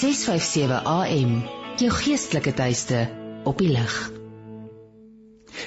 657 0.00 0.80
AM, 0.84 1.42
jou 1.76 1.90
geestelike 1.92 2.54
tuiste 2.56 3.02
op 3.44 3.58
die 3.60 3.68
lig. 3.68 4.19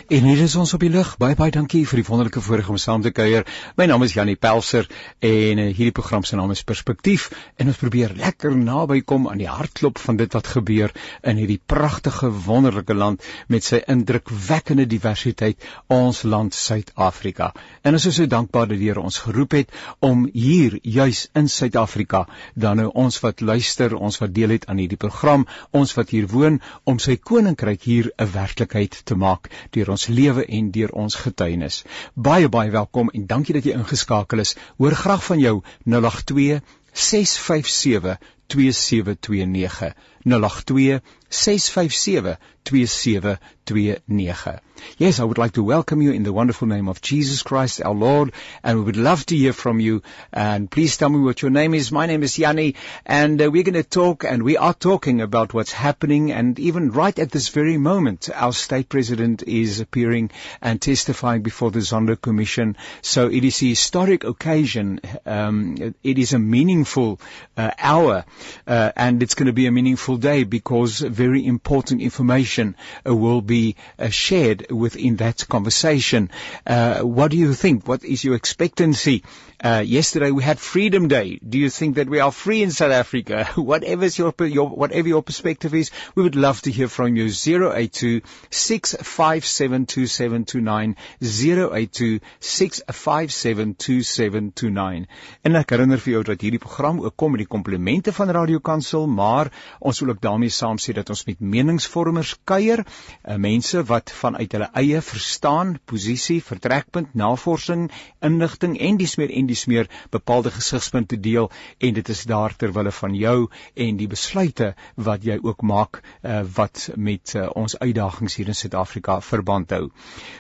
En 0.07 0.23
hier 0.23 0.41
is 0.43 0.55
ons 0.55 0.73
op 0.73 0.81
die 0.83 0.91
lug. 0.91 1.15
Baie 1.21 1.35
baie 1.35 1.51
dankie 1.53 1.83
vir 1.87 1.99
die 2.01 2.05
wonderlike 2.07 2.41
voorreg 2.43 2.69
om 2.69 2.77
saam 2.81 3.01
te 3.01 3.11
kuier. 3.15 3.45
My 3.77 3.85
naam 3.89 4.03
is 4.05 4.13
Janie 4.15 4.35
Pelser 4.35 4.87
en 5.23 5.61
uh, 5.61 5.65
hierdie 5.69 5.93
program 5.95 6.25
se 6.27 6.35
naam 6.35 6.51
is 6.53 6.63
Perspektief 6.67 7.29
en 7.57 7.71
ons 7.71 7.79
probeer 7.79 8.13
lekker 8.17 8.55
naby 8.57 9.01
kom 9.01 9.27
aan 9.31 9.41
die 9.41 9.49
hartklop 9.49 10.01
van 10.03 10.19
dit 10.19 10.33
wat 10.37 10.49
gebeur 10.55 10.93
in 11.23 11.39
hierdie 11.41 11.59
pragtige 11.59 12.29
wonderlike 12.45 12.93
land 12.93 13.23
met 13.47 13.65
sy 13.65 13.81
indrukwekkende 13.87 14.85
diversiteit, 14.89 15.59
ons 15.87 16.23
land 16.23 16.53
Suid-Afrika. 16.53 17.51
En 17.83 17.97
ons 17.97 18.07
is 18.09 18.19
so 18.19 18.29
dankbaar 18.29 18.69
dat 18.71 18.79
die 18.79 18.89
Here 18.89 19.01
ons 19.01 19.21
geroep 19.23 19.55
het 19.55 19.71
om 20.03 20.25
hier 20.33 20.75
juis 20.83 21.27
in 21.39 21.47
Suid-Afrika 21.49 22.25
dan 22.53 22.81
nou 22.81 22.89
ons 23.05 23.19
wat 23.23 23.41
luister, 23.41 23.95
ons 23.95 24.19
wat 24.19 24.33
deel 24.35 24.57
het 24.57 24.67
aan 24.67 24.81
hierdie 24.83 24.99
program, 24.99 25.47
ons 25.71 25.95
wat 25.97 26.11
hier 26.13 26.27
woon 26.31 26.59
om 26.89 26.99
sy 26.99 27.15
koninkryk 27.17 27.87
hier 27.87 28.11
'n 28.17 28.31
werklikheid 28.33 29.01
te 29.05 29.15
maak 29.15 29.49
deur 29.73 29.89
ons 29.95 30.07
lewe 30.07 30.45
en 30.45 30.71
deur 30.71 30.93
ons 31.03 31.15
getuienis. 31.25 31.81
Baie 32.13 32.49
baie 32.49 32.71
welkom 32.71 33.11
en 33.13 33.27
dankie 33.27 33.57
dat 33.57 33.67
jy 33.67 33.75
ingeskakel 33.77 34.43
is. 34.45 34.55
Hoor 34.77 34.95
graag 35.03 35.25
van 35.25 35.39
jou 35.39 35.55
082 35.85 36.61
657 36.93 38.17
2729 38.53 39.93
082 40.25 41.01
657 41.29 42.37
2729 42.63 44.59
Yes, 44.97 45.19
I 45.19 45.23
would 45.23 45.37
like 45.37 45.53
to 45.53 45.63
welcome 45.63 46.01
you 46.01 46.11
in 46.11 46.23
the 46.23 46.33
wonderful 46.33 46.67
name 46.67 46.89
of 46.89 47.01
Jesus 47.01 47.41
Christ 47.41 47.81
our 47.83 47.93
Lord 47.93 48.33
and 48.63 48.79
we 48.79 48.85
would 48.85 48.97
love 48.97 49.25
to 49.27 49.35
hear 49.35 49.53
from 49.53 49.79
you 49.79 50.01
and 50.31 50.69
please 50.69 50.97
tell 50.97 51.09
me 51.09 51.19
what 51.19 51.41
your 51.41 51.51
name 51.51 51.73
is. 51.73 51.91
My 51.91 52.05
name 52.05 52.21
is 52.23 52.37
Yanni 52.37 52.75
and 53.05 53.41
uh, 53.41 53.49
we're 53.49 53.63
going 53.63 53.73
to 53.75 53.83
talk 53.83 54.23
and 54.23 54.43
we 54.43 54.57
are 54.57 54.73
talking 54.73 55.21
about 55.21 55.53
what's 55.53 55.71
happening 55.71 56.31
and 56.31 56.59
even 56.59 56.91
right 56.91 57.17
at 57.17 57.31
this 57.31 57.49
very 57.49 57.77
moment 57.77 58.29
our 58.33 58.53
state 58.53 58.89
president 58.89 59.43
is 59.43 59.79
appearing 59.79 60.31
and 60.61 60.81
testifying 60.81 61.41
before 61.41 61.71
the 61.71 61.79
Zondo 61.79 62.19
Commission. 62.19 62.77
So 63.01 63.29
it 63.29 63.43
is 63.43 63.61
a 63.61 63.67
historic 63.67 64.23
occasion. 64.23 64.99
Um, 65.25 65.95
it 66.03 66.17
is 66.17 66.33
a 66.33 66.39
meaningful 66.39 67.19
uh, 67.57 67.71
hour 67.79 68.25
uh, 68.67 68.91
and 68.95 69.23
it's 69.23 69.35
going 69.35 69.47
to 69.47 69.53
be 69.53 69.67
a 69.67 69.71
meaningful 69.71 70.12
day 70.17 70.43
because 70.43 70.99
very 70.99 71.45
important 71.45 72.01
information 72.01 72.75
uh, 73.07 73.15
will 73.15 73.41
be 73.41 73.75
uh, 73.99 74.09
shared 74.09 74.71
within 74.71 75.17
that 75.17 75.47
conversation. 75.47 76.29
Uh, 76.65 77.01
what 77.01 77.31
do 77.31 77.37
you 77.37 77.53
think? 77.53 77.87
What 77.87 78.03
is 78.03 78.23
your 78.23 78.35
expectancy? 78.35 79.23
Yesterday 79.63 80.31
we 80.31 80.43
had 80.43 80.59
Freedom 80.59 81.07
Day. 81.07 81.39
Do 81.47 81.57
you 81.57 81.69
think 81.69 81.95
that 81.95 82.09
we 82.09 82.19
are 82.19 82.33
free 82.33 82.63
in 82.63 82.71
South 82.71 82.91
Africa? 82.91 83.45
whatever 83.55 84.07
your, 84.07 84.33
your, 84.39 84.67
whatever 84.67 85.07
your 85.07 85.23
perspective 85.23 85.73
is, 85.73 85.89
we 86.15 86.23
would 86.23 86.35
love 86.35 86.61
to 86.63 86.71
hear 86.71 86.89
from 86.89 87.15
you. 87.15 87.27
082 87.27 88.21
657 88.49 89.85
2729 89.85 90.95
082 91.21 92.19
657 92.39 93.75
2729 93.75 95.07
En 95.43 95.57
ek 95.59 95.73
herinner 95.75 96.01
vir 96.01 96.13
jou 96.13 96.23
dat 96.27 96.43
hierdie 96.43 96.61
program 96.61 96.99
ook 97.03 97.15
kom 97.19 97.33
met 97.35 97.43
die 97.43 97.49
komplimente 97.49 98.13
van 98.15 98.31
Radio 98.35 98.59
Kansel, 98.63 99.07
maar 99.07 99.51
ons 99.79 100.02
wil 100.03 100.13
ook 100.13 100.21
daarmee 100.21 100.51
saam 100.53 100.77
sê 100.81 100.93
dat 100.95 101.09
ons 101.09 101.25
met 101.25 101.39
meningsvormers 101.39 102.35
kuier, 102.49 102.83
uh, 102.83 103.35
mense 103.35 103.83
wat 103.89 104.11
vanuit 104.11 104.51
hulle 104.51 104.69
eie 104.79 105.01
verstaan, 105.01 105.77
posisie, 105.89 106.39
vertrekpunt, 106.43 107.13
navorsing, 107.17 107.89
inligting 108.21 108.75
en 108.79 108.99
dis 108.99 109.15
meer 109.19 109.31
en 109.31 109.47
dis 109.49 109.65
meer 109.71 109.89
bepaalde 110.13 110.51
gesigspunte 110.53 111.19
deel 111.19 111.49
en 111.79 111.93
dit 111.93 112.09
is 112.09 112.23
daar 112.29 112.55
ter 112.55 112.73
wille 112.75 112.91
van 112.91 113.15
jou 113.15 113.37
en 113.75 113.97
die 113.99 114.09
besluite 114.11 114.73
wat 114.95 115.23
jy 115.25 115.39
ook 115.41 115.63
maak 115.63 116.01
uh, 116.01 116.41
wat 116.55 116.89
met 116.95 117.35
uh, 117.35 117.47
ons 117.55 117.77
uitdagings 117.79 118.35
hier 118.39 118.51
in 118.51 118.57
Suid-Afrika 118.57 119.19
verband 119.21 119.71
hou. 119.75 119.89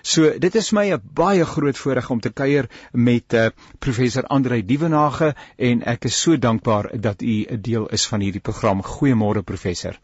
So 0.01 0.33
dit 0.39 0.55
is 0.55 0.71
my 0.71 0.89
'n 0.93 1.01
baie 1.13 1.45
groot 1.45 1.77
voorreg 1.77 2.09
om 2.09 2.19
te 2.19 2.29
kuier 2.29 2.69
met 2.91 3.33
uh, 3.33 3.47
professor 3.79 4.25
Andrei 4.27 4.61
Dievenage 4.65 5.33
en 5.57 5.83
ek 5.83 6.05
is 6.05 6.21
so 6.21 6.37
dankbaar 6.37 6.91
dat 6.99 7.21
u 7.21 7.45
'n 7.49 7.61
deel 7.61 7.87
is 7.87 8.07
van 8.07 8.19
hierdie 8.19 8.41
program. 8.41 8.83
Goeiemôre 8.83 9.43
professor. 9.53 9.99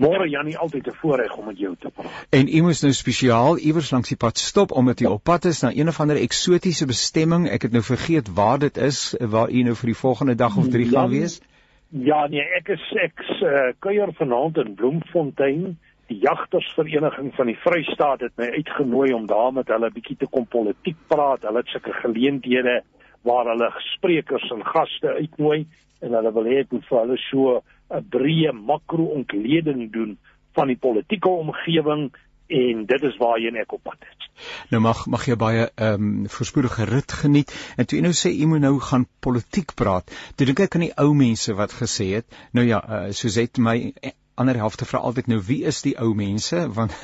Môre 0.00 0.28
Jannie, 0.30 0.56
altyd 0.56 0.86
'n 0.86 0.94
voorreg 1.02 1.36
om 1.36 1.46
met 1.46 1.58
jou 1.58 1.74
te 1.78 1.90
praat. 1.90 2.26
En 2.30 2.48
u 2.48 2.62
moes 2.62 2.80
nou 2.82 2.92
spesiaal 2.92 3.58
iewers 3.58 3.90
langs 3.90 4.08
die 4.08 4.16
pad 4.16 4.38
stop 4.38 4.72
omdat 4.72 5.00
u 5.00 5.04
op 5.06 5.22
pad 5.22 5.44
is 5.44 5.60
na 5.60 5.72
een 5.74 5.88
of 5.88 6.00
ander 6.00 6.16
eksotiese 6.16 6.86
bestemming. 6.86 7.48
Ek 7.48 7.62
het 7.62 7.72
nou 7.72 7.82
vergeet 7.82 8.32
waar 8.34 8.58
dit 8.58 8.76
is 8.76 9.16
waar 9.18 9.50
u 9.50 9.62
nou 9.62 9.74
vir 9.74 9.86
die 9.86 9.96
volgende 9.96 10.34
dag 10.34 10.56
of 10.56 10.68
3 10.68 10.88
gaan 10.88 11.10
wees. 11.10 11.40
Ja, 11.88 12.26
nee, 12.26 12.46
ek 12.58 12.68
is 12.68 12.92
ek 13.02 13.18
uh, 13.42 13.72
kuier 13.78 14.12
vanaand 14.12 14.56
in 14.56 14.74
Bloemfontein. 14.74 15.78
Die 16.06 16.18
jagtersvereniging 16.18 17.34
van 17.34 17.46
die 17.46 17.58
Vrystaat 17.58 18.20
het 18.20 18.32
my 18.36 18.46
uitgenooi 18.46 19.12
om 19.12 19.26
daar 19.26 19.52
met 19.52 19.68
hulle 19.68 19.90
'n 19.90 19.92
bietjie 19.92 20.16
te 20.16 20.26
kom 20.30 20.46
politiek 20.46 20.96
praat. 21.06 21.42
Hulle 21.42 21.58
het 21.58 21.68
sulke 21.68 21.92
geleenthede 21.92 22.82
waar 23.22 23.46
hulle 23.46 23.72
sprekers 23.76 24.50
en 24.50 24.64
gaste 24.64 25.08
uitnooi 25.08 25.66
en 26.00 26.12
hulle 26.12 26.32
wil 26.32 26.44
hê 26.44 26.60
ek 26.60 26.72
moet 26.72 26.86
vir 26.88 26.98
hulle 27.00 27.18
so 27.28 27.60
'n 27.90 28.06
breë 28.16 28.52
makro-ontleding 28.52 29.90
doen 29.92 30.18
van 30.54 30.66
die 30.66 30.76
politieke 30.76 31.28
omgewing 31.28 32.10
en 32.50 32.86
dit 32.86 33.02
is 33.02 33.16
waarheen 33.16 33.56
ek 33.56 33.72
op 33.72 33.82
pad 33.82 34.06
is. 34.10 34.28
Nou 34.72 34.80
mag 34.82 35.04
mag 35.06 35.26
jy 35.28 35.36
baie 35.38 35.66
ehm 35.68 36.06
um, 36.06 36.28
voorspoedige 36.34 36.86
rit 36.90 37.12
geniet 37.22 37.52
en 37.76 37.86
toe 37.86 37.98
jy 37.98 38.04
nou 38.06 38.14
sê 38.16 38.32
jy 38.32 38.48
moet 38.50 38.64
nou 38.64 38.78
gaan 38.80 39.06
politiek 39.26 39.74
praat. 39.74 40.10
Toe 40.34 40.46
dink 40.46 40.62
ek 40.64 40.74
aan 40.74 40.86
die 40.88 40.96
ou 41.04 41.12
mense 41.14 41.54
wat 41.54 41.76
gesê 41.82 42.10
het, 42.16 42.40
nou 42.56 42.66
ja, 42.66 42.80
uh, 42.82 43.04
het 43.10 43.58
my 43.58 43.92
ander 44.40 44.58
helfte 44.60 44.88
vra 44.88 45.02
altyd 45.08 45.28
nou 45.32 45.40
wie 45.46 45.60
is 45.68 45.82
die 45.84 45.94
ou 46.00 46.12
mense? 46.16 46.62
Want 46.76 46.94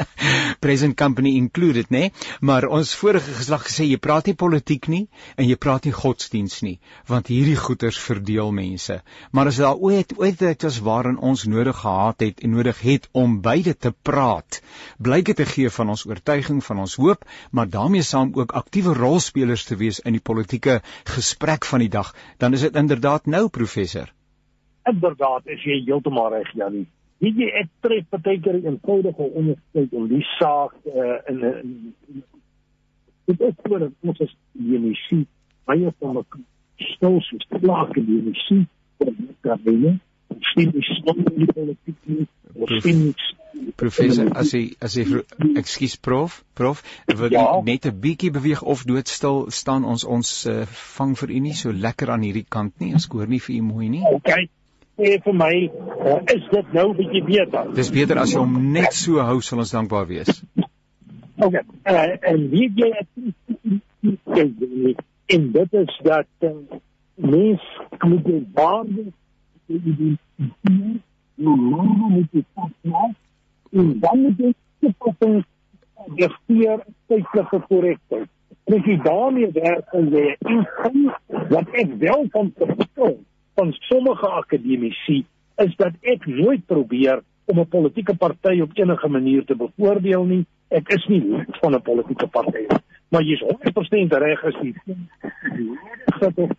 present 0.64 0.96
company 1.00 1.34
included 1.40 1.92
nê 1.94 2.10
maar 2.40 2.68
ons 2.68 2.94
vorige 3.00 3.34
geslag 3.38 3.66
gesê 3.68 3.86
jy 3.88 3.98
praat 4.06 4.30
nie 4.30 4.36
politiek 4.44 4.88
nie 4.92 5.02
en 5.36 5.48
jy 5.48 5.56
praat 5.60 5.88
nie 5.88 5.94
godsdiens 5.96 6.60
nie 6.66 6.76
want 7.10 7.30
hierdie 7.32 7.58
goeters 7.58 7.98
verdeel 8.00 8.52
mense. 8.56 9.00
Maar 9.32 9.52
as 9.52 9.60
daar 9.62 9.76
ooit 9.76 10.16
ooit 10.18 10.38
dit 10.40 10.68
is 10.70 10.80
waarin 10.86 11.18
ons 11.30 11.44
nodig 11.44 11.82
gehad 11.82 12.26
het 12.26 12.40
en 12.44 12.56
nodig 12.56 12.80
het 12.86 13.08
om 13.12 13.40
beide 13.44 13.76
te 13.76 13.92
praat 14.10 14.60
blyk 14.98 15.30
dit 15.32 15.40
te 15.40 15.48
gee 15.54 15.70
van 15.78 15.92
ons 15.96 16.06
oortuiging 16.08 16.62
van 16.64 16.84
ons 16.84 16.96
hoop 17.00 17.26
maar 17.50 17.68
daarmee 17.76 18.06
saam 18.12 18.32
ook 18.36 18.56
aktiewe 18.62 18.94
rolspelers 18.94 19.64
te 19.64 19.76
wees 19.82 20.00
in 20.04 20.18
die 20.18 20.26
politieke 20.30 20.80
gesprek 21.16 21.68
van 21.72 21.84
die 21.86 21.92
dag 21.98 22.14
dan 22.38 22.56
is 22.56 22.66
dit 22.68 22.80
inderdaad 22.84 23.26
nou 23.36 23.48
professor 23.48 24.12
inderdaad 24.84 25.46
is 25.46 25.62
jy 25.64 25.82
heeltemal 25.84 26.30
reg 26.32 26.52
Janie. 26.54 26.86
Weet 27.20 27.36
jy 27.36 27.48
ek 27.62 27.68
tref 27.84 28.06
partykeer 28.08 28.60
'n 28.60 28.66
eenvoudige 28.66 29.26
onderskeid 29.42 29.92
om 29.92 30.08
die 30.08 30.24
saak 30.38 30.72
uh, 30.84 31.18
in 31.28 31.44
'n 31.44 32.24
dit 33.30 33.40
is 33.40 33.54
voor 33.62 33.90
ons 34.00 34.20
as 34.20 34.36
unisie 34.54 35.26
baie 35.64 35.92
van 35.98 36.24
die 36.24 36.86
stoels 36.94 37.32
is 37.36 37.46
plaas 37.60 37.90
in 37.94 38.06
die 38.06 38.20
unisie 38.22 38.62
vir 38.98 39.12
die 39.18 39.34
kabine. 39.46 39.98
Sien 40.52 40.72
die 40.74 40.86
stoel 40.86 41.20
in 41.24 41.36
die 41.42 41.52
politiek 41.52 41.98
nie. 42.04 42.26
Professor, 43.76 44.30
as 44.40 44.54
jy 44.54 44.62
as 44.80 44.94
jy 44.96 45.04
ekskuus 45.60 45.96
prof, 46.00 46.38
prof, 46.54 46.80
wil 47.06 47.34
ja. 47.34 47.44
net 47.64 47.86
'n 47.86 48.00
bietjie 48.00 48.30
beweeg 48.30 48.62
of 48.62 48.84
doodstil 48.88 49.50
staan 49.50 49.84
ons 49.84 50.04
ons 50.04 50.30
uh, 50.46 50.64
vang 50.96 51.12
vir 51.18 51.30
u 51.36 51.38
nie 51.46 51.54
so 51.54 51.72
lekker 51.72 52.10
aan 52.10 52.24
hierdie 52.24 52.46
kant 52.48 52.80
nie. 52.80 52.92
Ons 52.96 53.08
hoor 53.12 53.28
nie 53.28 53.40
vir 53.40 53.56
u 53.56 53.62
mooi 53.62 53.88
nie. 53.88 54.04
Okay 54.20 54.48
sê 55.00 55.16
vir 55.24 55.36
my, 55.36 55.54
uh, 56.04 56.18
is 56.34 56.44
dit 56.52 56.72
nou 56.76 56.90
bietjie 56.98 57.22
beter? 57.24 57.70
Dis 57.76 57.90
beter 57.94 58.20
as 58.20 58.34
jy 58.34 58.42
hom 58.42 58.58
net 58.74 58.92
so 58.96 59.22
hou, 59.24 59.38
sal 59.44 59.62
ons 59.64 59.72
dankbaar 59.72 60.06
wees. 60.10 60.42
OK. 61.40 61.56
Uh, 61.88 62.16
en 62.32 62.48
wie 62.52 62.68
jy 62.76 62.90
en 65.30 65.46
dit 65.54 65.78
is 65.80 65.94
dat 66.04 66.48
uh, 66.48 66.56
mens 67.20 67.64
moet 68.04 68.24
die 68.26 68.42
waarde 68.56 69.06
die 69.70 70.16
nou 71.40 71.56
moet 72.10 72.36
jy 72.36 72.44
pas 72.54 72.72
en 73.72 73.94
dan 74.04 74.22
moet 74.26 74.44
jy 74.44 74.52
die 76.18 76.28
vier 76.48 76.80
tydelike 77.08 77.58
korrekte. 77.68 78.22
Dis 78.70 78.84
die 78.86 78.98
daarmee 79.04 79.50
werk 79.56 79.96
en 79.96 80.12
jy 80.12 80.26
wat 81.52 81.76
ek 81.84 81.96
wel 82.04 82.24
van 82.34 82.52
verstaan 82.58 83.18
van 83.54 83.72
sommige 83.72 84.28
akademici 84.28 85.24
is 85.56 85.76
dat 85.76 85.92
ek 86.00 86.26
nooit 86.26 86.66
probeer 86.66 87.22
om 87.44 87.58
'n 87.58 87.68
politieke 87.68 88.16
party 88.16 88.60
op 88.60 88.70
enige 88.74 89.08
manier 89.08 89.44
te 89.44 89.56
bevoordeel 89.56 90.24
nie. 90.24 90.46
Ek 90.68 90.88
is 90.88 91.06
nie 91.06 91.22
lid 91.24 91.56
van 91.60 91.74
'n 91.74 91.82
politieke 91.82 92.26
party 92.26 92.58
nie. 92.58 92.80
Maar 93.08 93.22
jy's 93.22 93.40
100% 93.40 94.12
reg 94.12 94.44
as 94.44 94.54
jy 94.62 94.74
dat 96.20 96.34
dit 96.36 96.56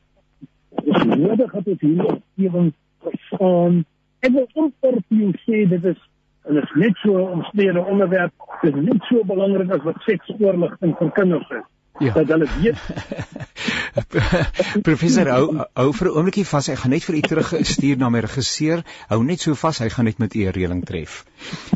is 0.83 1.03
nodig 1.03 1.51
dat 1.51 1.65
dit 1.65 1.81
hier 1.81 2.05
op 2.05 2.21
hierin 2.35 2.73
verstaan. 3.01 3.85
En 4.19 4.33
wat 4.33 4.49
onter 4.53 4.97
jy 5.07 5.31
sê 5.45 5.69
dit 5.69 5.85
is 5.85 6.01
en 6.43 6.53
dit 6.53 6.63
is 6.63 6.73
net 6.75 6.95
so 6.95 7.17
'n 7.17 7.31
omstrede 7.31 7.85
onderwerp. 7.85 8.33
Dit 8.61 8.75
is 8.75 8.83
net 8.83 9.03
so 9.03 9.23
belangrik 9.23 9.71
as 9.71 9.83
wat 9.83 10.01
seksoorligting 10.01 10.97
vir 10.97 11.11
kinders 11.11 11.49
is. 11.49 11.67
Ja. 12.01 12.13
dat 12.13 12.27
hulle 12.27 12.48
weet 12.62 12.77
Professor 14.88 15.27
hou 15.30 15.45
hou 15.75 15.92
vir 15.94 16.07
'n 16.07 16.15
oombliekie 16.15 16.45
vas. 16.48 16.69
Ek 16.71 16.80
gaan 16.83 16.94
net 16.95 17.03
vir 17.03 17.15
u 17.15 17.21
terugstuur 17.21 17.98
na 17.98 18.09
my 18.09 18.21
regisseur. 18.24 18.83
Hou 19.09 19.21
net 19.24 19.42
so 19.42 19.56
vas, 19.56 19.80
hy 19.83 19.89
gaan 19.89 20.06
net 20.06 20.19
met 20.19 20.36
u 20.36 20.45
'n 20.45 20.53
reëling 20.56 20.86
tref. 20.86 21.24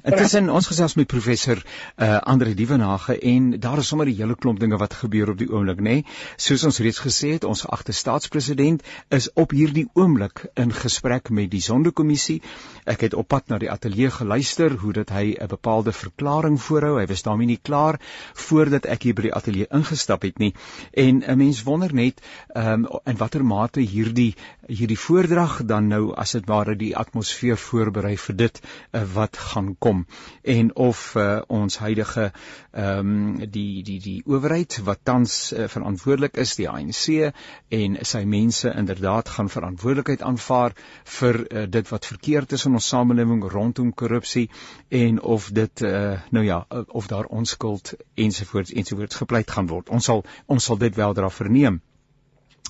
Intussen 0.04 0.50
ons 0.50 0.68
gesels 0.68 0.96
met 0.96 1.08
professor 1.08 1.58
uh, 1.58 2.18
Andre 2.18 2.54
Dievenage 2.54 3.20
en 3.20 3.60
daar 3.60 3.78
is 3.78 3.88
sommer 3.88 4.08
'n 4.08 4.16
hele 4.16 4.36
klomp 4.36 4.60
dinge 4.60 4.78
wat 4.78 4.94
gebeur 4.94 5.30
op 5.30 5.38
die 5.38 5.50
oomblik, 5.50 5.80
nê? 5.80 5.82
Nee? 5.82 6.06
Soos 6.38 6.64
ons 6.64 6.80
reeds 6.80 7.00
gesê 7.00 7.32
het, 7.34 7.44
ons 7.44 7.62
geagte 7.62 7.92
staatspresident 7.92 8.84
is 9.10 9.30
op 9.34 9.52
hierdie 9.52 9.88
oomblik 9.94 10.46
in 10.56 10.74
gesprek 10.74 11.30
met 11.30 11.52
die 11.52 11.62
Sondekommissie. 11.62 12.42
Ek 12.86 13.02
het 13.02 13.14
op 13.14 13.28
pad 13.28 13.48
na 13.48 13.58
die 13.58 13.72
ateljee 13.72 14.12
geluister 14.12 14.72
hoe 14.72 14.94
dit 14.94 15.10
hy 15.10 15.36
'n 15.40 15.48
bepaalde 15.48 15.92
verklaring 15.92 16.62
voorhou. 16.62 17.00
Hy 17.00 17.08
was 17.08 17.24
daarmee 17.24 17.48
nie 17.48 17.60
klaar 17.62 18.00
voordat 18.34 18.86
ek 18.86 19.04
hier 19.04 19.14
by 19.14 19.22
die 19.22 19.34
ateljee 19.34 19.68
ingestap 20.16 20.22
het 20.22 20.38
nie. 20.38 20.54
En 20.92 21.24
'n 21.24 21.38
mens 21.38 21.64
wonder 21.64 21.94
net 21.94 22.22
ehm 22.54 22.86
um, 22.86 23.00
in 23.04 23.18
watter 23.18 23.46
mate 23.46 23.80
hierdie 23.80 24.36
hierdie 24.68 25.00
voordrag 25.00 25.66
dan 25.66 25.88
nou 25.88 26.14
as 26.16 26.32
dit 26.32 26.46
ware 26.50 26.76
die 26.76 26.96
atmosfeer 26.98 27.58
voorberei 27.58 28.16
vir 28.18 28.36
dit 28.36 28.62
uh, 28.92 29.04
wat 29.14 29.38
gaan 29.38 29.76
kom 29.80 30.06
en 30.42 30.76
of 30.76 31.16
uh, 31.16 31.42
ons 31.48 31.78
huidige 31.78 32.32
ehm 32.72 33.00
um, 33.00 33.50
die 33.52 33.84
die 33.84 34.00
die 34.00 34.22
owerheid 34.26 34.80
wat 34.84 35.00
tans 35.04 35.54
uh, 35.54 35.68
verantwoordelik 35.68 36.38
is 36.38 36.56
die 36.56 36.70
ANC 36.70 37.32
en 37.70 37.98
sy 38.02 38.24
mense 38.24 38.74
inderdaad 38.74 39.30
gaan 39.30 39.50
verantwoordelikheid 39.50 40.22
aanvaar 40.22 40.74
vir 41.20 41.42
uh, 41.46 41.66
dit 41.70 41.90
wat 41.90 42.06
verkeerd 42.06 42.52
is 42.52 42.66
in 42.66 42.74
ons 42.74 42.88
samelewing 42.88 43.44
rondom 43.52 43.94
korrupsie 43.94 44.50
en 44.90 45.22
of 45.22 45.50
dit 45.52 45.82
uh, 45.82 46.18
nou 46.30 46.46
ja 46.46 46.66
of 46.88 47.08
daar 47.08 47.26
onskuld 47.26 47.94
ensovoorts 48.14 48.72
ensovoorts 48.72 49.16
gepleit 49.16 49.52
gaan 49.52 49.68
word 49.68 49.90
ons 49.90 50.05
sal 50.08 50.24
ons 50.56 50.70
sal 50.70 50.82
dit 50.86 51.02
wel 51.02 51.18
dra 51.18 51.30
verneem 51.40 51.82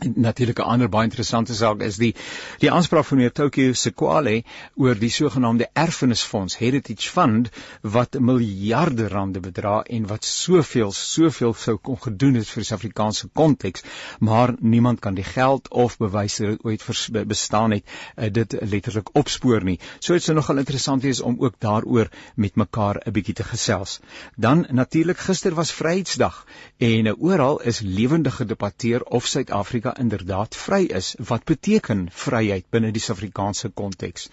Natuurlik 0.03 0.59
'n 0.59 0.62
ander 0.62 0.89
baie 0.89 1.07
interessante 1.07 1.53
saak 1.56 1.81
is 1.81 1.95
die 1.95 2.15
die 2.59 2.71
aanspraak 2.71 3.06
van 3.06 3.18
meneer 3.18 3.31
Tokyo 3.31 3.74
Sekwale 3.74 4.44
oor 4.75 4.95
die 5.00 5.09
sogenaamde 5.09 5.69
erfenisfonds 5.74 6.57
Heritage 6.57 7.09
Fund 7.09 7.50
wat 7.81 8.19
miljarde 8.19 9.07
rande 9.07 9.39
bedra 9.39 9.83
en 9.83 10.07
wat 10.07 10.25
soveel 10.25 10.92
soveel 10.92 11.53
sou 11.53 11.77
kon 11.77 11.95
gedoen 12.01 12.36
het 12.36 12.47
vir 12.47 12.62
die 12.62 12.68
Suid-Afrikaanse 12.68 13.30
konteks 13.33 13.83
maar 14.19 14.53
niemand 14.59 15.00
kan 15.00 15.15
die 15.15 15.24
geld 15.24 15.69
of 15.69 15.97
bewys 15.97 16.36
dat 16.36 16.47
dit 16.47 16.65
ooit 16.65 17.27
bestaan 17.27 17.71
het 17.71 17.83
uh, 18.18 18.27
dit 18.31 18.57
letterlik 18.62 19.09
opspoor 19.13 19.63
nie. 19.63 19.80
So 20.00 20.13
dit 20.13 20.24
sou 20.24 20.36
nogal 20.36 20.57
interessant 20.57 21.03
wees 21.03 21.21
om 21.21 21.39
ook 21.39 21.56
daaroor 21.59 22.12
met 22.36 22.56
mekaar 22.56 23.00
'n 23.06 23.12
bietjie 23.12 23.33
te 23.33 23.44
gesels. 23.44 24.00
Dan 24.36 24.68
natuurlik 24.69 25.18
gister 25.18 25.56
was 25.56 25.71
Vryheidsdag 25.71 26.45
en 26.77 27.06
uh, 27.06 27.13
oral 27.18 27.62
is 27.62 27.80
lewendig 27.80 28.36
gedebatteer 28.36 29.03
of 29.03 29.25
Suid-Afrika 29.25 29.85
Suid-Afrika 29.86 30.02
inderdaad 30.02 30.56
vry 30.56 30.86
is. 30.98 31.16
Wat 31.18 31.44
beteken 31.46 32.08
vryheid 32.10 32.66
binne 32.74 32.92
die 32.92 33.02
Suid-Afrikaanse 33.02 33.70
konteks? 33.70 34.30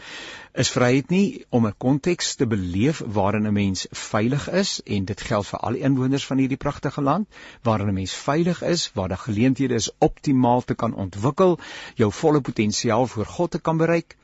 Is 0.54 0.70
vryheid 0.72 1.10
nie 1.10 1.44
om 1.50 1.66
'n 1.66 1.74
konteks 1.76 2.34
te 2.36 2.46
beleef 2.46 3.02
waarin 3.04 3.46
'n 3.46 3.52
mens 3.52 3.86
veilig 3.90 4.48
is 4.50 4.80
en 4.84 5.04
dit 5.04 5.20
geld 5.20 5.46
vir 5.46 5.58
al 5.58 5.74
inwoners 5.74 6.26
van 6.26 6.38
hierdie 6.38 6.56
pragtige 6.56 7.02
land, 7.02 7.28
waarin 7.62 7.88
'n 7.88 7.94
mens 7.94 8.14
veilig 8.14 8.62
is, 8.62 8.90
waar 8.94 9.08
daar 9.08 9.24
geleenthede 9.26 9.74
is 9.74 9.90
optimaal 9.98 10.64
te 10.64 10.74
kan 10.74 10.94
ontwikkel, 10.94 11.58
jou 11.94 12.12
volle 12.12 12.40
potensiaal 12.40 13.06
voor 13.06 13.26
God 13.26 13.50
te 13.50 13.60
kan 13.60 13.76
bereik? 13.76 14.16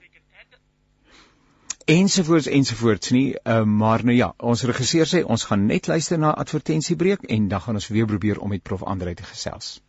ensovoorts 1.85 2.47
ensovoorts 2.47 3.11
nie 3.11 3.37
uh, 3.45 3.63
maar 3.65 4.05
nou 4.05 4.17
ja 4.17 4.35
ons 4.37 4.63
regisseur 4.63 5.07
sê 5.07 5.25
ons 5.25 5.45
gaan 5.45 5.67
net 5.67 5.87
luister 5.87 6.19
na 6.19 6.35
advertensiebreek 6.35 7.23
en 7.23 7.49
dan 7.49 7.61
gaan 7.61 7.75
ons 7.75 7.89
weer 7.89 8.07
probeer 8.07 8.39
om 8.39 8.49
met 8.49 8.63
prof 8.63 8.83
Andre 8.83 9.15
te 9.15 9.23
gesels 9.23 9.81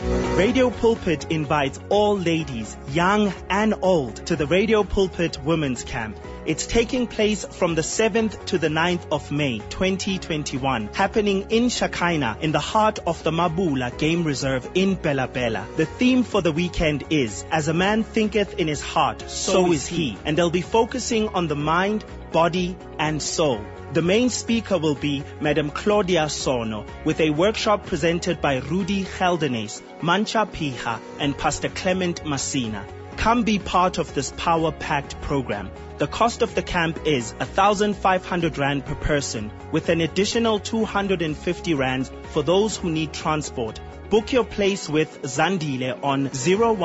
Radio 0.00 0.70
Pulpit 0.70 1.26
invites 1.30 1.80
all 1.88 2.16
ladies, 2.16 2.76
young 2.90 3.32
and 3.50 3.74
old, 3.82 4.24
to 4.26 4.36
the 4.36 4.46
Radio 4.46 4.84
Pulpit 4.84 5.42
Women's 5.42 5.82
Camp. 5.82 6.16
It's 6.46 6.66
taking 6.66 7.08
place 7.08 7.44
from 7.44 7.74
the 7.74 7.82
7th 7.82 8.44
to 8.46 8.58
the 8.58 8.68
9th 8.68 9.08
of 9.10 9.32
May 9.32 9.58
2021, 9.58 10.90
happening 10.92 11.50
in 11.50 11.64
Shakaina 11.64 12.40
in 12.40 12.52
the 12.52 12.60
heart 12.60 13.00
of 13.06 13.22
the 13.24 13.32
Mabula 13.32 13.90
Game 13.98 14.24
Reserve 14.24 14.70
in 14.74 14.94
Bella 14.94 15.26
Bella. 15.26 15.66
The 15.76 15.86
theme 15.86 16.22
for 16.22 16.40
the 16.40 16.52
weekend 16.52 17.04
is 17.10 17.44
As 17.50 17.68
a 17.68 17.74
man 17.74 18.04
thinketh 18.04 18.58
in 18.58 18.68
his 18.68 18.80
heart, 18.80 19.28
so 19.28 19.72
is 19.72 19.86
he. 19.86 20.16
And 20.24 20.38
they'll 20.38 20.50
be 20.50 20.62
focusing 20.62 21.28
on 21.28 21.48
the 21.48 21.56
mind, 21.56 22.04
body, 22.32 22.76
and 22.98 23.22
soul. 23.22 23.64
The 23.92 24.02
main 24.02 24.28
speaker 24.28 24.76
will 24.76 24.94
be 24.94 25.24
Madam 25.40 25.70
Claudia 25.70 26.28
Sono 26.28 26.84
with 27.04 27.20
a 27.20 27.30
workshop 27.30 27.86
presented 27.86 28.42
by 28.42 28.58
Rudy 28.58 29.04
Geldenes, 29.04 29.80
Mancha 30.02 30.46
Piha, 30.46 31.00
and 31.18 31.36
Pastor 31.36 31.70
Clement 31.70 32.22
Massina. 32.24 32.84
Come 33.16 33.44
be 33.44 33.58
part 33.58 33.98
of 33.98 34.14
this 34.14 34.32
power-packed 34.36 35.20
program. 35.22 35.70
The 35.96 36.06
cost 36.06 36.42
of 36.42 36.54
the 36.54 36.62
camp 36.62 37.06
is 37.06 37.32
1,500 37.32 38.58
Rand 38.58 38.84
per 38.84 38.94
person 38.94 39.50
with 39.72 39.88
an 39.88 40.00
additional 40.02 40.60
250 40.60 41.74
Rand 41.74 42.10
for 42.30 42.42
those 42.42 42.76
who 42.76 42.90
need 42.90 43.12
transport. 43.12 43.80
Book 44.10 44.32
your 44.32 44.44
place 44.44 44.88
with 44.88 45.22
Zandile 45.22 45.98
on 46.04 46.30
012 46.30 46.78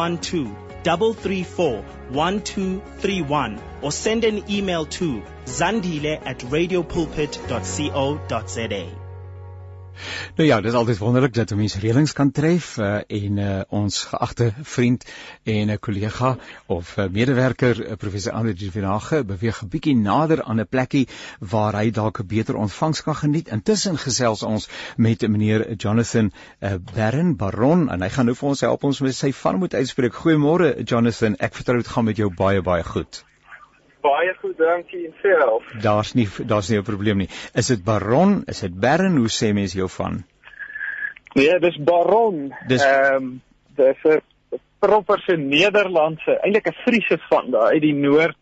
334 0.84 1.82
1231 2.10 3.62
or 3.82 3.92
send 3.92 4.24
an 4.24 4.50
email 4.50 4.86
to 4.86 5.22
zandile 5.46 6.20
at 6.26 6.44
radiopulpit.co.za. 6.52 9.04
Nou 10.36 10.48
ja, 10.50 10.62
dit 10.62 10.72
is 10.72 10.78
altyd 10.78 10.98
wonderlik 10.98 11.34
dat 11.34 11.52
'n 11.52 11.56
mens 11.56 11.76
reëlings 11.76 12.14
kan 12.14 12.32
tref 12.32 12.78
uh, 12.78 13.00
en 13.08 13.38
uh, 13.38 13.62
ons 13.70 14.04
geagte 14.04 14.54
vriend 14.62 15.06
en 15.44 15.72
'n 15.72 15.80
kollega 15.80 16.38
of 16.66 16.98
uh, 16.98 17.10
medewerker 17.10 17.88
uh, 17.88 17.96
professor 17.96 18.32
Andre 18.32 18.54
Divinage 18.54 19.24
beweeg 19.24 19.64
'n 19.64 19.68
bietjie 19.68 19.96
nader 19.96 20.44
aan 20.44 20.60
'n 20.60 20.68
plekkie 20.68 21.08
waar 21.40 21.76
hy 21.76 21.92
dalk 21.92 22.20
'n 22.20 22.28
beter 22.28 22.56
ontvangs 22.56 23.04
kan 23.04 23.16
geniet. 23.16 23.48
Intussen 23.48 23.98
gesels 23.98 24.44
ons 24.44 24.70
met 24.98 25.28
meneer 25.28 25.76
Jonathan 25.76 26.32
uh, 26.60 26.74
Baron 26.94 27.36
Baron 27.36 27.90
en 27.90 28.02
hy 28.02 28.10
gaan 28.10 28.26
nou 28.26 28.36
vir 28.36 28.50
ons 28.50 28.62
help 28.62 28.84
ons 28.84 29.00
met 29.00 29.16
sy 29.16 29.32
van 29.32 29.58
moet 29.58 29.74
uitspreek. 29.74 30.14
Goeiemôre 30.14 30.84
Jonathan, 30.84 31.36
ek 31.36 31.54
vertrou 31.54 31.78
dit 31.78 31.88
gaan 31.88 32.06
met 32.06 32.18
jou 32.18 32.34
baie 32.34 32.62
baie 32.62 32.84
goed 32.84 33.24
baie 34.04 34.34
goed, 34.42 34.58
dankie 34.60 35.06
en 35.08 35.16
self. 35.22 35.70
Daar's 35.82 36.14
nie 36.18 36.28
daar's 36.46 36.70
nie 36.70 36.80
'n 36.80 36.84
probleem 36.84 37.18
nie. 37.24 37.30
Is 37.54 37.68
dit 37.68 37.84
Baron? 37.84 38.44
Is 38.46 38.60
dit 38.60 38.80
Baron? 38.80 39.18
Hoe 39.18 39.32
sê 39.32 39.54
mense 39.54 39.78
jou 39.78 39.90
van? 39.90 40.24
Nee, 41.34 41.60
dis 41.60 41.78
Baron. 41.78 42.54
Ehm 42.68 43.16
um, 43.16 43.42
dis 43.76 44.04
'n 44.04 44.22
proper 44.80 45.20
se 45.26 45.38
Nederlandse, 45.38 46.40
eintlik 46.44 46.68
'n 46.68 46.82
Friese 46.84 47.18
van 47.30 47.52
daar 47.52 47.72
uit 47.72 47.82
die 47.82 47.96
noord 47.96 48.38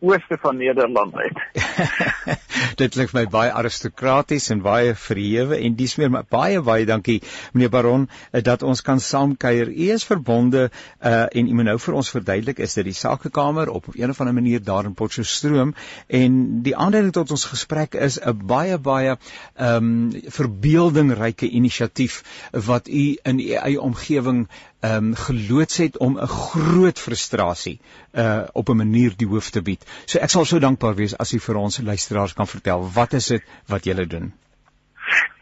ooste 0.00 0.38
van 0.40 0.56
Nederland 0.56 1.14
uit. 1.14 1.38
Dit 2.80 2.94
klink 2.96 3.12
my 3.16 3.24
baie 3.30 3.52
aristokraties 3.52 4.50
en 4.54 4.62
baie 4.64 4.94
verhewe 4.94 5.58
en 5.58 5.76
dis 5.78 5.96
meer 6.00 6.12
baie 6.30 6.60
baie 6.64 6.86
dankie 6.88 7.18
meneer 7.52 7.72
Baron 7.72 8.08
eh, 8.30 8.42
dat 8.42 8.62
ons 8.62 8.82
kan 8.82 9.00
saamkuier. 9.00 9.70
U 9.72 9.88
is 9.96 10.04
verbonde 10.04 10.68
uh, 10.68 11.26
en 11.30 11.48
u 11.48 11.54
moet 11.54 11.68
nou 11.70 11.78
vir 11.82 11.98
ons 11.98 12.10
verduidelik 12.10 12.60
is 12.64 12.76
dit 12.78 12.88
die 12.90 12.96
sakekamer 12.96 13.70
op 13.72 13.88
'n 13.94 14.10
of 14.10 14.20
ander 14.20 14.34
manier 14.34 14.62
daar 14.62 14.84
in 14.84 14.94
Potchefstroom 14.94 15.74
en 16.06 16.62
die 16.62 16.76
aanleiding 16.76 17.12
tot 17.12 17.30
ons 17.30 17.44
gesprek 17.44 17.94
is 17.94 18.18
'n 18.20 18.46
baie 18.46 18.78
baie 18.78 19.16
ehm 19.16 19.76
um, 19.76 20.22
verbeeldingryke 20.28 21.48
inisiatief 21.48 22.22
wat 22.52 22.88
u 22.88 23.16
in 23.22 23.38
u 23.40 23.52
eie 23.52 23.80
omgewing 23.80 24.48
ehm 24.80 25.04
um, 25.04 25.14
geloods 25.14 25.76
het 25.76 25.98
om 25.98 26.18
'n 26.18 26.26
groot 26.26 26.98
frustrasie 26.98 27.80
uh 28.12 28.42
op 28.52 28.68
'n 28.68 28.76
manier 28.76 29.12
die 29.16 29.26
hoof 29.26 29.50
te 29.50 29.62
bied. 29.62 29.84
So 30.04 30.18
ek 30.18 30.30
sal 30.30 30.44
so 30.44 30.58
dankbaar 30.58 30.94
wees 30.94 31.16
as 31.16 31.32
u 31.32 31.38
vir 31.38 31.56
ons 31.56 31.78
luisteraars 31.78 32.32
kan 32.32 32.45
vertel 32.46 32.90
wat 32.94 33.12
is 33.12 33.26
dit 33.26 33.42
wat 33.66 33.84
julle 33.84 34.06
doen? 34.06 34.32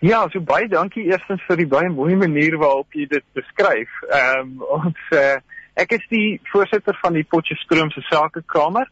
Ja, 0.04 0.26
so 0.32 0.40
baie 0.40 0.68
dankie 0.68 1.06
eerstens 1.08 1.42
vir 1.48 1.56
die 1.62 1.68
baie 1.68 1.88
mooi 1.88 2.16
manier 2.20 2.58
waarop 2.60 2.92
jy 2.92 3.06
dit 3.08 3.24
beskryf. 3.32 3.92
Ehm 4.10 4.40
um, 4.40 4.66
ons 4.80 5.06
uh, 5.16 5.38
ek 5.80 5.96
is 5.96 6.04
die 6.10 6.40
voorsitter 6.52 6.98
van 7.00 7.16
die 7.16 7.24
Potchefstroom 7.24 7.90
se 7.90 8.04
Sakekamer. 8.10 8.90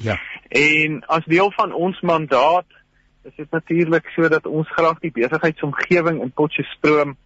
Ja. 0.00 0.18
En 0.48 1.00
as 1.06 1.24
deel 1.24 1.52
van 1.56 1.72
ons 1.72 2.00
mandaat 2.00 2.68
is 3.24 3.32
dit 3.36 3.50
natuurlik 3.50 4.12
sodat 4.14 4.46
ons 4.46 4.68
graag 4.76 5.00
die 5.00 5.12
besigheidsomgewing 5.12 6.20
in 6.24 6.32
Potchefstroom 6.32 7.16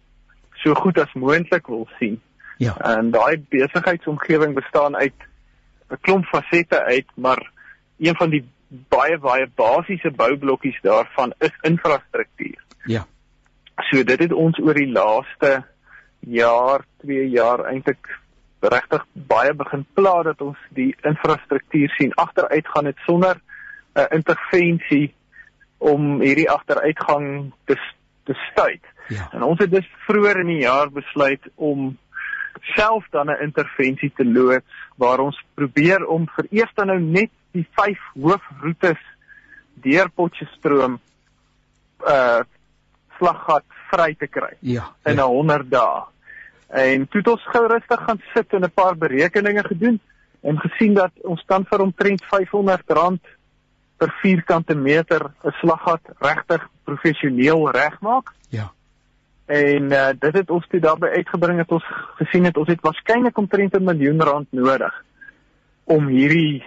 so 0.63 0.73
goed 0.75 0.99
as 0.99 1.13
moontlik 1.13 1.67
wil 1.67 1.87
sien. 1.99 2.19
Ja. 2.57 2.75
En 2.95 3.11
daai 3.11 3.43
besigheidsomgewing 3.49 4.55
bestaan 4.55 4.95
uit 4.95 5.27
'n 5.91 5.99
klomp 6.01 6.25
fasette 6.25 6.83
uit, 6.83 7.07
maar 7.15 7.51
een 7.99 8.15
van 8.15 8.29
die 8.29 8.43
baie 8.67 9.17
baie 9.17 9.47
basiese 9.55 10.11
boublokkies 10.11 10.77
daarvan 10.81 11.33
is 11.39 11.53
infrastruktuur. 11.61 12.61
Ja. 12.85 13.05
So 13.89 14.03
dit 14.03 14.19
het 14.19 14.31
ons 14.33 14.59
oor 14.59 14.73
die 14.73 14.91
laaste 14.91 15.63
jaar, 16.19 16.85
2 17.03 17.29
jaar 17.29 17.65
eintlik 17.69 18.07
regtig 18.65 19.03
baie 19.13 19.53
begin 19.53 19.85
pla 19.93 20.23
dat 20.23 20.41
ons 20.41 20.57
die 20.77 20.95
infrastruktuur 21.05 21.91
sien 21.97 22.13
agteruitgaan 22.15 22.83
net 22.83 22.97
sonder 23.05 23.35
'n 23.35 23.99
uh, 23.99 24.05
intervensie 24.11 25.13
om 25.77 26.21
hierdie 26.21 26.49
agteruitgang 26.49 27.53
te 27.65 27.77
te 28.25 28.33
stuit. 28.33 28.81
Ja. 29.07 29.29
En 29.31 29.43
ons 29.43 29.59
het 29.59 29.71
dus 29.71 29.87
vroeër 30.07 30.39
in 30.39 30.47
die 30.47 30.61
jaar 30.61 30.89
besluit 30.91 31.41
om 31.55 31.97
self 32.61 33.05
dan 33.09 33.29
'n 33.29 33.41
intervensie 33.41 34.11
te 34.15 34.25
loods 34.25 34.65
waar 34.95 35.19
ons 35.19 35.43
probeer 35.53 36.05
om 36.05 36.27
vir 36.35 36.45
eers 36.49 36.73
dan 36.73 36.87
nou 36.87 36.99
net 36.99 37.29
die 37.55 37.67
vyf 37.77 38.01
hoofroetes 38.13 39.01
deur 39.85 40.09
Potchefstroom 40.15 40.99
uh 42.07 42.43
slaggat 43.15 43.63
vry 43.91 44.11
te 44.19 44.27
kry 44.27 44.57
Ja. 44.59 44.89
in 45.05 45.15
'n 45.15 45.17
ja. 45.17 45.25
100 45.25 45.69
dae. 45.71 46.03
En 46.67 47.07
toe 47.07 47.19
het 47.21 47.27
ons 47.27 47.45
gou 47.53 47.67
rustig 47.67 48.01
gaan 48.03 48.21
sit 48.33 48.53
en 48.53 48.63
'n 48.63 48.71
paar 48.71 48.97
berekeninge 48.97 49.63
gedoen 49.63 49.99
en 50.41 50.59
gesien 50.59 50.93
dat 50.93 51.11
ons 51.23 51.43
kan 51.45 51.65
vir 51.65 51.79
omtrent 51.79 52.23
R500 52.23 53.19
per 53.97 54.11
vierkante 54.21 54.75
meter 54.75 55.31
'n 55.43 55.51
slaggat 55.61 56.01
regtig 56.19 56.67
professioneel 56.83 57.71
regmaak. 57.71 58.33
Ja. 58.49 58.71
En 59.45 59.91
uh, 59.91 60.09
dit 60.19 60.33
het 60.33 60.49
ons 60.49 60.67
toe 60.67 60.79
daarby 60.79 61.07
uitgebring 61.07 61.57
dat 61.57 61.71
ons 61.71 61.85
gesien 62.17 62.43
het 62.43 62.57
ons 62.57 62.67
het 62.67 62.81
waarskynlik 62.81 63.37
omtrent 63.37 63.73
'n 63.73 63.83
miljoen 63.83 64.21
rand 64.21 64.47
nodig 64.51 65.03
om 65.83 66.07
hierdie 66.07 66.63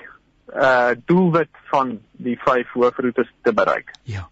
uh 0.54 0.96
doelwit 1.06 1.62
van 1.70 1.98
die 2.12 2.38
vyf 2.44 2.72
hoofroetes 2.72 3.30
te 3.42 3.52
bereik. 3.52 3.92
Ja. 4.02 4.28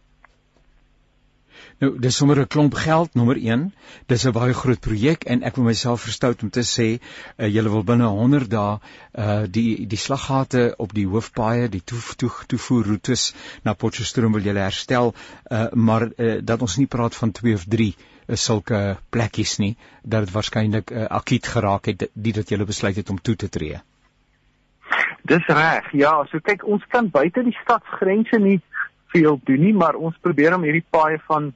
Nou, 1.79 1.91
dis 2.01 2.17
sommer 2.17 2.39
'n 2.41 2.47
klomp 2.47 2.75
geld 2.75 3.15
nommer 3.15 3.37
1. 3.37 3.65
Dis 4.07 4.25
'n 4.25 4.33
baie 4.33 4.55
groot 4.55 4.81
projek 4.81 5.25
en 5.25 5.43
ek 5.43 5.57
wil 5.57 5.65
myself 5.65 6.01
verstout 6.03 6.43
om 6.43 6.51
te 6.51 6.65
sê, 6.65 6.87
uh, 6.97 7.49
julle 7.55 7.71
wil 7.75 7.85
binne 7.85 8.07
100 8.07 8.51
dae 8.51 8.79
uh 9.25 9.43
die 9.57 9.87
die 9.87 9.99
slaggate 9.99 10.75
op 10.79 10.95
die 10.95 11.07
hoofpaaie, 11.07 11.69
die 11.69 11.83
toe, 11.85 12.01
toe, 12.17 12.31
toevoerroetes 12.47 13.35
na 13.65 13.75
Potchefstroom 13.75 14.33
wil 14.33 14.49
julle 14.49 14.65
herstel, 14.65 15.15
uh 15.51 15.67
maar 15.73 16.09
uh, 16.17 16.39
dat 16.43 16.63
ons 16.63 16.77
nie 16.77 16.87
praat 16.87 17.15
van 17.15 17.33
2 17.33 17.55
of 17.55 17.65
3 17.77 17.95
is 18.27 18.45
sulke 18.45 18.81
plekkies 19.11 19.59
nie 19.59 19.77
dat 20.03 20.25
dit 20.25 20.35
waarskynlik 20.35 20.91
uh, 20.91 21.05
akiet 21.21 21.47
geraak 21.47 21.93
het 21.93 22.09
die 22.15 22.33
dat 22.33 22.51
jy 22.51 22.65
besluit 22.65 22.97
het 22.97 23.11
om 23.11 23.21
toe 23.21 23.37
te 23.37 23.49
tree. 23.49 23.83
Dis 25.27 25.47
reg. 25.47 25.89
Ja, 25.93 26.13
so 26.31 26.39
kyk, 26.45 26.65
ons 26.67 26.85
kan 26.93 27.09
buite 27.11 27.43
die 27.47 27.57
stadsgrense 27.63 28.39
nie 28.43 28.61
veel 29.15 29.39
doen 29.49 29.63
nie, 29.63 29.73
maar 29.75 29.95
ons 29.95 30.17
probeer 30.23 30.55
om 30.57 30.67
hierdie 30.67 30.85
paaie 30.91 31.19
van 31.29 31.53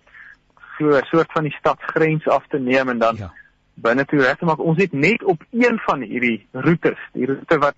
so 0.78 0.88
'n 0.96 1.04
soort 1.10 1.32
van 1.32 1.44
die 1.44 1.56
stadsgrens 1.58 2.26
af 2.28 2.46
te 2.48 2.58
neem 2.58 2.88
en 2.88 2.98
dan 2.98 3.16
Ja. 3.16 3.32
binne 3.74 4.04
toe 4.04 4.20
reg 4.22 4.38
te 4.38 4.44
maak. 4.44 4.58
Ons 4.58 4.78
het 4.78 4.92
net 4.92 5.22
op 5.24 5.42
een 5.52 5.78
van 5.86 6.00
hierdie 6.00 6.46
roetes, 6.52 6.98
die 7.12 7.26
roete 7.26 7.58
wat 7.58 7.76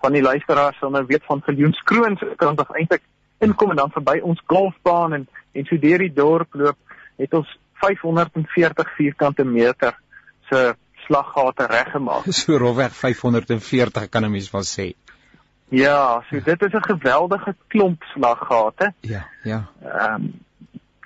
van 0.00 0.12
die 0.12 0.22
luisteraars 0.22 0.78
sal 0.78 0.90
nou 0.90 1.04
weet 1.06 1.24
van 1.24 1.42
Viljoenskroon 1.44 2.16
se 2.16 2.32
kant 2.36 2.60
af 2.60 2.70
eintlik 2.74 3.02
inkom 3.40 3.70
en 3.70 3.76
dan 3.76 3.90
verby 3.90 4.20
ons 4.22 4.42
golfbaan 4.46 5.12
en 5.12 5.28
en 5.54 5.64
so 5.64 5.76
deur 5.76 5.98
die 5.98 6.12
dorp 6.12 6.54
loop, 6.54 6.76
het 7.18 7.34
ons 7.34 7.58
540 7.82 8.94
vierkante 8.96 9.44
meter 9.44 9.94
se 10.50 10.74
slaggate 11.06 11.66
reggemaak. 11.66 12.24
So 12.32 12.56
rofweg 12.56 12.92
540 12.92 14.08
kan 14.08 14.24
'n 14.24 14.30
mens 14.30 14.50
wel 14.50 14.62
sê. 14.64 14.92
Ja, 15.72 16.24
so 16.28 16.40
dit 16.44 16.62
is 16.62 16.72
'n 16.72 16.84
geweldige 16.84 17.56
klomp 17.66 18.02
slaggate. 18.02 18.92
Ja, 19.00 19.26
ja. 19.42 19.68
Ehm 19.82 20.14
um, 20.14 20.40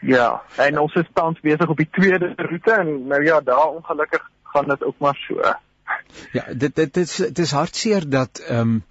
ja, 0.01 0.43
en 0.57 0.79
ons 0.79 0.95
is 0.95 1.09
tans 1.13 1.41
besig 1.41 1.69
op 1.69 1.77
die 1.77 1.89
tweede 1.91 2.33
roete 2.37 2.73
en 2.73 3.07
nou 3.07 3.25
ja, 3.25 3.41
daar 3.41 3.69
ongelukkig 3.69 4.31
gaan 4.43 4.69
dit 4.69 4.85
ook 4.85 4.99
maar 4.99 5.15
so. 5.15 5.41
Ja, 6.33 6.45
dit 6.53 6.75
dit 6.75 6.95
dit 6.95 6.97
is 6.97 7.17
dit 7.17 7.39
is 7.39 7.51
hartseer 7.51 8.11
dat 8.11 8.39
ehm 8.39 8.61
um, 8.61 8.85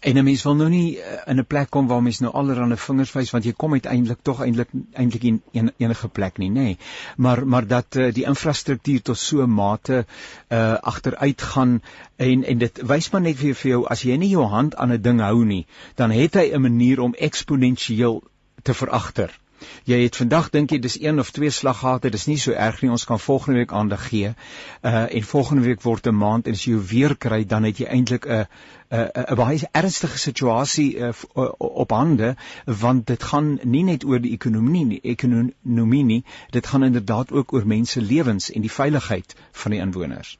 en 0.00 0.16
'n 0.16 0.24
mens 0.24 0.42
wil 0.42 0.54
nou 0.56 0.68
nie 0.68 0.96
uh, 0.96 1.02
in 1.26 1.38
'n 1.38 1.46
plek 1.46 1.70
kom 1.70 1.86
waar 1.86 2.02
mens 2.02 2.18
nou 2.18 2.32
allerlei 2.32 2.76
vingers 2.76 3.12
wys 3.12 3.30
want 3.30 3.44
jy 3.44 3.52
kom 3.52 3.72
uiteindelik 3.72 4.18
tog 4.22 4.42
eintlik 4.44 4.68
eintlik 4.92 5.22
in 5.22 5.42
en, 5.52 5.72
enige 5.76 6.08
plek 6.08 6.38
nie, 6.38 6.50
nê. 6.50 6.54
Nee. 6.54 6.78
Maar 7.16 7.46
maar 7.46 7.66
dat 7.66 7.96
uh, 7.96 8.12
die 8.12 8.24
infrastruktuur 8.24 9.02
tot 9.02 9.18
so 9.18 9.42
'n 9.42 9.50
mate 9.50 10.06
uh 10.48 10.74
agteruit 10.92 11.42
gaan 11.42 11.82
en 12.16 12.44
en 12.44 12.58
dit 12.58 12.80
wys 12.82 13.10
maar 13.10 13.20
net 13.20 13.40
weer 13.40 13.54
vir 13.54 13.70
jou 13.70 13.86
as 13.86 14.02
jy 14.02 14.16
nie 14.16 14.30
jou 14.30 14.44
hand 14.44 14.76
aan 14.76 14.92
'n 14.92 15.02
ding 15.02 15.20
hou 15.20 15.44
nie, 15.44 15.66
dan 15.94 16.10
het 16.10 16.34
hy 16.34 16.50
'n 16.52 16.62
manier 16.62 17.00
om 17.00 17.14
eksponensieel 17.14 18.22
te 18.62 18.74
veragter. 18.74 19.38
Jy 19.84 20.02
het 20.02 20.16
vandag 20.16 20.50
dink 20.50 20.70
jy 20.70 20.78
dis 20.78 21.00
een 21.00 21.18
of 21.18 21.30
twee 21.30 21.50
slaggate, 21.50 22.10
dis 22.10 22.26
nie 22.26 22.38
so 22.38 22.52
erg 22.52 22.82
nie. 22.82 22.90
Ons 22.90 23.04
kan 23.04 23.20
volgende 23.20 23.58
week 23.58 23.72
aandag 23.72 24.08
gee. 24.08 24.34
Uh 24.82 25.06
en 25.08 25.22
volgende 25.22 25.62
week 25.62 25.82
word 25.82 26.06
'n 26.06 26.14
maand 26.14 26.46
en 26.46 26.52
as 26.52 26.64
jy 26.64 26.78
weer 26.78 27.16
kry, 27.16 27.44
dan 27.44 27.64
het 27.64 27.78
jy 27.78 27.86
eintlik 27.86 28.26
'n 28.26 28.46
'n 28.90 29.10
'n 29.14 29.36
baie 29.36 29.68
ernstige 29.72 30.18
situasie 30.18 30.96
uh, 30.96 31.12
op 31.58 31.90
hande 31.90 32.36
want 32.64 33.06
dit 33.06 33.22
gaan 33.22 33.58
nie 33.62 33.84
net 33.84 34.04
oor 34.04 34.20
die 34.20 34.32
ekonomie 34.32 34.84
nie, 34.84 35.00
ekonomie 35.02 36.04
nie, 36.04 36.24
dit 36.50 36.66
gaan 36.66 36.84
inderdaad 36.84 37.32
ook 37.32 37.52
oor 37.52 37.66
mense 37.66 38.00
lewens 38.00 38.50
en 38.50 38.60
die 38.60 38.72
veiligheid 38.72 39.34
van 39.52 39.70
die 39.70 39.80
inwoners. 39.80 40.38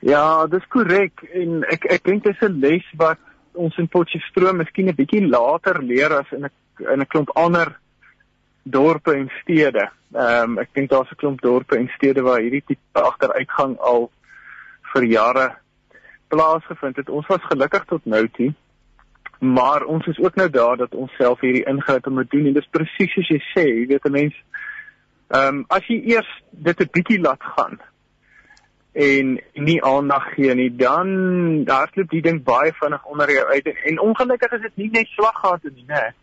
Ja, 0.00 0.46
dis 0.46 0.66
korrek 0.68 1.22
en 1.34 1.64
ek 1.64 1.88
ek 1.90 2.04
dink 2.04 2.24
dis 2.24 2.40
'n 2.40 2.60
les 2.60 2.84
wat 2.96 3.18
ons 3.52 3.76
in 3.78 3.88
Potchefstroom 3.88 4.56
miskien 4.56 4.88
'n 4.88 4.94
bietjie 4.94 5.26
later 5.26 5.82
leer 5.82 6.12
as 6.20 6.30
in 6.32 6.44
'n 6.44 6.50
in 6.80 7.00
'n 7.00 7.06
klomp 7.06 7.30
ander 7.36 7.78
dorpe 8.62 9.14
en 9.14 9.30
stede. 9.40 9.90
Ehm 10.12 10.50
um, 10.50 10.58
ek 10.58 10.68
dink 10.72 10.90
daar's 10.90 11.10
'n 11.10 11.16
klomp 11.16 11.40
dorpe 11.40 11.76
en 11.76 11.88
stede 11.96 12.22
waar 12.22 12.40
hierdie 12.40 12.64
tipe 12.66 13.00
agteruitgang 13.00 13.78
al 13.78 14.10
vir 14.92 15.04
jare 15.04 15.56
plaasgevind 16.28 16.96
het. 16.96 17.08
Ons 17.08 17.26
was 17.26 17.42
gelukkig 17.42 17.84
tot 17.84 18.04
nou 18.04 18.28
toe. 18.28 18.54
Maar 19.38 19.84
ons 19.84 20.06
is 20.06 20.18
ook 20.18 20.34
nou 20.34 20.50
daar 20.50 20.76
dat 20.76 20.94
ons 20.94 21.12
self 21.16 21.40
hierdie 21.40 21.66
ingrype 21.66 22.10
moet 22.10 22.30
doen 22.30 22.46
en 22.46 22.52
dis 22.52 22.68
presies 22.70 23.12
soos 23.12 23.28
jy 23.28 23.40
sê, 23.52 23.64
jy 23.64 23.86
weet 23.86 24.04
'n 24.04 24.12
mens 24.12 24.34
ehm 25.28 25.48
um, 25.48 25.64
as 25.68 25.86
jy 25.86 26.00
eers 26.14 26.42
dit 26.50 26.80
'n 26.80 26.88
bietjie 26.92 27.20
laat 27.20 27.42
gaan 27.42 27.80
en 28.92 29.40
nie 29.52 29.82
aandag 29.84 30.34
gee 30.34 30.54
nie, 30.54 30.70
dan 30.76 31.08
hardloop 31.68 32.10
die 32.10 32.22
ding 32.22 32.38
baie 32.44 32.72
vinnig 32.72 33.04
onder 33.04 33.30
jou 33.30 33.44
uit 33.52 33.66
en, 33.66 33.76
en 33.90 33.98
ongelukkig 34.00 34.52
is 34.52 34.60
dit 34.60 34.76
nie 34.76 34.90
net 34.90 35.10
slaggate 35.12 35.70
nie, 35.74 35.84
né? 35.88 36.14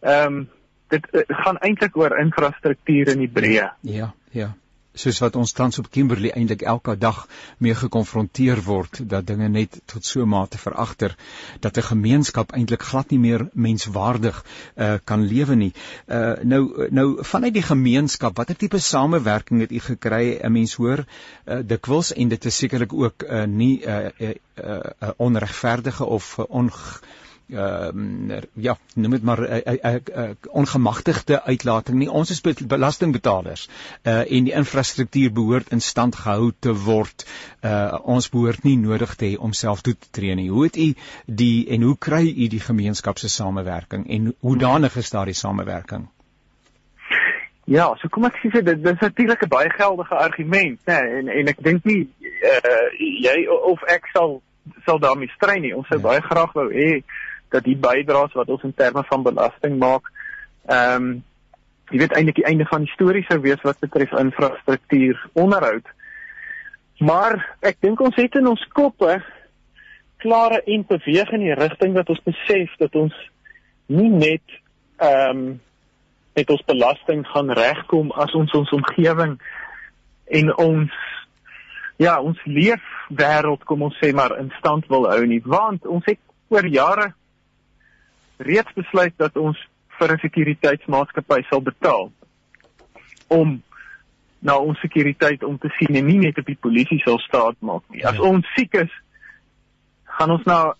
Ehm 0.00 0.34
um, 0.34 0.48
dit 0.90 1.06
uh, 1.12 1.22
gaan 1.44 1.58
eintlik 1.58 1.96
oor 1.96 2.18
infrastruktuur 2.18 3.12
in 3.12 3.22
die 3.22 3.30
breë. 3.30 3.68
Ja, 3.86 4.12
ja. 4.34 4.54
Soos 4.98 5.20
wat 5.22 5.36
ons 5.38 5.52
tans 5.54 5.78
op 5.78 5.86
Kimberley 5.94 6.32
eintlik 6.34 6.64
elke 6.66 6.96
dag 6.98 7.20
mee 7.62 7.76
gekonfronteer 7.78 8.58
word 8.66 8.98
dat 9.12 9.28
dinge 9.28 9.46
net 9.48 9.76
tot 9.92 10.04
so 10.04 10.26
mate 10.26 10.58
veragter 10.58 11.14
dat 11.60 11.78
'n 11.78 11.86
gemeenskap 11.90 12.50
eintlik 12.52 12.82
glad 12.82 13.10
nie 13.14 13.18
meer 13.18 13.46
menswaardig 13.52 14.42
uh, 14.76 14.98
kan 15.04 15.22
lewe 15.22 15.54
nie. 15.54 15.72
Uh, 16.08 16.34
nou 16.42 16.88
nou 16.90 17.24
vanuit 17.24 17.54
die 17.54 17.62
gemeenskap, 17.62 18.36
watter 18.36 18.56
tipe 18.56 18.78
samewerking 18.78 19.60
het 19.60 19.72
u 19.72 19.78
gekry? 19.78 20.40
'n 20.42 20.52
Mens 20.52 20.74
hoor 20.74 21.04
uh, 21.04 21.60
dikwels 21.62 22.12
en 22.12 22.28
dit 22.28 22.44
is 22.44 22.56
sekerlik 22.56 22.92
ook 22.92 23.22
uh, 23.22 23.44
nie 23.44 23.86
'n 23.86 23.88
uh, 23.88 24.10
uh, 24.18 24.34
uh, 24.64 24.80
uh, 25.02 25.10
onregverdige 25.16 26.04
of 26.04 26.38
uh, 26.38 26.44
onge 26.48 26.98
uh 27.52 28.38
ja, 28.54 28.76
noem 28.94 29.10
dit 29.10 29.22
maar 29.22 29.40
'n 29.40 29.52
uh, 29.52 29.74
uh, 29.74 29.94
uh, 29.94 30.00
uh, 30.16 30.30
ongemagtigde 30.50 31.42
uitlating 31.42 31.98
nie. 31.98 32.10
Ons 32.10 32.30
is 32.30 32.40
belastingbetalers 32.66 33.68
uh 34.02 34.18
en 34.20 34.44
die 34.44 34.52
infrastruktuur 34.52 35.32
behoort 35.32 35.70
in 35.70 35.80
stand 35.80 36.16
gehou 36.16 36.52
te 36.58 36.74
word. 36.74 37.26
Uh 37.64 37.98
ons 38.02 38.28
behoort 38.28 38.62
nie 38.62 38.76
nodig 38.76 39.14
te 39.14 39.24
hê 39.24 39.38
om 39.38 39.52
self 39.52 39.80
toe 39.80 39.96
te 39.98 40.10
tree 40.10 40.34
nie. 40.34 40.50
Hoe 40.50 40.64
het 40.64 40.76
u 40.76 40.94
die 41.26 41.68
en 41.68 41.82
hoe 41.82 41.98
kry 41.98 42.24
u 42.36 42.46
die 42.48 42.60
gemeenskap 42.60 43.18
se 43.18 43.28
samewerking 43.28 44.08
en 44.10 44.34
hoe 44.40 44.56
danig 44.56 44.96
is 44.96 45.10
daardie 45.10 45.34
samewerking? 45.34 46.08
Ja, 47.64 47.94
so 48.00 48.08
kom 48.08 48.24
ek 48.26 48.38
sê 48.42 48.62
dit 48.66 48.82
dis 48.82 49.00
natuurlik 49.00 49.42
'n 49.42 49.48
baie 49.48 49.70
geldige 49.70 50.14
argument, 50.14 50.78
né? 50.86 51.00
Nee, 51.00 51.18
en 51.18 51.28
en 51.28 51.48
ek 51.48 51.62
dink 51.62 51.84
nie 51.84 52.08
uh 52.42 52.88
jy 52.98 53.46
of 53.48 53.82
ek 53.82 54.06
sal 54.12 54.42
sal 54.84 54.98
daarmee 54.98 55.30
stry 55.36 55.58
nie. 55.58 55.74
Ons 55.76 55.86
sou 55.86 55.98
ja. 56.00 56.06
baie 56.08 56.20
graag 56.20 56.52
wou 56.52 56.68
hê 56.72 57.02
dat 57.50 57.66
die 57.66 57.76
bydraes 57.76 58.34
wat 58.38 58.48
ons 58.48 58.62
in 58.66 58.74
terme 58.74 59.04
van 59.08 59.26
belasting 59.26 59.78
maak, 59.78 60.08
ehm 60.68 61.10
um, 61.10 61.10
jy 61.90 61.98
weet 61.98 62.12
eintlik 62.14 62.36
die 62.38 62.46
einde 62.46 62.64
van 62.70 62.84
die 62.86 62.92
storie 62.92 63.24
sou 63.26 63.40
wees 63.42 63.62
wat 63.66 63.80
betref 63.82 64.12
infrastruktuur 64.14 65.18
onderhoud. 65.34 65.88
Maar 67.02 67.34
ek 67.66 67.80
dink 67.82 68.00
ons 68.00 68.14
het 68.14 68.36
in 68.38 68.46
ons 68.46 68.62
koppe 68.76 69.16
klare 70.22 70.60
en 70.70 70.84
beweeg 70.86 71.32
in 71.34 71.42
die 71.48 71.56
rigting 71.58 71.96
dat 71.96 72.12
ons 72.12 72.22
besef 72.22 72.76
dat 72.78 72.94
ons 72.94 73.16
nie 73.90 74.10
net 74.12 74.60
ehm 75.02 75.42
um, 75.42 75.50
met 76.38 76.50
ons 76.54 76.62
belasting 76.64 77.24
gaan 77.26 77.50
regkom 77.50 78.12
as 78.14 78.32
ons 78.38 78.52
ons 78.54 78.70
omgewing 78.72 79.32
en 80.30 80.52
ons 80.62 80.92
ja, 82.00 82.14
ons 82.22 82.38
leefwêreld 82.48 83.64
kom 83.68 83.82
ons 83.88 83.96
sê 84.00 84.12
maar 84.16 84.36
in 84.38 84.48
stand 84.58 84.86
wil 84.92 85.08
hou 85.10 85.24
nie, 85.28 85.40
want 85.44 85.86
ons 85.86 86.06
het 86.08 86.20
oor 86.54 86.66
jare 86.66 87.10
reeds 88.40 88.72
besluit 88.74 89.14
dat 89.16 89.36
ons 89.36 89.58
vir 89.98 90.12
'n 90.12 90.18
sekuriteitsmaatskappy 90.18 91.42
sal 91.48 91.60
betaal 91.60 92.12
om 93.28 93.62
na 94.40 94.56
ons 94.58 94.80
sekuriteit 94.80 95.42
om 95.44 95.58
te 95.58 95.68
sien 95.78 95.96
en 95.96 96.06
nie 96.06 96.18
net 96.18 96.38
op 96.38 96.46
die 96.46 96.56
polisie 96.60 96.98
sal 97.04 97.18
staat 97.18 97.56
maak 97.60 97.82
nie. 97.90 98.04
As 98.06 98.16
Ja. 98.16 98.22
ons 98.22 98.46
siek 98.56 98.74
is, 98.74 98.90
gaan 100.04 100.30
ons 100.30 100.44
na 100.44 100.74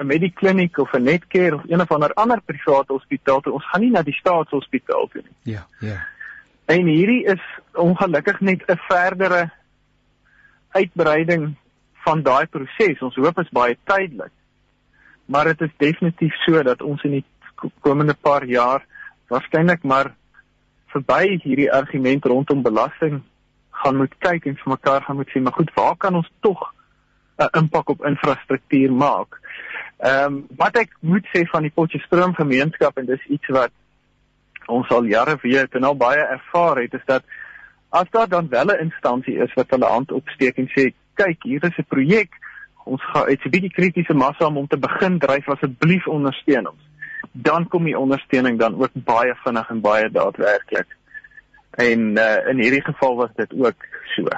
'n 0.00 0.06
Medikliniek 0.06 0.78
of 0.78 0.92
'n 0.94 1.02
Netcare 1.02 1.54
of 1.54 1.62
een 1.68 1.80
of 1.80 1.90
ander 1.90 2.12
ander 2.14 2.40
private 2.40 2.92
hospitaal 2.92 3.40
toe. 3.40 3.52
Ons 3.52 3.68
gaan 3.70 3.80
nie 3.80 3.90
na 3.90 4.02
die 4.02 4.14
staatshospitaal 4.14 5.08
toe 5.08 5.22
nie. 5.22 5.54
Ja, 5.54 5.66
ja. 5.80 6.06
En 6.66 6.86
hierdie 6.86 7.24
is 7.24 7.40
ongelukkig 7.74 8.40
net 8.40 8.62
'n 8.66 8.76
verdere 8.88 9.50
uitbreiding 10.70 11.54
van 12.04 12.22
daai 12.22 12.46
proses. 12.46 13.00
Ons 13.02 13.14
hoop 13.14 13.38
is 13.38 13.48
baie 13.50 13.76
tydelik. 13.84 14.32
Maar 15.26 15.44
dit 15.44 15.60
is 15.60 15.74
definitief 15.76 16.34
so 16.44 16.62
dat 16.62 16.82
ons 16.82 17.02
in 17.02 17.10
die 17.10 17.24
komende 17.80 18.14
paar 18.14 18.44
jaar 18.44 18.84
waarskynlik 19.28 19.82
maar 19.82 20.14
verby 20.94 21.38
hierdie 21.42 21.72
argument 21.72 22.24
rondom 22.24 22.62
belasting 22.62 23.22
gaan 23.82 23.96
moet 23.96 24.14
kyk 24.18 24.46
en 24.46 24.56
vir 24.56 24.72
mekaar 24.72 25.02
gaan 25.02 25.16
moet 25.16 25.30
sê, 25.30 25.40
maar 25.42 25.56
goed, 25.56 25.72
waar 25.74 25.96
kan 25.96 26.14
ons 26.14 26.30
tog 26.40 26.72
'n 27.38 27.48
impak 27.58 27.88
op 27.88 28.04
infrastruktuur 28.04 28.92
maak? 28.92 29.40
Ehm 29.98 30.24
um, 30.24 30.46
wat 30.56 30.76
ek 30.76 30.96
moet 31.00 31.26
sê 31.32 31.44
van 31.48 31.62
die 31.62 31.72
Potchefstroom 31.74 32.34
gemeenskap 32.34 32.98
en 32.98 33.06
dis 33.06 33.26
iets 33.26 33.48
wat 33.48 33.72
ons 34.66 34.88
al 34.88 35.04
jare 35.04 35.36
weet 35.42 35.74
en 35.74 35.84
al 35.84 35.96
baie 35.96 36.20
ervaar 36.20 36.76
het 36.82 36.94
is 36.94 37.04
dat 37.06 37.22
as 37.90 38.10
daar 38.10 38.28
dan 38.28 38.48
wel 38.48 38.66
'n 38.66 38.84
instansie 38.88 39.36
is 39.38 39.54
wat 39.54 39.70
hulle 39.70 39.86
hand 39.86 40.12
opsteek 40.12 40.56
en 40.58 40.68
sê 40.68 40.92
kyk 41.14 41.42
hier 41.42 41.64
is 41.64 41.78
'n 41.78 41.88
projek 41.88 42.30
ons 42.86 43.02
gaan 43.12 43.30
iets 43.30 43.44
'n 43.44 43.54
bietjie 43.54 43.76
kritiese 43.78 44.14
massa 44.14 44.46
om 44.46 44.56
om 44.56 44.66
te 44.66 44.78
begin 44.78 45.18
dryf 45.18 45.48
asseblief 45.48 46.06
ondersteun 46.06 46.70
ons 46.72 46.82
dan 47.32 47.68
kom 47.68 47.84
die 47.84 47.98
ondersteuning 47.98 48.58
dan 48.58 48.78
ook 48.82 48.94
baie 48.94 49.34
vinnig 49.44 49.70
en 49.70 49.80
baie 49.80 50.10
daadwerklik 50.10 50.96
en 51.76 52.16
uh, 52.16 52.48
in 52.48 52.60
hierdie 52.62 52.84
geval 52.84 53.16
was 53.16 53.32
dit 53.36 53.52
ook 53.52 53.86
so. 54.14 54.28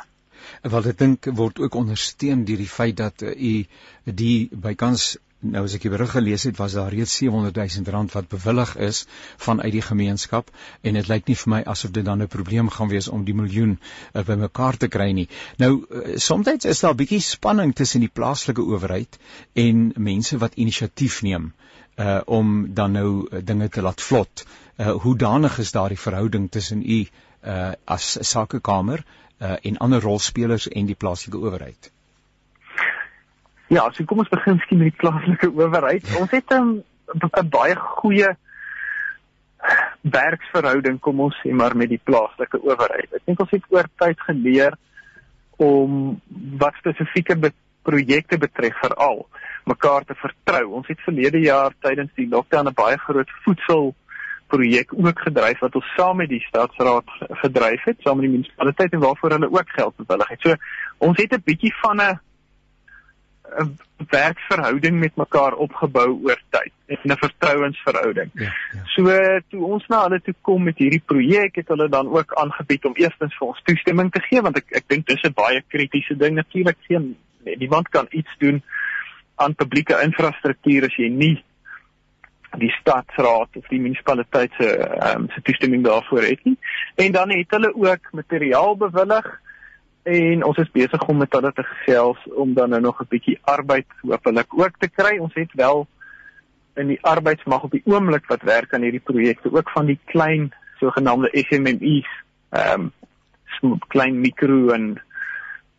Want 0.63 0.89
ek 0.91 0.99
dink 0.99 1.29
word 1.39 1.61
ook 1.63 1.77
ondersteun 1.79 2.45
deur 2.49 2.59
die 2.59 2.71
feit 2.71 2.97
dat 2.99 3.23
uh, 3.23 3.31
u 3.31 4.13
die 4.23 4.49
bykans 4.51 5.17
nou 5.41 5.63
as 5.65 5.75
ek 5.77 5.85
die 5.87 5.91
berig 5.93 6.11
gelees 6.11 6.45
het 6.49 6.57
was 6.59 6.75
daar 6.75 6.91
reeds 6.91 7.15
700 7.21 7.57
000 7.57 7.93
rand 7.95 8.13
wat 8.13 8.29
bewillig 8.29 8.75
is 8.77 9.05
vanuit 9.37 9.71
die 9.73 9.83
gemeenskap 9.83 10.51
en 10.83 10.99
dit 10.99 11.09
lyk 11.09 11.29
nie 11.29 11.37
vir 11.43 11.51
my 11.53 11.61
asof 11.75 11.93
dit 11.95 12.05
dan 12.05 12.23
'n 12.23 12.29
probleem 12.29 12.71
gaan 12.77 12.89
wees 12.89 13.09
om 13.09 13.25
die 13.25 13.35
miljoen 13.35 13.79
uh, 13.79 14.23
bymekaar 14.23 14.77
te 14.77 14.89
kry 14.89 15.11
nie. 15.13 15.29
Nou 15.59 15.85
uh, 15.91 16.17
soms 16.17 16.49
is 16.65 16.81
daar 16.81 16.93
'n 16.93 16.97
bietjie 16.97 17.21
spanning 17.21 17.75
tussen 17.75 18.01
die 18.01 18.11
plaaslike 18.13 18.63
owerheid 18.63 19.19
en 19.55 19.93
mense 19.97 20.39
wat 20.39 20.55
inisiatief 20.55 21.23
neem 21.23 21.53
uh 21.99 22.21
om 22.27 22.75
dan 22.75 22.93
nou 22.93 23.29
uh, 23.31 23.39
dinge 23.45 23.69
te 23.69 23.83
laat 23.83 24.01
vlot. 24.01 24.45
Uh 24.77 24.97
hoe 25.03 25.17
danig 25.17 25.59
is 25.59 25.73
daardie 25.73 25.99
verhouding 25.99 26.51
tussen 26.51 26.83
u 26.83 27.07
uh 27.45 27.73
as 27.85 28.17
sakekamer 28.21 29.05
uh 29.39 29.57
en 29.63 29.79
ander 29.79 30.01
rolspelers 30.01 30.69
en 30.69 30.87
die 30.87 30.95
plaaslike 30.99 31.39
owerheid? 31.39 31.93
Ja, 33.69 33.91
so 33.93 34.05
kom 34.09 34.19
ons 34.19 34.29
begin 34.33 34.59
skien 34.65 34.79
met 34.81 34.95
die 34.95 35.01
plaaslike 35.01 35.51
owerheid. 35.53 36.07
Ons 36.17 36.31
het 36.31 36.51
'n 36.51 36.57
um, 36.57 36.83
'n 37.15 37.49
baie 37.49 37.77
goeie 37.77 38.37
werksverhouding 40.01 41.01
kom 41.01 41.21
ons 41.21 41.37
sê 41.43 41.53
maar 41.53 41.77
met 41.77 41.89
die 41.89 42.01
plaaslike 42.05 42.61
owerheid. 42.63 43.13
Ek 43.13 43.25
dink 43.27 43.41
ons 43.41 43.51
het 43.51 43.65
oor 43.69 43.89
tyd 43.99 44.21
geleer 44.21 44.77
om 45.57 46.21
wat 46.59 46.75
spesifieke 46.79 47.37
be 47.37 47.53
projekte 47.83 48.39
betref 48.39 48.77
veral 48.81 49.27
mekaar 49.65 50.05
te 50.05 50.15
vertrou. 50.15 50.65
Ons 50.81 50.89
het 50.89 51.01
verlede 51.01 51.41
jaar 51.41 51.73
tydens 51.81 52.13
die 52.15 52.29
lockdown 52.29 52.69
'n 52.69 52.75
baie 52.75 52.99
groot 52.99 53.31
voedsel 53.45 53.95
projek 54.49 54.93
ook 54.95 55.19
gedryf 55.21 55.59
wat 55.61 55.75
ons 55.75 55.93
saam 55.97 56.17
met 56.17 56.29
die 56.29 56.45
stadsraad 56.49 57.09
gedryf 57.43 57.85
het, 57.85 57.97
saam 58.01 58.17
met 58.17 58.27
die 58.29 58.37
munisipaliteit 58.37 58.93
en 58.93 59.01
waarvoor 59.01 59.31
hulle 59.31 59.51
ook 59.53 59.69
geld 59.77 59.97
bewillig 59.97 60.29
het. 60.29 60.41
So 60.41 60.55
ons 60.99 61.17
het 61.23 61.33
'n 61.33 61.43
bietjie 61.45 61.75
van 61.83 62.01
'n 62.01 62.21
'n 63.57 63.79
werksverhouding 64.11 64.99
met 64.99 65.17
mekaar 65.17 65.55
opgebou 65.55 66.21
oor 66.25 66.41
tyd 66.51 66.73
en 66.87 66.99
'n 67.13 67.17
vertrouensverhouding. 67.17 68.31
Ja, 68.35 68.53
ja. 68.73 68.83
So 68.85 69.03
toe 69.49 69.65
ons 69.65 69.87
na 69.87 70.03
hulle 70.03 70.21
toe 70.21 70.35
kom 70.41 70.63
met 70.63 70.79
hierdie 70.79 71.03
projek 71.05 71.55
het 71.55 71.69
hulle 71.69 71.89
dan 71.89 72.09
ook 72.09 72.35
aangebied 72.35 72.85
om 72.85 72.95
eerstens 72.95 73.37
vir 73.39 73.49
ons 73.49 73.63
toestemming 73.65 74.13
te 74.13 74.21
gee 74.21 74.43
want 74.43 74.57
ek 74.57 74.67
ek 74.71 74.89
dink 74.89 75.07
dis 75.07 75.23
'n 75.23 75.33
baie 75.33 75.63
kritiese 75.69 76.17
ding 76.17 76.35
natuurlik 76.35 76.77
geen 76.89 77.17
niemand 77.45 77.89
kan 77.89 78.07
iets 78.11 78.35
doen 78.39 78.63
aan 79.35 79.55
publieke 79.55 80.01
infrastruktuur 80.03 80.85
as 80.85 80.97
jy 80.97 81.09
nie 81.09 81.45
die 82.59 82.71
stadsraad 82.81 83.57
of 83.57 83.67
die 83.69 83.81
munisipaliteit 83.81 84.53
se 84.59 84.69
um, 85.15 85.29
se 85.35 85.43
toestemming 85.43 85.85
daarvoor 85.85 86.23
het 86.23 86.45
nie. 86.45 86.57
En 86.97 87.13
dan 87.13 87.31
het 87.31 87.51
hulle 87.51 87.75
ook 87.75 88.09
materiaal 88.13 88.77
bewillig 88.77 89.41
en 90.03 90.45
ons 90.45 90.57
is 90.57 90.71
besig 90.73 91.07
om 91.09 91.17
met 91.17 91.33
hulle 91.33 91.53
te 91.53 91.63
gesels 91.63 92.19
om 92.33 92.55
dan 92.55 92.71
nou 92.71 92.81
nog 92.81 93.01
'n 93.01 93.09
bietjie 93.09 93.39
arbeid 93.43 93.87
hopelik 94.03 94.59
ook 94.59 94.79
te 94.79 94.89
kry. 94.89 95.19
Ons 95.19 95.35
het 95.35 95.53
wel 95.53 95.87
in 96.75 96.87
die 96.87 97.03
arbeidsmag 97.03 97.63
op 97.63 97.71
die 97.71 97.83
oomblik 97.85 98.27
wat 98.27 98.43
werk 98.43 98.75
aan 98.75 98.83
hierdie 98.83 99.05
projekte 99.05 99.53
ook 99.53 99.71
van 99.71 99.87
die 99.87 99.99
klein 100.05 100.53
sogenaamde 100.79 101.29
SMMEs, 101.33 102.09
ehm 102.51 102.91
um, 103.63 103.79
klein 103.89 104.21
mikro 104.21 104.69
en 104.69 105.03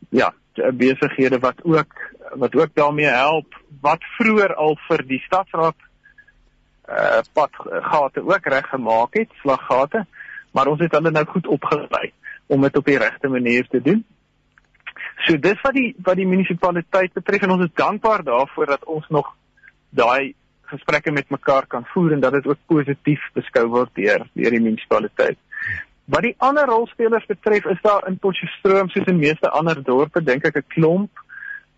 ja, 0.09 0.33
besighede 0.73 1.39
wat 1.39 1.63
ook 1.63 1.93
wat 2.33 2.55
ook 2.55 2.69
daarmee 2.73 3.05
help 3.05 3.55
wat 3.81 4.03
vroeër 4.17 4.55
al 4.55 4.77
vir 4.87 5.05
die 5.07 5.19
stadsraad 5.19 5.75
uh 6.89 7.19
padgate 7.33 8.21
ook 8.25 8.45
reggemaak 8.45 9.13
het, 9.13 9.29
slaggate, 9.41 10.05
maar 10.51 10.67
ons 10.67 10.79
het 10.79 10.91
hulle 10.91 11.11
nou 11.11 11.25
goed 11.25 11.47
opgelei 11.47 12.11
om 12.49 12.61
dit 12.65 12.77
op 12.77 12.85
die 12.85 12.97
regte 12.97 13.29
manier 13.29 13.67
te 13.69 13.81
doen. 13.81 14.03
So 15.25 15.37
dis 15.37 15.61
wat 15.61 15.75
die 15.75 15.89
wat 16.05 16.17
die 16.17 16.27
munisipaliteit 16.27 17.13
betref 17.13 17.45
en 17.45 17.53
ons 17.55 17.67
is 17.67 17.75
dankbaar 17.77 18.23
daarvoor 18.23 18.73
dat 18.73 18.85
ons 18.85 19.07
nog 19.13 19.27
daai 19.89 20.33
gesprekke 20.71 21.11
met 21.11 21.29
mekaar 21.29 21.67
kan 21.67 21.85
voer 21.93 22.15
en 22.15 22.23
dat 22.23 22.33
dit 22.37 22.47
ook 22.47 22.61
positief 22.71 23.21
beskou 23.37 23.67
word 23.67 23.93
deur 23.93 24.25
deur 24.33 24.57
die 24.57 24.63
munisipaliteit. 24.65 25.37
Wat 26.09 26.25
die 26.25 26.35
ander 26.41 26.65
rolspelers 26.65 27.25
betref, 27.29 27.65
is 27.69 27.81
daar 27.85 28.07
in 28.09 28.17
Potchefstroom 28.17 28.89
soos 28.89 29.09
in 29.11 29.21
meeste 29.21 29.49
ander 29.49 29.83
dorpe 29.83 30.23
dink 30.25 30.45
ek 30.45 30.57
'n 30.57 30.69
klomp. 30.75 31.11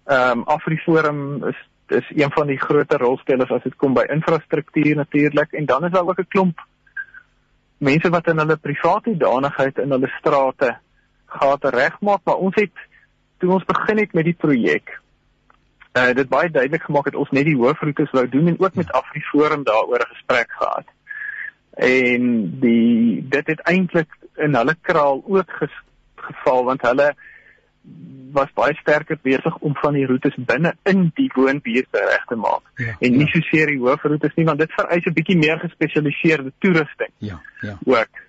Ehm 0.08 0.40
um, 0.40 0.44
Afriforum 0.48 1.44
is 1.52 1.60
is 1.92 2.08
een 2.16 2.32
van 2.32 2.48
die 2.48 2.60
groter 2.60 3.00
rolspelers 3.00 3.52
as 3.52 3.64
dit 3.64 3.76
kom 3.76 3.94
by 3.94 4.06
infrastruktuur 4.08 4.96
natuurlik 4.96 5.52
en 5.52 5.66
dan 5.66 5.86
is 5.86 5.92
daar 5.92 6.08
ook 6.08 6.20
'n 6.20 6.28
klomp 6.28 6.60
mense 7.82 8.10
wat 8.14 8.28
in 8.28 8.38
hulle 8.38 8.58
private 8.58 9.18
danigheid 9.18 9.78
in 9.82 9.94
hulle 9.96 10.10
strate 10.20 10.76
gate 11.26 11.70
regmaak, 11.74 12.22
maar 12.24 12.42
ons 12.48 12.56
het 12.56 12.74
toe 13.40 13.54
ons 13.58 13.66
begin 13.66 13.98
het 13.98 14.14
met 14.14 14.28
die 14.30 14.38
projek 14.38 15.02
uh 15.92 16.14
dit 16.16 16.30
baie 16.32 16.50
duidelik 16.50 16.84
gemaak 16.88 17.10
het 17.10 17.18
ons 17.20 17.32
net 17.36 17.46
die 17.46 17.58
hoofroetes 17.60 18.12
wou 18.16 18.24
doen 18.30 18.48
en 18.48 18.60
ook 18.60 18.76
met 18.80 18.92
Afriforum 18.96 19.64
daaroor 19.68 20.00
'n 20.00 20.14
gesprek 20.14 20.52
gehad. 20.52 20.88
En 21.76 22.22
die 22.60 23.28
dit 23.30 23.48
het 23.48 23.60
eintlik 23.60 24.08
in 24.36 24.56
hulle 24.56 24.76
kraal 24.82 25.24
ook 25.28 25.52
ges, 25.52 25.76
geval 26.16 26.64
want 26.64 26.82
hulle 26.82 27.16
was 28.32 28.52
baie 28.56 28.76
sterker 28.80 29.20
besig 29.22 29.58
om 29.60 29.76
van 29.82 29.98
die 29.98 30.06
roetes 30.08 30.36
binne 30.38 30.74
in 30.90 31.10
die 31.18 31.30
woonbuurte 31.36 32.04
reg 32.08 32.26
te 32.30 32.38
maak 32.40 32.64
ja, 32.80 32.96
en 33.00 33.18
nie 33.18 33.28
ja. 33.28 33.32
so 33.34 33.48
seer 33.50 33.72
die 33.74 33.80
hoofroetes 33.82 34.36
nie 34.38 34.48
want 34.48 34.64
dit 34.64 34.76
vereis 34.80 35.06
'n 35.06 35.18
bietjie 35.20 35.38
meer 35.38 35.60
gespesialiseerde 35.60 36.54
toerusting. 36.60 37.12
Ja, 37.18 37.42
ja. 37.62 37.78
Ook. 37.86 38.28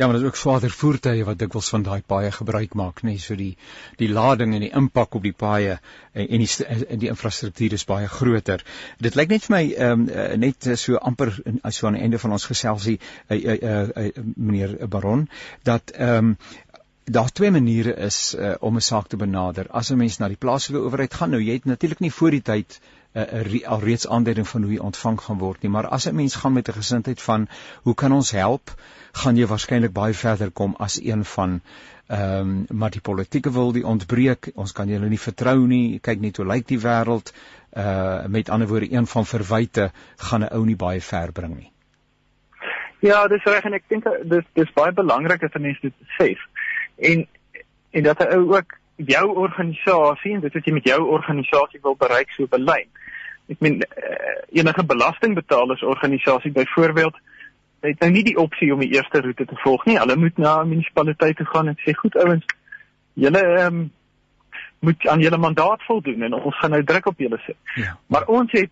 Ja, 0.00 0.06
maar 0.06 0.14
dit 0.14 0.22
is 0.22 0.28
ook 0.28 0.36
swaarder 0.36 0.70
voertuie 0.70 1.24
wat 1.24 1.38
dikwels 1.38 1.68
van 1.68 1.82
daai 1.84 2.00
paaie 2.06 2.30
gebruik 2.32 2.72
maak, 2.74 3.02
nê, 3.02 3.10
nee, 3.10 3.18
so 3.20 3.34
die 3.36 3.50
die 4.00 4.08
lading 4.08 4.54
en 4.56 4.62
die 4.64 4.70
impak 4.72 5.18
op 5.18 5.26
die 5.28 5.34
paaie 5.36 5.74
en, 6.12 6.40
die 6.40 6.48
en 6.64 7.02
die 7.02 7.10
infrastruktuur 7.12 7.76
is 7.76 7.84
baie 7.84 8.08
groter. 8.08 8.64
Dit 8.96 9.18
lyk 9.20 9.28
net 9.34 9.44
vir 9.44 9.54
my 9.56 9.60
ehm 9.74 10.06
um, 10.08 10.40
net 10.40 10.70
so 10.80 10.96
amper 10.96 11.34
so 11.68 11.90
aan 11.90 11.98
die 11.98 12.02
einde 12.06 12.22
van 12.22 12.32
ons 12.38 12.48
geselsie 12.48 12.96
uh, 12.96 13.36
uh, 13.36 13.58
uh, 13.60 14.06
uh, 14.06 14.24
meneer 14.36 14.78
Baron 14.88 15.28
dat 15.68 15.92
ehm 15.92 16.32
um, 16.32 16.34
daar 17.04 17.32
twee 17.32 17.50
maniere 17.50 17.94
is 17.96 18.34
uh, 18.38 18.54
om 18.60 18.76
'n 18.76 18.80
saak 18.80 19.06
te 19.06 19.16
benader. 19.16 19.66
As 19.70 19.90
'n 19.90 19.96
mens 19.96 20.18
na 20.18 20.28
die 20.28 20.36
plaaslike 20.36 20.80
owerheid 20.80 21.14
gaan, 21.14 21.30
nou 21.30 21.42
jy 21.42 21.52
het 21.52 21.64
natuurlik 21.64 22.00
nie 22.00 22.12
voor 22.12 22.30
die 22.30 22.42
tyd 22.42 22.80
'n 23.14 23.54
uh, 23.54 23.66
alreeds 23.66 24.08
aanduiding 24.08 24.48
van 24.48 24.62
hoe 24.62 24.72
jy 24.72 24.78
ontvang 24.78 25.20
gaan 25.20 25.38
word 25.38 25.62
nie, 25.62 25.70
maar 25.70 25.88
as 25.88 26.06
'n 26.06 26.14
mens 26.14 26.34
gaan 26.34 26.52
met 26.52 26.68
'n 26.68 26.72
gesindheid 26.72 27.22
van 27.22 27.48
hoe 27.82 27.94
kan 27.94 28.12
ons 28.12 28.30
help? 28.30 28.76
gaan 29.12 29.38
jy 29.38 29.46
waarskynlik 29.50 29.92
baie 29.94 30.14
verder 30.14 30.50
kom 30.50 30.76
as 30.78 31.00
een 31.02 31.24
van 31.24 31.60
ehm 32.10 32.50
um, 32.70 32.78
maar 32.78 32.90
die 32.90 33.00
politieke 33.00 33.52
wil 33.54 33.72
die 33.72 33.86
ontbreek 33.86 34.50
ons 34.54 34.72
kan 34.72 34.88
julle 34.88 35.08
nie 35.08 35.18
vertrou 35.18 35.66
nie 35.66 35.98
kyk 36.02 36.20
net 36.20 36.36
hoe 36.36 36.46
lyk 36.46 36.66
die 36.66 36.80
wêreld 36.82 37.30
uh 37.78 38.26
met 38.26 38.50
ander 38.50 38.68
woorde 38.68 38.92
een 38.92 39.06
van 39.06 39.26
verwyte 39.26 39.90
gaan 40.16 40.42
'n 40.42 40.52
ou 40.54 40.64
nie 40.64 40.76
baie 40.76 41.00
ver 41.00 41.32
bring 41.32 41.56
nie 41.56 41.70
Ja 43.00 43.26
dis 43.28 43.44
reg 43.44 43.64
en 43.64 43.74
ek 43.74 43.84
dink 43.88 44.04
dis 44.24 44.44
dis 44.54 44.72
baie 44.74 44.92
belangrik 44.92 45.40
dat 45.40 45.60
mense 45.60 45.80
dit 45.80 45.94
besef 45.98 46.38
en 47.00 47.26
en 47.90 48.02
dat 48.02 48.18
'n 48.20 48.32
ou 48.36 48.56
ook 48.56 48.78
jou 48.96 49.26
organisasie 49.36 50.34
en 50.34 50.40
dit 50.40 50.52
wat 50.52 50.64
jy 50.64 50.72
met 50.72 50.84
jou 50.84 51.02
organisasie 51.08 51.80
wil 51.82 51.96
bereik 51.96 52.30
so 52.30 52.46
belyn 52.46 52.88
ek 53.50 53.60
meen 53.60 53.82
uh, 53.82 54.60
enige 54.60 54.84
belastingbetalers 54.84 55.82
organisasie 55.82 56.52
byvoorbeeld 56.52 57.16
het 57.80 58.00
nou 58.00 58.10
nie 58.12 58.24
die 58.24 58.36
opsie 58.36 58.72
om 58.74 58.82
die 58.82 58.92
eerste 58.92 59.22
roete 59.24 59.46
te 59.48 59.56
volg 59.64 59.86
nie. 59.88 59.98
Hulle 59.98 60.16
moet 60.16 60.36
na 60.38 60.60
'n 60.62 60.68
munisipaliteit 60.68 61.36
toe 61.36 61.46
gaan 61.46 61.68
en 61.68 61.78
sê 61.80 61.94
goed 61.96 62.16
ouens, 62.16 62.44
julle 63.12 63.40
ehm 63.40 63.66
um, 63.66 63.90
moet 64.80 65.08
aan 65.08 65.20
julle 65.20 65.36
mandaat 65.36 65.82
voldoen 65.84 66.22
en 66.22 66.34
ons 66.34 66.58
gaan 66.58 66.70
nou 66.70 66.84
druk 66.84 67.06
op 67.06 67.18
julle 67.18 67.38
sit. 67.46 67.56
Ja. 67.74 67.98
Maar 68.06 68.24
ons 68.26 68.52
het 68.52 68.70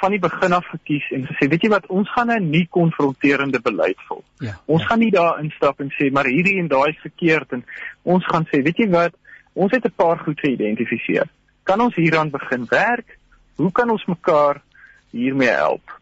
van 0.00 0.10
die 0.10 0.20
begin 0.20 0.52
af 0.52 0.66
gekies 0.70 1.06
en 1.10 1.26
gesê, 1.26 1.48
weet 1.48 1.62
jy 1.62 1.70
wat, 1.72 1.86
ons 1.86 2.10
gaan 2.12 2.30
'n 2.30 2.50
nie 2.50 2.66
konfronterende 2.70 3.60
beleid 3.60 3.98
volg. 4.08 4.24
Ja. 4.38 4.60
Ons 4.66 4.82
ja. 4.82 4.88
gaan 4.88 4.98
nie 4.98 5.10
daar 5.10 5.40
instap 5.42 5.80
en 5.80 5.90
sê 5.90 6.10
maar 6.12 6.26
hierdie 6.26 6.58
en 6.58 6.68
daai 6.68 6.90
is 6.90 7.00
verkeerd 7.02 7.52
en 7.52 7.64
ons 8.02 8.24
gaan 8.26 8.46
sê, 8.50 8.62
weet 8.62 8.76
jy 8.76 8.88
wat, 8.90 9.14
ons 9.52 9.72
het 9.72 9.84
'n 9.84 9.94
paar 9.96 10.18
goed 10.18 10.40
geïdentifiseer. 10.40 11.26
Kan 11.62 11.80
ons 11.80 11.94
hieraan 11.94 12.30
begin 12.30 12.66
werk? 12.68 13.18
Hoe 13.56 13.72
kan 13.72 13.90
ons 13.90 14.04
mekaar 14.04 14.62
hiermee 15.10 15.48
help? 15.48 16.00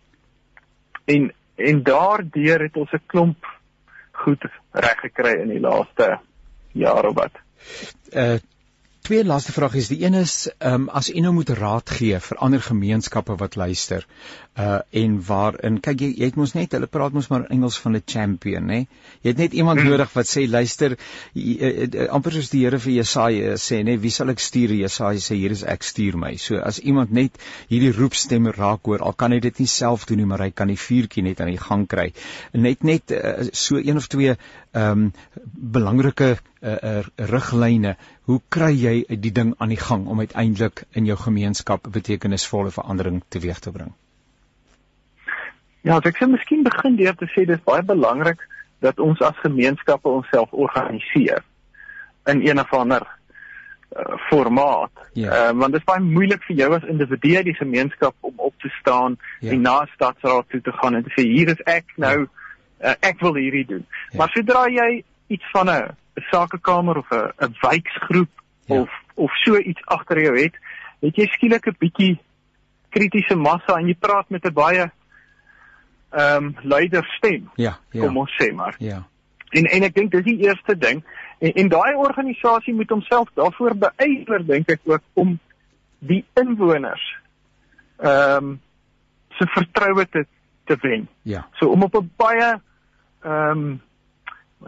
En 1.05 1.33
en 1.57 1.83
daardeur 1.83 2.61
het 2.61 2.77
ons 2.77 2.93
'n 2.93 3.07
klomp 3.07 3.47
goed 4.13 4.43
reg 4.71 5.01
gekry 5.01 5.41
in 5.41 5.49
die 5.49 5.61
laaste 5.61 6.19
jaar 6.73 7.07
of 7.07 7.15
wat. 7.15 7.35
Uh 8.13 8.39
twee 9.03 9.25
laaste 9.27 9.53
vrae 9.55 9.79
is 9.81 9.91
die 9.91 10.03
een 10.05 10.15
is 10.15 10.35
ehm 10.59 10.83
um, 10.83 10.89
as 10.89 11.11
u 11.11 11.21
nou 11.21 11.33
moet 11.35 11.51
raad 11.59 11.91
gee 11.91 12.19
vir 12.23 12.39
ander 12.47 12.63
gemeenskappe 12.63 13.35
wat 13.41 13.57
luister 13.57 14.07
uh 14.59 14.79
en 15.03 15.17
waarin 15.27 15.81
kyk 15.81 16.05
jy 16.05 16.11
jy 16.21 16.29
het 16.29 16.37
mos 16.37 16.55
net 16.55 16.75
hulle 16.77 16.87
praat 16.87 17.15
mos 17.17 17.29
maar 17.33 17.47
Engels 17.55 17.79
van 17.83 17.97
'n 17.97 18.03
champion 18.15 18.67
nê 18.71 18.79
jy 19.23 19.33
het 19.33 19.39
net 19.39 19.53
iemand 19.53 19.81
hmm. 19.81 19.89
nodig 19.91 20.13
wat 20.15 20.29
sê 20.31 20.45
luister 20.49 20.97
jy, 21.35 21.57
uh, 21.59 21.89
uh, 21.89 22.09
amper 22.19 22.33
soos 22.33 22.51
die 22.51 22.63
Here 22.63 22.79
vir 22.79 22.93
Jesaja 22.93 23.57
sê 23.59 23.83
nê 23.83 23.97
wie 23.99 24.11
sal 24.11 24.31
ek 24.31 24.41
stuur? 24.41 24.75
Jesaja 24.77 25.19
sê 25.19 25.35
hier 25.41 25.51
is 25.51 25.65
ek 25.65 25.83
stuur 25.83 26.17
my. 26.17 26.37
So 26.37 26.61
as 26.61 26.79
iemand 26.79 27.13
net 27.13 27.39
hierdie 27.71 27.93
roepstem 27.97 28.47
raak 28.47 28.87
hoor 28.87 29.03
al 29.03 29.17
kan 29.19 29.33
hy 29.33 29.41
dit 29.41 29.59
nie 29.59 29.67
self 29.67 30.07
doen 30.07 30.23
nie 30.23 30.29
maar 30.31 30.45
hy 30.47 30.51
kan 30.51 30.69
die 30.69 30.79
vuurtjie 30.79 31.25
net 31.27 31.41
aan 31.41 31.51
die 31.51 31.59
gang 31.59 31.89
kry. 31.89 32.13
Net 32.53 32.85
net 32.85 33.11
uh, 33.11 33.49
so 33.53 33.81
een 33.83 33.97
of 33.97 34.07
twee 34.07 34.37
ehm 34.73 34.91
um, 34.91 35.13
belangrike 35.73 36.31
uh, 36.37 36.77
uh, 36.83 37.03
riglyne 37.17 37.97
hoe 38.31 38.41
kry 38.49 38.73
jy 38.73 38.95
die 39.21 39.33
ding 39.33 39.55
aan 39.59 39.69
die 39.69 39.81
gang 39.81 40.07
om 40.07 40.21
uiteindelik 40.21 40.85
in 40.93 41.07
jou 41.07 41.17
gemeenskap 41.17 41.89
betekenisvolle 41.93 42.71
verandering 42.71 43.23
teweeg 43.29 43.61
te 43.61 43.73
bring 43.73 43.93
Ja, 45.83 45.99
ek 45.99 46.19
sê 46.19 46.29
miskien 46.31 46.63
begin 46.63 46.97
deur 46.97 47.17
te 47.19 47.27
sê 47.35 47.45
dis 47.47 47.63
baie 47.67 47.83
belangrik 47.83 48.43
dat 48.83 49.01
ons 49.03 49.21
as 49.23 49.39
gemeenskappe 49.43 50.09
onsself 50.09 50.53
organiseer 50.53 51.43
in 52.31 52.43
een 52.47 52.61
of 52.63 52.71
ander 52.75 53.03
uh, 53.03 54.15
formaat. 54.29 54.93
Ja. 55.13 55.31
Uh, 55.51 55.59
want 55.59 55.75
dit 55.75 55.83
is 55.83 55.89
baie 55.89 56.03
moeilik 56.03 56.45
vir 56.47 56.57
jou 56.63 56.69
as 56.77 56.87
individu 56.91 57.35
uit 57.37 57.49
die 57.51 57.59
gemeenskap 57.59 58.15
om 58.21 58.35
op 58.37 58.55
te 58.63 58.71
staan 58.79 59.19
Ja. 59.41 59.51
en 59.51 59.61
na 59.67 59.77
stadsraad 59.95 60.49
toe 60.49 60.61
te 60.61 60.73
gaan 60.73 60.95
en 60.95 61.03
te 61.03 61.15
sê 61.19 61.27
hier 61.27 61.51
is 61.51 61.63
ek 61.67 61.91
nou 61.97 62.29
uh, 62.83 62.95
ek 63.01 63.21
wil 63.21 63.35
hierdie 63.35 63.67
doen. 63.67 63.87
Ja. 64.11 64.19
Maar 64.19 64.31
sodra 64.35 64.67
jy 64.69 65.05
iets 65.27 65.51
van 65.53 65.71
'n 65.71 65.97
sakekamer 66.31 66.97
of 66.97 67.11
'n 67.11 67.33
'n 67.47 67.55
wijksgroep 67.61 68.31
Ja. 68.67 68.81
of 68.81 68.91
of 69.15 69.31
so 69.45 69.57
iets 69.59 69.81
agter 69.87 70.23
jou 70.23 70.39
het, 70.39 70.55
het 71.01 71.17
jy 71.17 71.27
skielik 71.27 71.67
'n 71.67 71.77
bietjie 71.79 72.19
kritiese 72.91 73.35
massa 73.37 73.79
en 73.79 73.87
jy 73.87 73.95
praat 73.99 74.31
met 74.31 74.45
'n 74.45 74.53
baie 74.53 74.91
ehm 76.11 76.45
um, 76.45 76.57
luider 76.63 77.05
stem, 77.17 77.51
ja 77.57 77.79
ja 77.91 78.01
kom 78.01 78.17
ons 78.17 78.33
sê 78.43 78.53
maar. 78.55 78.75
ja 78.79 79.07
En 79.53 79.65
en 79.65 79.83
ek 79.83 79.95
dink 79.95 80.11
dis 80.11 80.25
die 80.25 80.39
eerste 80.47 80.79
ding 80.79 81.03
en, 81.39 81.53
en 81.53 81.69
daai 81.69 81.95
organisasie 81.95 82.75
moet 82.75 82.91
homself 82.91 83.29
daarvoor 83.35 83.75
beywer 83.77 84.47
dink 84.47 84.71
ek 84.71 84.81
ook 84.85 85.03
om 85.15 85.39
die 85.99 86.25
inwoners 86.35 87.17
ehm 87.99 88.45
um, 88.45 88.61
se 89.39 89.47
vertroue 89.47 90.09
te 90.09 90.27
te 90.65 90.77
wen. 90.81 91.09
ja 91.23 91.47
So 91.53 91.69
om 91.69 91.83
op 91.83 91.95
'n 91.95 92.11
baie 92.17 92.61
ehm 93.25 93.59
um, 93.59 93.81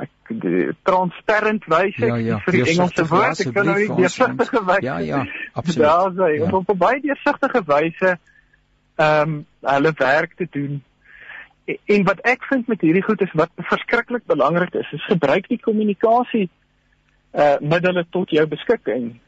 ek 0.02 0.10
die 0.42 0.72
transparant 0.82 1.64
wyse 1.70 2.06
Ja, 2.06 2.16
ja, 2.18 2.38
vir 2.42 2.52
die 2.56 2.62
Engelse 2.72 3.04
woord 3.06 3.40
ek 3.44 3.52
kan 3.54 3.66
nou 3.68 3.76
nie 3.78 3.88
ons 3.90 4.00
deursigtige 4.00 4.62
wyse 4.66 4.82
Ja, 4.86 4.96
ja, 4.98 5.20
absoluut. 5.52 5.84
daar 5.86 6.10
sê 6.18 6.30
Ja. 6.38 6.44
om 6.44 6.54
op 6.54 6.70
'n 6.74 6.78
baie 6.78 7.00
deursigtige 7.00 7.62
wyse 7.66 8.16
ehm 8.96 9.28
um, 9.28 9.46
hulle 9.62 9.92
werk 9.98 10.34
te 10.36 10.46
doen. 10.50 10.82
En- 11.64 11.78
en 11.86 12.04
wat 12.04 12.20
ek 12.20 12.42
vind 12.44 12.66
met 12.68 12.80
hierdie 12.80 13.02
goed 13.02 13.20
is 13.20 13.32
wat 13.32 13.50
verskriklik 13.56 14.26
belangrik 14.26 14.74
is 14.74 14.92
is 14.92 15.04
gebruik 15.06 15.48
die 15.48 15.58
kommunikasie 15.60 16.48
uh 17.34 17.56
middele 17.60 18.06
tot 18.10 18.30
jou 18.30 18.46
beskikking. 18.46 19.20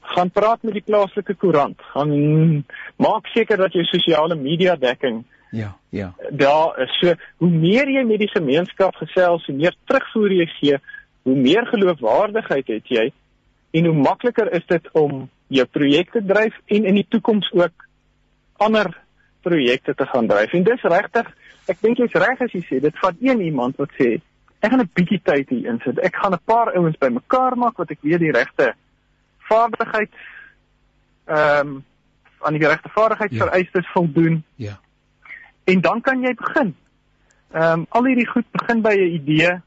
Gaan 0.00 0.30
praat 0.30 0.62
met 0.62 0.72
die 0.72 0.82
plaaslike 0.86 1.34
koerant. 1.34 1.80
Gaan 1.94 2.64
maak 2.96 3.26
seker 3.26 3.56
dat 3.56 3.72
jou 3.72 3.84
sosiale 3.84 4.34
media 4.34 4.76
dekking 4.76 5.24
ja 5.52 5.76
ja. 5.90 6.14
Daar 6.30 6.78
is 6.80 6.92
so 7.00 7.14
hoe 7.36 7.50
meer 7.50 7.88
jy 7.88 8.02
met 8.08 8.22
die 8.24 8.32
gemeenskap 8.32 8.96
gesels 8.96 9.46
hoe 9.46 9.56
meer 9.56 9.76
terugvoer 9.84 10.32
jy 10.32 10.46
gee 10.56 10.78
hoe 11.22 11.36
meer 11.36 11.66
geloofwaardigheid 11.68 12.66
het 12.72 12.88
jy 12.88 13.10
en 13.72 13.88
hoe 13.88 13.96
makliker 13.96 14.48
is 14.52 14.64
dit 14.66 14.88
om 14.96 15.28
jou 15.52 15.66
projekte 15.68 16.22
dryf 16.24 16.56
en 16.66 16.88
in 16.88 17.00
die 17.00 17.06
toekoms 17.08 17.50
ook 17.52 17.86
ander 18.64 18.88
projekte 19.42 19.94
te 19.94 20.06
gaan 20.06 20.28
dryf. 20.30 20.52
En 20.52 20.64
dis 20.64 20.84
regtig 20.94 21.28
ek 21.70 21.80
dink 21.84 22.00
jy's 22.00 22.16
reg 22.24 22.40
as 22.42 22.52
jy 22.56 22.62
sê 22.66 22.80
dit 22.82 23.00
vat 23.04 23.20
een 23.20 23.40
iemand 23.52 23.76
wat 23.80 23.92
sê 24.00 24.14
ek 24.62 24.70
gaan 24.70 24.80
'n 24.80 24.90
bietjie 24.94 25.20
tyd 25.22 25.48
hier 25.48 25.68
insit. 25.72 25.98
Ek 25.98 26.16
gaan 26.16 26.32
'n 26.32 26.44
paar 26.44 26.72
ouens 26.74 26.96
bymekaar 26.98 27.56
maak 27.56 27.76
wat 27.76 27.90
ek 27.90 27.98
weet 28.02 28.20
die 28.20 28.32
regte 28.32 28.74
vaardigheids 29.48 30.20
ehm 31.26 31.68
um, 31.68 31.84
aan 32.42 32.58
die 32.58 32.66
regte 32.66 32.88
vaardigheidsvereistes 32.88 33.92
voldoen 33.94 34.42
ja 34.56 34.80
en 35.64 35.80
dan 35.80 36.00
kan 36.00 36.22
jy 36.22 36.34
begin. 36.34 36.74
Ehm 37.52 37.72
um, 37.72 37.86
al 37.88 38.04
hierdie 38.04 38.28
goed 38.28 38.46
begin 38.50 38.80
by 38.82 38.94
'n 38.96 39.14
idee 39.20 39.60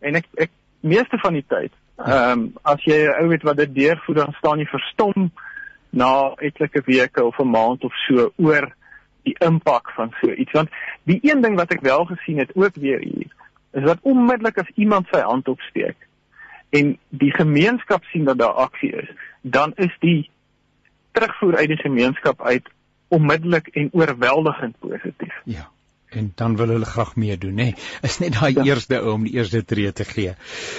en 0.00 0.14
ek 0.14 0.26
ek 0.34 0.50
meeste 0.80 1.18
van 1.18 1.32
die 1.32 1.46
tyd 1.48 1.72
ehm 1.96 2.30
um, 2.30 2.52
as 2.62 2.82
jy 2.84 3.06
'n 3.06 3.22
ou 3.22 3.30
het 3.30 3.42
wat 3.42 3.56
dit 3.56 3.74
deurvoer 3.74 4.14
dan 4.14 4.34
staan 4.38 4.58
jy 4.58 4.66
verstom 4.66 5.30
na 5.90 6.34
etlike 6.38 6.82
weke 6.86 7.24
of 7.24 7.38
'n 7.38 7.50
maand 7.50 7.84
of 7.84 7.94
so 8.06 8.32
oor 8.36 8.66
die 9.22 9.36
impak 9.38 9.90
van 9.96 10.10
so 10.20 10.30
iets 10.30 10.52
want 10.52 10.70
die 11.02 11.18
een 11.22 11.40
ding 11.40 11.56
wat 11.56 11.72
ek 11.72 11.80
wel 11.80 12.04
gesien 12.04 12.38
het 12.38 12.50
ook 12.54 12.74
weer 12.74 12.98
hier 12.98 13.30
is 13.72 13.84
dat 13.84 13.98
onmiddellik 14.02 14.58
as 14.58 14.74
iemand 14.74 15.06
sy 15.10 15.20
hand 15.20 15.48
opsteek 15.48 15.96
en 16.70 16.98
die 17.08 17.32
gemeenskap 17.32 18.04
sien 18.04 18.24
dat 18.24 18.38
daar 18.38 18.58
aksie 18.66 18.92
is 18.92 19.10
dan 19.40 19.72
is 19.76 19.94
die 20.00 20.30
terugvoer 21.12 21.56
uit 21.56 21.68
die 21.68 21.82
gemeenskap 21.86 22.42
uit 22.42 22.68
onmiddellik 23.08 23.66
en 23.66 23.88
oorweldigend 23.92 24.74
positief. 24.78 25.40
ja 25.44 25.70
en 26.16 26.32
dan 26.34 26.56
wil 26.56 26.74
hulle 26.74 26.88
graag 26.88 27.14
meer 27.16 27.38
doen 27.38 27.54
nê 27.54 27.68
is 28.02 28.18
net 28.22 28.36
daai 28.38 28.54
ja. 28.54 28.64
eerste 28.70 29.00
ou 29.00 29.14
om 29.14 29.24
die 29.26 29.34
eerste 29.36 29.62
tree 29.64 29.92
te 29.92 30.04
gee. 30.08 30.34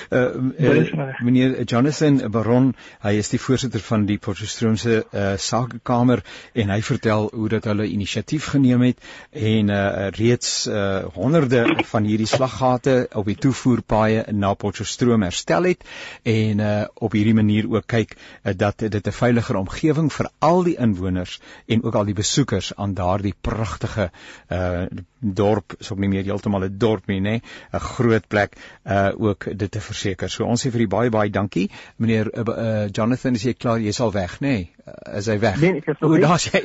Uh, 0.09 0.23
uh 0.59 1.05
meneer 1.23 1.63
Jonathan 1.63 2.19
Baron, 2.31 2.71
hy 3.03 3.15
is 3.21 3.31
die 3.33 3.39
voorsitter 3.41 3.83
van 3.85 4.05
die 4.09 4.17
Potchefstroomse 4.21 4.97
uh 5.05 5.25
sakekamer 5.41 6.23
en 6.53 6.73
hy 6.73 6.79
vertel 6.85 7.29
hoe 7.33 7.49
dat 7.55 7.67
hulle 7.69 7.87
inisiatief 7.87 8.51
geneem 8.53 8.85
het 8.89 9.01
en 9.31 9.71
uh 9.73 10.09
reeds 10.17 10.51
uh 10.67 11.05
honderde 11.15 11.63
van 11.91 12.09
hierdie 12.09 12.29
slaggate 12.29 12.97
op 13.13 13.29
die 13.31 13.37
toevoerpaaie 13.47 14.25
na 14.33 14.53
Potchefstroom 14.53 15.25
herstel 15.27 15.71
het 15.71 15.85
en 16.23 16.63
uh 16.63 16.73
op 16.95 17.17
hierdie 17.17 17.37
manier 17.37 17.69
ook 17.71 17.87
kyk 17.87 18.15
uh, 18.15 18.53
dat 18.55 18.79
dit 18.79 19.07
'n 19.07 19.17
veiliger 19.21 19.55
omgewing 19.55 20.11
vir 20.13 20.29
al 20.39 20.63
die 20.63 20.77
inwoners 20.77 21.39
en 21.67 21.83
ook 21.83 21.95
al 21.95 22.05
die 22.05 22.17
besoekers 22.17 22.75
aan 22.75 22.93
daardie 22.93 23.35
pragtige 23.41 24.11
uh 24.51 24.85
dorp, 25.33 25.75
is 25.79 25.91
ook 25.91 25.99
nie 25.99 26.09
meer 26.09 26.23
heeltemal 26.23 26.65
'n 26.65 26.77
dorp 26.77 27.07
nie, 27.07 27.19
nê, 27.21 27.41
'n 27.73 27.79
groot 27.79 28.27
plek 28.27 28.55
uh 28.83 29.11
ook 29.17 29.47
dit 29.57 29.71
te 29.71 29.81
verseker. 29.81 30.29
So 30.29 30.45
ons 30.45 30.65
sê 30.65 30.71
vir 30.71 30.81
u 30.81 30.87
baie 30.87 31.09
baie 31.09 31.29
dankie. 31.29 31.69
Meneer 31.97 32.29
uh, 32.33 32.43
uh, 32.45 32.87
Jonathan, 32.91 33.33
is 33.33 33.43
jy 33.43 33.53
klaar? 33.53 33.79
Jy's 33.79 33.99
al 33.99 34.11
weg, 34.11 34.39
nê? 34.41 34.69
Uh, 34.85 35.17
is 35.17 35.25
hy 35.27 35.39
weg? 35.39 35.59
Nee, 35.61 35.77
ek 35.77 35.87
is 35.87 35.99
nog 35.99 36.11
O, 36.11 36.17
daar's 36.17 36.49
jy. 36.51 36.61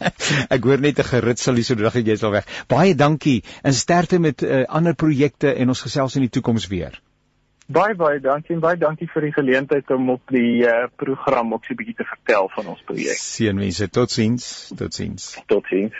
ek 0.56 0.64
hoor 0.64 0.80
net 0.80 0.98
'n 0.98 1.10
geritsel 1.12 1.54
hier 1.54 1.64
so 1.64 1.74
ek 1.74 2.06
jy's 2.06 2.22
al 2.22 2.30
weg. 2.32 2.46
Baie 2.68 2.94
dankie. 2.94 3.42
En 3.62 3.74
sterkte 3.74 4.18
met 4.18 4.42
uh, 4.42 4.64
ander 4.68 4.94
projekte 4.94 5.54
en 5.54 5.68
ons 5.68 5.80
gesels 5.80 6.16
in 6.16 6.28
die 6.28 6.30
toekoms 6.30 6.66
weer. 6.66 7.00
Baie 7.66 7.94
baie 7.96 8.18
dankie 8.20 8.52
en 8.52 8.60
baie 8.60 8.76
dankie 8.76 9.06
vir 9.08 9.24
die 9.24 9.30
geleentheid 9.32 9.88
om 9.94 10.10
op 10.12 10.28
die 10.28 10.66
uh, 10.68 10.84
program 11.00 11.54
ook 11.56 11.64
so 11.64 11.72
'n 11.72 11.76
bietjie 11.78 11.94
te 11.96 12.04
vertel 12.04 12.50
van 12.52 12.66
ons 12.68 12.82
projek. 12.84 13.16
Seënwense. 13.16 13.88
Totsiens. 13.88 14.68
Totsiens. 14.76 15.38
Totsiens. 15.48 15.94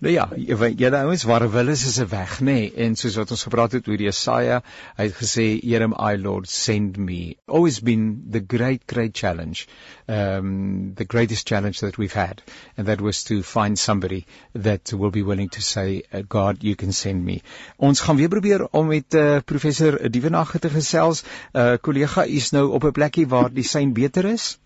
Nou 0.00 0.10
ja, 0.12 0.26
jy- 0.34 0.74
julle 0.74 0.96
ouens 0.96 1.22
waar 1.22 1.46
wil 1.50 1.68
is 1.68 1.86
is 1.86 2.00
'n 2.02 2.08
weg, 2.08 2.40
nê? 2.40 2.44
Nee? 2.44 2.72
En 2.74 2.96
soos 2.96 3.14
wat 3.14 3.30
ons 3.30 3.42
gepraat 3.42 3.72
het 3.72 3.86
oor 3.88 4.02
Jesaja, 4.02 4.62
hy 4.96 5.04
het 5.04 5.14
gesê, 5.14 5.60
"Here 5.62 5.86
my 5.88 6.16
Lord, 6.16 6.48
send 6.48 6.96
me." 6.96 7.36
Always 7.46 7.80
been 7.80 8.26
the 8.32 8.42
great 8.46 8.82
great 8.86 9.16
challenge. 9.16 9.66
Um 10.08 10.94
the 10.94 11.04
greatest 11.06 11.46
challenge 11.48 11.78
that 11.78 11.96
we've 11.96 12.18
had 12.26 12.42
and 12.76 12.86
that 12.86 13.00
was 13.00 13.22
to 13.22 13.42
find 13.42 13.78
somebody 13.78 14.24
that 14.52 14.92
will 14.92 15.10
be 15.10 15.22
willing 15.22 15.48
to 15.50 15.60
say, 15.60 16.02
uh, 16.12 16.22
"God, 16.28 16.56
you 16.62 16.74
can 16.74 16.92
send 16.92 17.24
me." 17.24 17.40
Ons 17.76 18.00
gaan 18.00 18.16
weer 18.16 18.28
probeer 18.28 18.66
om 18.72 18.86
met 18.86 19.14
uh, 19.14 19.38
professor 19.44 20.10
Dievenage 20.10 20.58
te 20.58 20.68
gesels. 20.68 21.02
Uh 21.10 21.76
kollega, 21.80 22.24
is 22.24 22.52
nou 22.52 22.70
op 22.72 22.84
'n 22.84 22.92
plekkie 22.92 23.28
waar 23.28 23.50
die 23.52 23.66
sein 23.66 23.92
beter 23.92 24.24
is. 24.24 24.58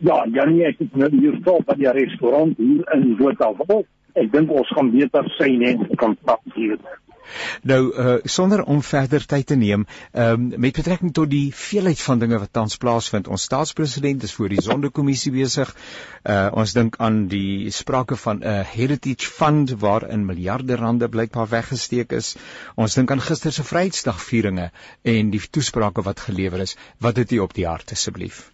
Ja, 0.00 0.26
Janie, 0.32 0.64
ek 0.64 0.78
het 0.78 0.96
nou 0.96 1.10
hier 1.12 1.36
stop 1.40 1.66
by 1.66 1.74
die 1.76 1.90
restaurant 1.92 2.56
hier 2.56 2.84
in 2.94 3.16
Botawil. 3.16 3.84
Ek 4.14 4.32
dink 4.32 4.50
ons 4.50 4.68
gaan 4.76 4.90
beter 4.90 5.28
sy 5.36 5.50
net 5.60 5.82
kan 6.00 6.16
pap 6.24 6.40
hier. 6.54 6.78
Nou 7.62 7.80
uh 7.94 8.16
sonder 8.24 8.62
om 8.62 8.82
verder 8.82 9.26
tyd 9.26 9.46
te 9.46 9.56
neem, 9.56 9.86
ehm 10.12 10.32
um, 10.32 10.60
met 10.60 10.76
betrekking 10.76 11.12
tot 11.12 11.30
die 11.30 11.54
veelheid 11.54 12.00
van 12.00 12.18
dinge 12.18 12.38
wat 12.38 12.52
tans 12.52 12.76
plaasvind. 12.76 13.28
Ons 13.28 13.46
staatspresident 13.48 14.22
is 14.22 14.34
voor 14.34 14.48
die 14.48 14.62
sondekommissie 14.62 15.32
besig. 15.32 15.74
Uh 16.24 16.48
ons 16.52 16.72
dink 16.72 16.96
aan 16.98 17.26
die 17.28 17.70
sprake 17.70 18.16
van 18.16 18.42
'n 18.44 18.64
heritage 18.74 19.30
fund 19.30 19.74
waarin 19.80 20.26
miljarde 20.26 20.76
rande 20.76 21.08
blykbaar 21.08 21.48
weggesteek 21.48 22.12
is. 22.12 22.36
Ons 22.76 22.94
dink 22.94 23.10
aan 23.10 23.20
gister 23.20 23.52
se 23.52 23.64
Vryheidsdagvieringe 23.64 24.70
en 25.02 25.30
die 25.30 25.40
toesprake 25.50 26.02
wat 26.02 26.20
gelewer 26.20 26.60
is. 26.60 26.76
Wat 26.98 27.16
het 27.16 27.32
u 27.32 27.38
op 27.38 27.54
die 27.54 27.66
hart 27.66 27.92
asseblief? 27.92 28.50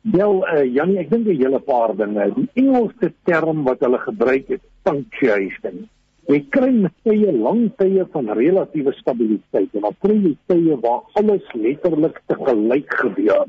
Wel, 0.00 0.44
uh, 0.46 0.64
Janie, 0.74 0.98
ek 0.98 1.10
dink 1.10 1.26
'n 1.26 1.36
hele 1.36 1.58
paar 1.60 1.96
dinge. 1.96 2.32
Die 2.34 2.48
Engelse 2.54 3.12
term 3.24 3.64
wat 3.64 3.80
hulle 3.80 3.98
gebruik 3.98 4.48
het, 4.48 4.62
punctuation. 4.82 5.88
Jy 6.28 6.42
kry 6.52 6.72
tye 7.08 7.30
lang 7.32 7.70
tye 7.80 8.04
van 8.12 8.26
relatiewe 8.36 8.92
stabiliteit 8.98 9.76
en 9.78 9.86
dan 9.86 9.94
kry 10.04 10.16
jy 10.26 10.34
tye 10.52 10.74
waar 10.82 11.06
alles 11.16 11.46
letterlik 11.56 12.18
te 12.28 12.36
gelyk 12.42 12.92
gebeur. 13.00 13.46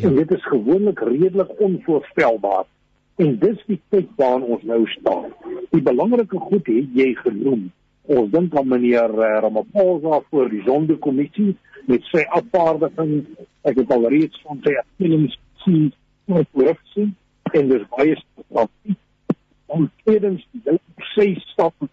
Ja. 0.00 0.08
En 0.08 0.16
dit 0.16 0.32
is 0.38 0.46
gewoonlik 0.48 1.02
redelik 1.04 1.52
onvoorspelbaar. 1.60 2.64
En 3.20 3.36
dis 3.44 3.60
die 3.68 3.78
tyd 3.92 4.08
waarin 4.16 4.48
ons 4.56 4.64
nou 4.64 4.80
staan. 4.94 5.28
Die 5.76 5.84
belangrike 5.84 6.40
goed 6.40 6.72
het 6.72 6.96
jy 6.96 7.10
genoem. 7.20 7.68
Ons 8.08 8.32
dink 8.32 8.56
aan 8.56 8.72
meneer 8.72 9.12
uh, 9.12 9.30
Ramaphosa 9.44 10.24
voor 10.30 10.48
die 10.56 10.64
Sondekommissie 10.64 11.52
met 11.84 12.08
sy 12.14 12.24
afvaardiging. 12.40 13.26
Ek 13.68 13.76
het 13.84 13.92
al 13.92 14.08
reeds 14.08 14.40
van 14.48 14.64
sy 14.64 14.78
afdelings 14.80 15.36
sien 15.66 15.90
wat 16.32 16.48
voorsien 16.56 17.12
en 17.52 17.74
dis 17.76 17.90
baie 17.92 18.16
stap. 18.24 18.94
Ons 19.68 19.92
tweedens 20.06 20.46
die 20.56 20.80
proses 20.96 21.50
stap 21.52 21.92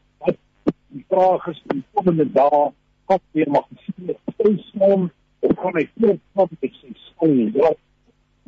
die 0.89 1.05
vraag 1.07 1.47
is 1.47 1.61
die 1.71 1.83
komende 1.93 2.25
dae 2.33 2.71
wat 3.09 3.21
weer 3.31 3.49
mag 3.49 3.67
sien? 3.85 4.15
Het 4.35 4.61
staan 4.71 5.11
of 5.39 5.55
kan 5.61 5.75
hy 5.77 5.85
voortgaan 5.99 6.57
met 6.59 6.73
sy 6.81 6.93
skoon 7.09 7.51
wat 7.57 7.77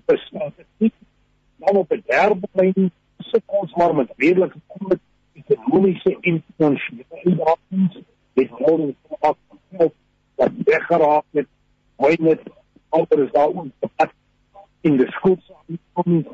bestaan 0.05 0.53
het 0.55 0.67
nie. 0.77 0.91
Dan 1.61 1.77
op 1.83 1.91
'n 1.91 2.03
derde 2.05 2.47
lyn 2.53 2.91
sit 3.17 3.43
ons 3.45 3.73
maar 3.75 3.95
met 3.95 4.13
redelike 4.17 4.59
groot 4.67 4.99
ekonomiese 5.33 6.17
internasionale 6.21 7.21
uitdagings. 7.23 7.97
Dit 8.33 8.49
hoor 8.49 8.79
ons 8.79 8.95
wat 10.35 10.51
weggeraak 10.65 11.25
het. 11.31 11.47
Hoe 11.95 12.15
net 12.19 12.41
alter 12.89 13.23
is 13.23 13.31
daar 13.31 13.47
ons 13.47 13.71
in 14.81 14.97
die 14.97 15.11
skoolsaam 15.11 16.25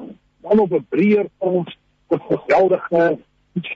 dan 0.41 0.59
op 0.59 0.71
'n 0.71 0.85
breër 0.89 1.27
ons 1.37 1.77
die 2.07 2.19
geweldige 2.19 3.19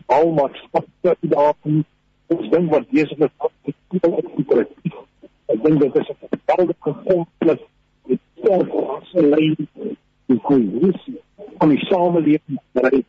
almaatskaplike 0.05 1.17
uitdagings 1.21 1.87
ons 2.35 2.49
ding 2.49 2.69
wat 2.71 2.87
besig 2.89 3.17
is 3.17 3.33
om 3.37 3.53
te 3.65 3.73
speel 3.75 4.15
op 4.19 4.31
die 4.35 4.45
kreatief. 4.45 4.97
Ek 5.51 5.63
dink 5.65 5.79
dit 5.83 5.95
is 6.01 6.09
'n 6.09 6.17
geweldige 6.31 6.93
konflik 7.05 7.61
met 8.05 8.19
sterk 8.37 8.71
lyn 9.13 9.55
die 10.25 10.39
kohesie 10.47 11.19
van 11.59 11.69
die 11.69 11.85
samelewing 11.85 12.59
bereik. 12.71 13.05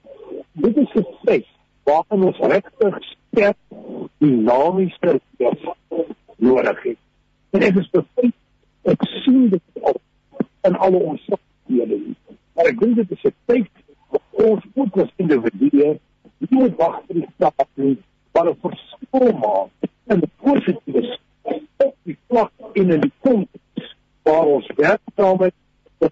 Dit 0.53 0.77
is 0.77 0.95
'n 0.95 1.07
feit 1.25 1.47
waarin 1.85 2.25
ons 2.31 2.39
regtig 2.39 2.99
sterk 3.11 3.59
dinamiese 4.19 5.21
nodig 6.37 6.83
het. 6.83 6.99
En 7.51 7.63
ek 7.63 7.77
is 7.77 7.91
bevrees 7.91 8.39
ek 8.83 9.05
sien 9.23 9.49
dit 9.49 9.63
al 9.83 10.01
in 10.63 10.77
alle 10.77 10.99
ons 10.99 11.23
sosiale. 11.29 11.99
Maar 12.55 12.71
ek 12.73 12.81
dink 12.81 12.97
dit 12.97 13.11
is 13.11 13.25
'n 13.25 13.35
feit 13.47 13.71
ons 14.33 14.65
moet 14.75 14.97
as 14.97 15.13
individue 15.17 15.99
nie 16.51 16.71
wag 16.79 16.99
vir 17.07 17.21
die 17.21 17.29
staat 17.35 17.69
nie, 17.75 17.97
maar 18.35 18.49
'n 18.51 18.57
verskil 19.12 19.38
maak 19.38 19.70
in 20.07 20.20
die 20.20 20.31
positief 20.42 21.18
op 21.42 21.94
die 22.05 22.16
vlak 22.29 22.53
in 22.72 22.92
'n 22.92 23.12
konteks 23.20 23.94
waar 24.22 24.46
ons 24.46 24.66
werksaamheid 24.77 25.55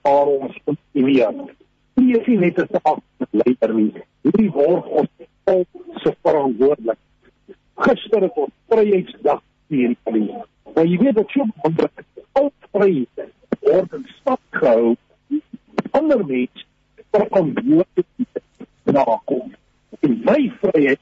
waar 0.03 0.27
ons 0.27 0.57
kontinueer. 0.65 1.35
Nie 1.95 2.19
is 2.19 2.27
nie 2.27 2.39
net 2.39 2.59
'n 2.59 2.69
saak 2.71 3.01
van 3.19 3.29
leier 3.31 3.75
nie. 3.75 3.93
Hierdie 4.23 4.51
word 4.51 4.87
ons 4.87 5.09
al 5.45 5.65
se 5.97 6.15
verantwoordelik. 6.23 6.99
Gister 7.75 8.23
het 8.23 8.37
ons 8.37 8.53
Vryheidsdag 8.69 9.43
vier. 9.69 9.97
Maar 10.75 10.85
jy 10.85 10.99
weet 10.99 11.15
dat 11.15 11.33
jy 11.33 11.45
onder 11.63 11.91
al 12.33 12.53
vryheid 12.71 13.33
word 13.61 13.93
in 13.93 14.07
stand 14.21 14.41
gehou 14.51 14.97
ander 15.91 16.27
mense 16.27 16.65
verantwoordelik 17.11 18.07
nakom. 18.85 19.55
En 20.01 20.21
my 20.25 20.53
vryheid 20.61 21.01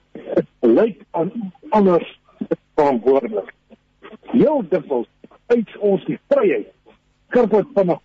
lyk 0.61 1.03
aan 1.11 1.53
anders 1.71 2.21
verantwoordelik. 2.75 3.55
Heel 4.33 4.65
dikwels 4.69 5.09
uit 5.47 5.77
ons 5.79 6.05
die 6.05 6.19
vryheid 6.29 6.73
kerk 7.29 7.67
van 7.75 7.99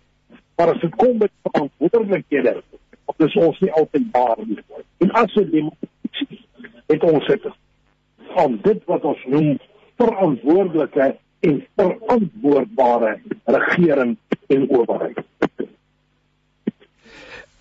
maar 0.56 0.70
as 0.70 0.80
dit 0.80 0.94
kom 0.94 1.16
met 1.18 1.30
verantwoordelikhede, 1.42 2.62
dan 3.04 3.26
is 3.26 3.36
ons 3.36 3.58
nie 3.58 3.72
altyd 3.72 4.04
daar 4.12 4.38
nie. 4.46 4.58
En 5.02 5.10
as 5.10 5.32
dit 5.34 5.50
demokrasie 5.50 6.40
het 6.86 7.02
ons 7.02 7.26
het 7.26 7.48
van 8.36 8.58
dit 8.62 8.84
wat 8.90 9.04
ons 9.10 9.24
noem 9.32 9.56
verantwoordelike 9.98 11.08
en 11.48 11.58
verantwoordbare 11.76 13.18
regering 13.44 14.16
en 14.46 14.68
owerheid. 14.68 15.23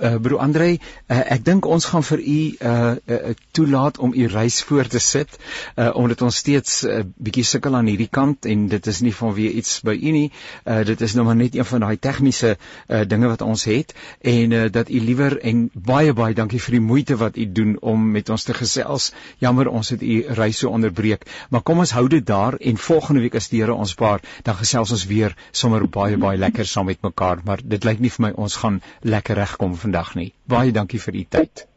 Uh, 0.02 0.16
broer 0.18 0.40
Andre, 0.42 0.68
uh, 0.74 1.18
ek 1.36 1.44
dink 1.46 1.68
ons 1.70 1.86
gaan 1.86 2.04
vir 2.04 2.20
u 2.20 2.40
uh, 2.66 2.96
uh 2.98 3.34
toelaat 3.54 4.00
om 4.02 4.14
u 4.18 4.26
reis 4.28 4.64
voor 4.66 4.88
te 4.90 5.00
sit, 5.00 5.30
uh 5.78 5.92
omdat 5.94 6.22
ons 6.26 6.36
steeds 6.36 6.82
'n 6.84 6.90
uh, 6.90 7.04
bietjie 7.16 7.44
sukkel 7.46 7.76
aan 7.76 7.86
hierdie 7.86 8.10
kant 8.10 8.46
en 8.46 8.68
dit 8.68 8.88
is 8.88 9.02
nie 9.06 9.14
vanweë 9.14 9.52
iets 9.62 9.82
by 9.86 9.94
u 9.94 10.12
nie. 10.12 10.32
Uh 10.66 10.82
dit 10.84 11.02
is 11.02 11.14
nou 11.14 11.26
maar 11.26 11.36
net 11.36 11.56
een 11.56 11.66
van 11.66 11.86
daai 11.86 11.98
tegniese 11.98 12.58
uh 12.90 13.04
dinge 13.06 13.28
wat 13.28 13.42
ons 13.42 13.64
het 13.70 13.94
en 14.22 14.52
uh 14.52 14.72
dat 14.72 14.90
u 14.90 15.00
liewer 15.00 15.38
en 15.40 15.70
baie 15.74 16.14
baie 16.14 16.34
dankie 16.34 16.60
vir 16.60 16.80
die 16.80 16.86
moeite 16.88 17.16
wat 17.16 17.38
u 17.38 17.46
doen 17.52 17.78
om 17.82 18.12
met 18.12 18.30
ons 18.30 18.44
te 18.44 18.54
gesels. 18.54 19.14
Jammer 19.38 19.68
ons 19.68 19.90
het 19.90 20.02
u 20.02 20.26
reis 20.28 20.58
so 20.58 20.70
onderbreek, 20.70 21.30
maar 21.50 21.62
kom 21.62 21.80
ons 21.80 21.92
hou 21.92 22.08
dit 22.08 22.26
daar 22.26 22.58
en 22.60 22.78
volgende 22.78 23.22
week 23.22 23.36
as 23.36 23.50
die 23.50 23.62
Here 23.62 23.74
ons 23.74 23.94
paar, 23.94 24.22
dan 24.44 24.56
gesels 24.56 24.92
ons 24.92 25.06
weer 25.06 25.36
sommer 25.52 25.88
baie 25.88 26.18
baie 26.18 26.38
lekker 26.38 26.66
saam 26.66 26.86
met 26.86 27.02
mekaar, 27.02 27.40
maar 27.46 27.62
dit 27.64 27.84
lyk 27.84 28.00
nie 28.00 28.10
vir 28.10 28.26
my 28.28 28.32
ons 28.36 28.56
gaan 28.56 28.82
lekker 29.02 29.36
regkom 29.36 29.78
vandag 29.84 30.15
nie. 30.19 30.32
Baie 30.50 30.72
dankie 30.76 31.02
vir 31.04 31.22
u 31.22 31.28
tyd. 31.38 31.67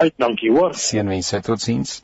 Uit 0.00 0.14
dankie 0.16 0.52
hoor. 0.54 0.76
Seënwense 0.76 1.42
totsiens. 1.44 2.00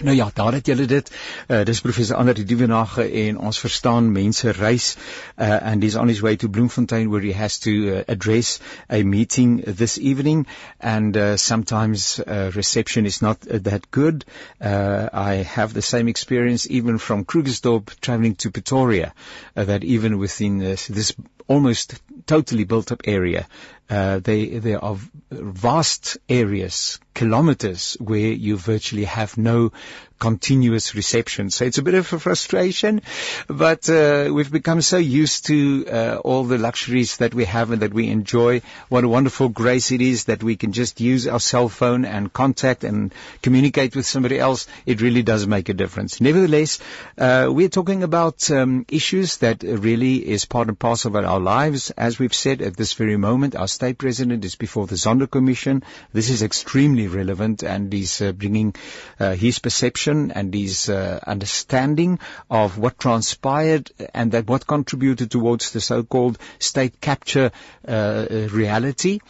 Nou 0.00 0.16
ja, 0.16 0.30
daar 0.34 0.52
het 0.52 0.66
julle 0.66 0.84
dit. 0.86 1.10
Uh, 1.48 1.64
dis 1.64 1.80
professor 1.80 2.16
Ander 2.16 2.34
die 2.34 2.44
Dievenage 2.44 3.04
en 3.24 3.38
ons 3.38 3.58
verstaan 3.60 4.12
mense 4.12 4.52
reis 4.56 4.96
uh, 4.96 5.58
and 5.62 5.82
he's 5.82 5.96
on 5.96 6.08
his 6.08 6.22
way 6.22 6.36
to 6.36 6.48
Bloemfontein 6.48 7.10
where 7.10 7.20
he 7.20 7.32
has 7.32 7.58
to 7.58 7.70
uh, 7.70 8.02
address 8.08 8.60
a 8.88 9.02
meeting 9.02 9.62
this 9.66 9.98
evening 9.98 10.46
and 10.78 11.16
uh, 11.16 11.36
sometimes 11.36 12.18
uh, 12.20 12.50
reception 12.54 13.04
is 13.04 13.20
not 13.20 13.46
uh, 13.46 13.58
that 13.58 13.90
good. 13.90 14.24
Uh, 14.60 15.08
I 15.12 15.34
have 15.34 15.74
the 15.74 15.82
same 15.82 16.08
experience 16.08 16.66
even 16.70 16.96
from 16.96 17.26
Krugersdorp 17.26 18.00
traveling 18.00 18.36
to 18.36 18.50
Pretoria 18.50 19.12
uh, 19.54 19.64
that 19.64 19.84
even 19.84 20.18
within 20.18 20.58
this, 20.58 20.86
this 20.86 21.14
almost 21.46 22.00
totally 22.26 22.64
built 22.64 22.90
up 22.92 23.02
area 23.04 23.46
uh, 23.90 24.20
they, 24.20 24.46
there 24.46 24.82
are 24.82 24.96
vast 25.30 26.16
areas, 26.28 27.00
kilometers, 27.12 27.96
where 28.00 28.32
you 28.32 28.56
virtually 28.56 29.04
have 29.04 29.36
no 29.36 29.72
continuous 30.20 30.94
reception. 30.94 31.50
So 31.50 31.64
it's 31.64 31.78
a 31.78 31.82
bit 31.82 31.94
of 31.94 32.12
a 32.12 32.18
frustration, 32.20 33.00
but 33.48 33.88
uh, 33.88 34.30
we've 34.32 34.52
become 34.52 34.82
so 34.82 34.98
used 34.98 35.46
to 35.46 35.86
uh, 35.88 36.16
all 36.22 36.44
the 36.44 36.58
luxuries 36.58 37.16
that 37.16 37.34
we 37.34 37.46
have 37.46 37.70
and 37.70 37.82
that 37.82 37.94
we 37.94 38.08
enjoy. 38.08 38.60
What 38.90 39.04
a 39.04 39.08
wonderful 39.08 39.48
grace 39.48 39.90
it 39.92 40.02
is 40.02 40.26
that 40.26 40.42
we 40.42 40.56
can 40.56 40.72
just 40.72 41.00
use 41.00 41.26
our 41.26 41.40
cell 41.40 41.70
phone 41.70 42.04
and 42.04 42.32
contact 42.32 42.84
and 42.84 43.14
communicate 43.42 43.96
with 43.96 44.06
somebody 44.06 44.38
else. 44.38 44.66
It 44.84 45.00
really 45.00 45.22
does 45.22 45.46
make 45.46 45.70
a 45.70 45.74
difference. 45.74 46.20
Nevertheless, 46.20 46.78
uh, 47.16 47.48
we're 47.50 47.70
talking 47.70 48.02
about 48.02 48.50
um, 48.50 48.84
issues 48.88 49.38
that 49.38 49.62
really 49.62 50.16
is 50.16 50.44
part 50.44 50.68
and 50.68 50.78
parcel 50.78 51.16
of 51.16 51.24
our 51.24 51.40
lives. 51.40 51.90
As 51.92 52.18
we've 52.18 52.34
said 52.34 52.60
at 52.60 52.76
this 52.76 52.92
very 52.92 53.16
moment, 53.16 53.56
our 53.56 53.68
state 53.68 53.96
president 53.96 54.44
is 54.44 54.54
before 54.54 54.86
the 54.86 54.96
Zonder 54.96 55.30
Commission. 55.30 55.82
This 56.12 56.28
is 56.28 56.42
extremely 56.42 57.08
relevant 57.08 57.62
and 57.62 57.90
he's 57.90 58.20
uh, 58.20 58.32
bringing 58.32 58.74
uh, 59.18 59.34
his 59.34 59.58
perception 59.58 60.09
and 60.10 60.52
his 60.54 60.88
uh, 60.88 61.20
understanding 61.26 62.18
of 62.50 62.78
what 62.78 62.98
transpired 62.98 63.90
and 64.14 64.32
that 64.32 64.46
what 64.46 64.66
contributed 64.66 65.30
towards 65.30 65.72
the 65.72 65.80
so-called 65.80 66.38
state 66.58 67.00
capture 67.00 67.50
uh, 67.86 68.26
reality. 68.30 69.20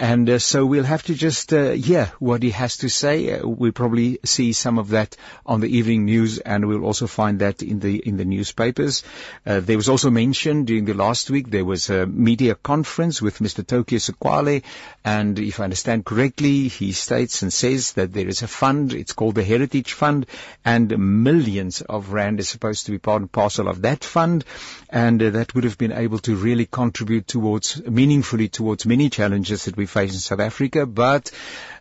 And 0.00 0.30
uh, 0.30 0.38
so 0.38 0.64
we'll 0.64 0.84
have 0.84 1.02
to 1.04 1.14
just 1.14 1.52
uh, 1.52 1.72
hear 1.72 2.12
what 2.20 2.44
he 2.44 2.50
has 2.52 2.76
to 2.78 2.88
say. 2.88 3.32
Uh, 3.32 3.48
we'll 3.48 3.72
probably 3.72 4.20
see 4.24 4.52
some 4.52 4.78
of 4.78 4.90
that 4.90 5.16
on 5.44 5.60
the 5.60 5.76
evening 5.76 6.04
news, 6.04 6.38
and 6.38 6.68
we'll 6.68 6.84
also 6.84 7.08
find 7.08 7.40
that 7.40 7.62
in 7.62 7.80
the 7.80 7.98
in 7.98 8.16
the 8.16 8.24
newspapers. 8.24 9.02
Uh, 9.44 9.58
there 9.58 9.76
was 9.76 9.88
also 9.88 10.08
mentioned 10.08 10.68
during 10.68 10.84
the 10.84 10.94
last 10.94 11.30
week 11.30 11.50
there 11.50 11.64
was 11.64 11.90
a 11.90 12.06
media 12.06 12.54
conference 12.54 13.20
with 13.20 13.40
Mr. 13.40 13.66
Tokyo 13.66 13.98
Sekwale, 13.98 14.62
and 15.04 15.36
if 15.36 15.58
I 15.58 15.64
understand 15.64 16.04
correctly, 16.04 16.68
he 16.68 16.92
states 16.92 17.42
and 17.42 17.52
says 17.52 17.94
that 17.94 18.12
there 18.12 18.28
is 18.28 18.42
a 18.42 18.46
fund. 18.46 18.92
It's 18.92 19.14
called 19.14 19.34
the 19.34 19.42
Heritage 19.42 19.94
Fund, 19.94 20.26
and 20.64 20.96
millions 20.96 21.80
of 21.80 22.12
rand 22.12 22.38
is 22.38 22.48
supposed 22.48 22.86
to 22.86 22.92
be 22.92 22.98
part 22.98 23.22
and 23.22 23.32
parcel 23.32 23.66
of 23.66 23.82
that 23.82 24.04
fund, 24.04 24.44
and 24.90 25.20
uh, 25.20 25.30
that 25.30 25.56
would 25.56 25.64
have 25.64 25.76
been 25.76 25.90
able 25.90 26.20
to 26.20 26.36
really 26.36 26.66
contribute 26.66 27.26
towards 27.26 27.84
meaningfully 27.84 28.48
towards 28.48 28.86
many 28.86 29.10
challenges 29.10 29.64
that 29.64 29.76
we 29.76 29.87
face 29.88 30.12
in 30.12 30.20
South 30.20 30.40
Africa, 30.40 30.86
but 30.86 31.30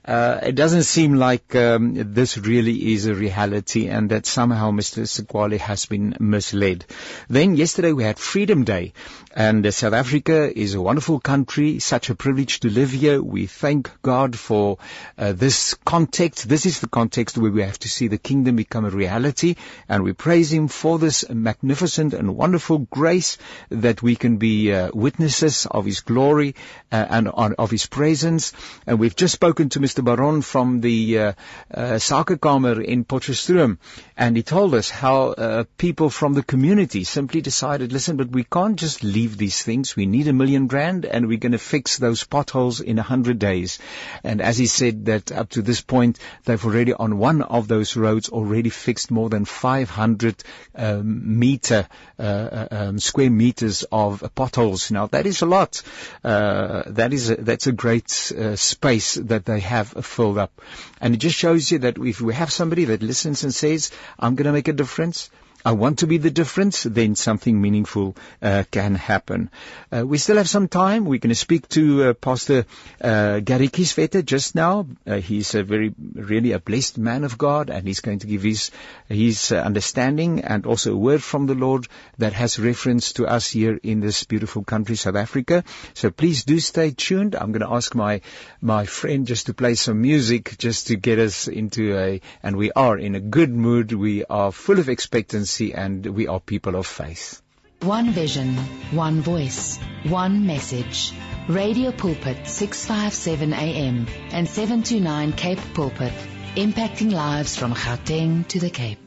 uh, 0.07 0.39
it 0.41 0.55
doesn't 0.55 0.83
seem 0.83 1.15
like 1.15 1.53
um, 1.53 2.13
this 2.13 2.37
really 2.37 2.93
is 2.93 3.07
a 3.07 3.13
reality 3.13 3.87
and 3.87 4.09
that 4.11 4.25
somehow 4.25 4.71
Mr. 4.71 5.05
Sekwale 5.05 5.57
has 5.59 5.85
been 5.85 6.15
misled. 6.19 6.85
Then 7.27 7.57
yesterday 7.57 7.91
we 7.91 8.03
had 8.03 8.17
Freedom 8.17 8.63
Day 8.63 8.93
and 9.35 9.65
uh, 9.67 9.71
South 9.71 9.93
Africa 9.93 10.51
is 10.57 10.73
a 10.73 10.81
wonderful 10.81 11.19
country, 11.19 11.79
such 11.79 12.09
a 12.09 12.15
privilege 12.15 12.61
to 12.61 12.69
live 12.69 12.91
here. 12.91 13.21
We 13.21 13.47
thank 13.47 13.91
God 14.01 14.37
for 14.37 14.77
uh, 15.17 15.33
this 15.33 15.73
context. 15.85 16.47
This 16.47 16.65
is 16.65 16.79
the 16.79 16.87
context 16.87 17.37
where 17.37 17.51
we 17.51 17.61
have 17.61 17.77
to 17.79 17.89
see 17.89 18.07
the 18.07 18.17
kingdom 18.17 18.55
become 18.55 18.85
a 18.85 18.89
reality 18.89 19.55
and 19.89 20.03
we 20.03 20.13
praise 20.13 20.53
Him 20.53 20.69
for 20.69 20.97
this 20.97 21.29
magnificent 21.29 22.13
and 22.13 22.37
wonderful 22.37 22.79
grace 22.79 23.37
that 23.69 24.01
we 24.01 24.15
can 24.15 24.37
be 24.37 24.73
uh, 24.73 24.89
witnesses 24.93 25.67
of 25.69 25.85
His 25.85 25.99
glory 25.99 26.55
uh, 26.91 27.05
and 27.09 27.27
on, 27.27 27.55
of 27.59 27.69
His 27.69 27.85
presence. 27.85 28.53
And 28.87 28.99
we've 28.99 29.15
just 29.15 29.33
spoken 29.33 29.67
to 29.69 29.81
Mr. 29.81 29.96
Baron 30.01 30.41
from 30.41 30.81
the 30.81 31.19
uh, 31.19 31.33
uh, 31.73 31.99
in 31.99 33.05
Potchefstroom 33.05 33.77
and 34.17 34.35
he 34.35 34.43
told 34.43 34.73
us 34.73 34.89
how 34.89 35.27
uh, 35.27 35.63
people 35.77 36.09
from 36.09 36.33
the 36.33 36.43
community 36.43 37.03
simply 37.03 37.41
decided, 37.41 37.93
listen, 37.93 38.17
but 38.17 38.29
we 38.29 38.43
can't 38.43 38.77
just 38.77 39.03
leave 39.03 39.37
these 39.37 39.61
things. 39.61 39.95
We 39.95 40.07
need 40.07 40.27
a 40.27 40.33
million 40.33 40.67
rand 40.67 41.05
and 41.05 41.27
we're 41.27 41.37
going 41.37 41.51
to 41.51 41.59
fix 41.59 41.97
those 41.97 42.23
potholes 42.23 42.81
in 42.81 42.97
a 42.97 43.03
hundred 43.03 43.37
days. 43.37 43.77
And 44.23 44.41
as 44.41 44.57
he 44.57 44.65
said 44.65 45.05
that 45.05 45.31
up 45.31 45.49
to 45.51 45.61
this 45.61 45.81
point, 45.81 46.17
they've 46.45 46.65
already 46.65 46.93
on 46.93 47.19
one 47.19 47.41
of 47.41 47.67
those 47.67 47.95
roads 47.95 48.29
already 48.29 48.69
fixed 48.69 49.11
more 49.11 49.29
than 49.29 49.45
500 49.45 50.43
um, 50.75 51.39
meter, 51.39 51.87
uh, 52.17 52.21
uh, 52.21 52.67
um, 52.71 52.99
square 52.99 53.29
meters 53.29 53.85
of 53.91 54.23
potholes. 54.33 54.89
Now 54.91 55.07
that 55.07 55.25
is 55.25 55.41
a 55.41 55.45
lot. 55.45 55.81
Uh, 56.23 56.83
that 56.87 57.13
is 57.13 57.29
a, 57.29 57.35
that's 57.35 57.67
a 57.67 57.71
great 57.71 58.31
uh, 58.35 58.55
space 58.55 59.15
that 59.15 59.45
they 59.45 59.59
have 59.59 59.86
filled 60.05 60.37
up. 60.37 60.61
And 61.01 61.13
it 61.13 61.17
just 61.17 61.35
shows 61.35 61.71
you 61.71 61.79
that 61.79 61.97
if 61.97 62.21
we 62.21 62.33
have 62.33 62.51
somebody 62.51 62.85
that 62.85 63.01
listens 63.01 63.43
and 63.43 63.53
says, 63.53 63.91
I'm 64.19 64.35
going 64.35 64.45
to 64.45 64.51
make 64.51 64.67
a 64.67 64.73
difference, 64.73 65.29
I 65.65 65.71
want 65.71 65.99
to 65.99 66.07
be 66.07 66.17
the 66.17 66.29
difference, 66.29 66.83
then 66.83 67.15
something 67.15 67.59
meaningful 67.59 68.15
uh, 68.41 68.63
can 68.69 68.95
happen. 68.95 69.49
Uh, 69.91 70.05
we 70.05 70.17
still 70.17 70.37
have 70.37 70.47
some 70.47 70.67
time. 70.67 71.05
We're 71.05 71.19
going 71.19 71.29
to 71.29 71.35
speak 71.35 71.67
to 71.69 72.03
uh, 72.03 72.13
Pastor 72.13 72.65
uh, 73.01 73.39
Gary 73.39 73.67
Kieswetter 73.67 74.23
just 74.23 74.53
now. 74.55 74.87
Uh, 75.05 75.15
he's 75.15 75.55
a 75.55 75.63
very, 75.63 75.93
really 76.13 76.51
a 76.51 76.59
blessed 76.59 76.97
man 76.97 77.23
of 77.23 77.37
God, 77.37 77.69
and 77.69 77.87
he's 77.87 78.01
going 78.01 78.19
to 78.19 78.27
give 78.27 78.43
his 78.43 78.71
his 79.09 79.51
uh, 79.51 79.57
understanding 79.57 80.41
and 80.41 80.65
also 80.65 80.93
a 80.93 80.97
word 80.97 81.23
from 81.23 81.47
the 81.47 81.55
Lord 81.55 81.87
that 82.17 82.33
has 82.33 82.59
reference 82.59 83.13
to 83.13 83.25
us 83.25 83.49
here 83.49 83.79
in 83.81 83.99
this 83.99 84.23
beautiful 84.25 84.63
country, 84.63 84.95
South 84.95 85.15
Africa. 85.15 85.63
So 85.95 86.11
please 86.11 86.43
do 86.43 86.59
stay 86.59 86.91
tuned. 86.91 87.35
I'm 87.35 87.51
going 87.51 87.67
to 87.67 87.75
ask 87.75 87.95
my 87.95 88.21
my 88.61 88.85
friend 88.85 89.25
just 89.25 89.47
to 89.47 89.53
play 89.53 89.73
some 89.75 90.01
music, 90.01 90.55
just 90.57 90.87
to 90.87 90.95
get 90.95 91.19
us 91.19 91.47
into 91.47 91.97
a, 91.97 92.21
and 92.43 92.57
we 92.57 92.71
are 92.71 92.97
in 92.97 93.15
a 93.15 93.19
good 93.19 93.49
mood. 93.49 93.91
We 93.91 94.23
are 94.25 94.51
full 94.51 94.79
of 94.79 94.87
expectancy 94.87 95.46
and 95.73 96.05
we 96.05 96.27
are 96.27 96.39
people 96.39 96.75
of 96.75 96.85
faith. 96.85 97.41
One 97.81 98.11
vision, 98.11 98.55
one 98.91 99.21
voice, 99.21 99.77
one 100.03 100.45
message. 100.45 101.13
Radio 101.47 101.91
Pulpit 101.91 102.47
657 102.47 103.53
AM 103.53 104.07
and 104.31 104.49
729 104.49 105.33
Cape 105.33 105.59
Pulpit, 105.73 106.13
impacting 106.55 107.11
lives 107.13 107.55
from 107.55 107.73
Gauteng 107.73 108.47
to 108.49 108.59
the 108.59 108.69
Cape. 108.69 109.06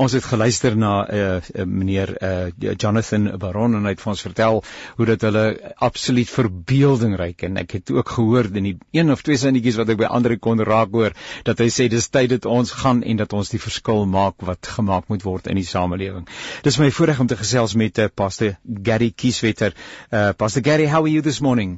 Ons 0.00 0.14
het 0.16 0.24
geluister 0.24 0.76
na 0.80 0.92
uh, 1.04 1.22
uh 1.36 1.64
meneer 1.68 2.14
uh 2.24 2.74
Jonathan 2.80 3.26
Baron 3.38 3.76
en 3.76 3.84
hy 3.84 3.92
het 3.92 4.00
vir 4.00 4.12
ons 4.12 4.22
vertel 4.24 4.60
hoe 4.96 5.06
dat 5.10 5.26
hulle 5.26 5.42
absoluut 5.76 6.30
verbeeldingryk 6.32 7.44
en 7.48 7.60
ek 7.60 7.74
het 7.76 7.92
ook 7.92 8.14
gehoor 8.16 8.48
in 8.62 8.68
die 8.70 8.76
een 8.96 9.12
of 9.12 9.24
twee 9.26 9.36
sinnetjies 9.42 9.76
wat 9.80 9.92
ek 9.92 10.00
by 10.00 10.08
ander 10.08 10.38
kon 10.38 10.62
raak 10.64 10.94
hoor 10.96 11.16
dat 11.44 11.60
hy 11.60 11.68
sê 11.74 11.90
dis 11.92 12.08
tyd 12.08 12.32
dat 12.32 12.48
ons 12.48 12.72
gaan 12.80 13.02
en 13.02 13.20
dat 13.20 13.36
ons 13.36 13.52
die 13.52 13.60
verskil 13.60 14.06
maak 14.08 14.40
wat 14.48 14.72
gemaak 14.78 15.12
moet 15.12 15.26
word 15.26 15.52
in 15.52 15.60
die 15.60 15.68
samelewing. 15.68 16.24
Dis 16.64 16.80
my 16.80 16.88
voorreg 16.88 17.20
om 17.20 17.28
te 17.28 17.36
gesels 17.36 17.76
met 17.76 18.00
uh, 18.00 18.08
Pastor 18.08 18.56
Gary 18.88 19.12
Kieswetter. 19.12 19.76
Uh 20.08 20.32
Pastor 20.32 20.64
Gary, 20.64 20.88
how 20.88 21.04
are 21.04 21.12
you 21.12 21.20
this 21.20 21.42
morning? 21.44 21.76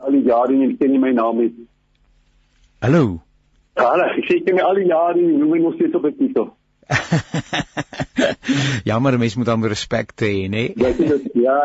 Al 0.00 0.16
die 0.16 0.24
jare 0.24 0.56
nie 0.56 0.72
ken 0.80 0.96
jy 0.96 1.04
my 1.04 1.12
naam 1.12 1.44
nie. 1.44 1.52
Hallo. 2.80 3.04
Ja, 3.76 3.92
ek 4.06 4.28
sê 4.28 4.40
jy 4.40 4.54
my 4.54 4.62
al 4.64 4.78
die 4.78 4.90
jare 4.90 5.18
nie, 5.18 5.32
noem 5.36 5.56
my 5.56 5.64
nog 5.68 5.74
steeds 5.76 5.96
op 5.98 6.04
'n 6.06 6.16
titel. 6.18 6.53
Jammer, 8.88 9.18
mense 9.18 9.38
moet 9.38 9.46
dan 9.46 9.66
respek 9.66 10.12
hê, 10.20 10.48
né? 10.48 10.64
Ja, 10.76 10.88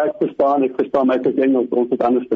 ek 0.08 0.20
verstaan, 0.24 0.64
ek 0.68 0.76
verstaan, 0.80 1.10
maar 1.10 1.20
ek 1.20 1.30
is 1.32 1.42
Engels, 1.44 1.72
ons 1.72 1.92
het 1.94 2.04
anders. 2.04 2.28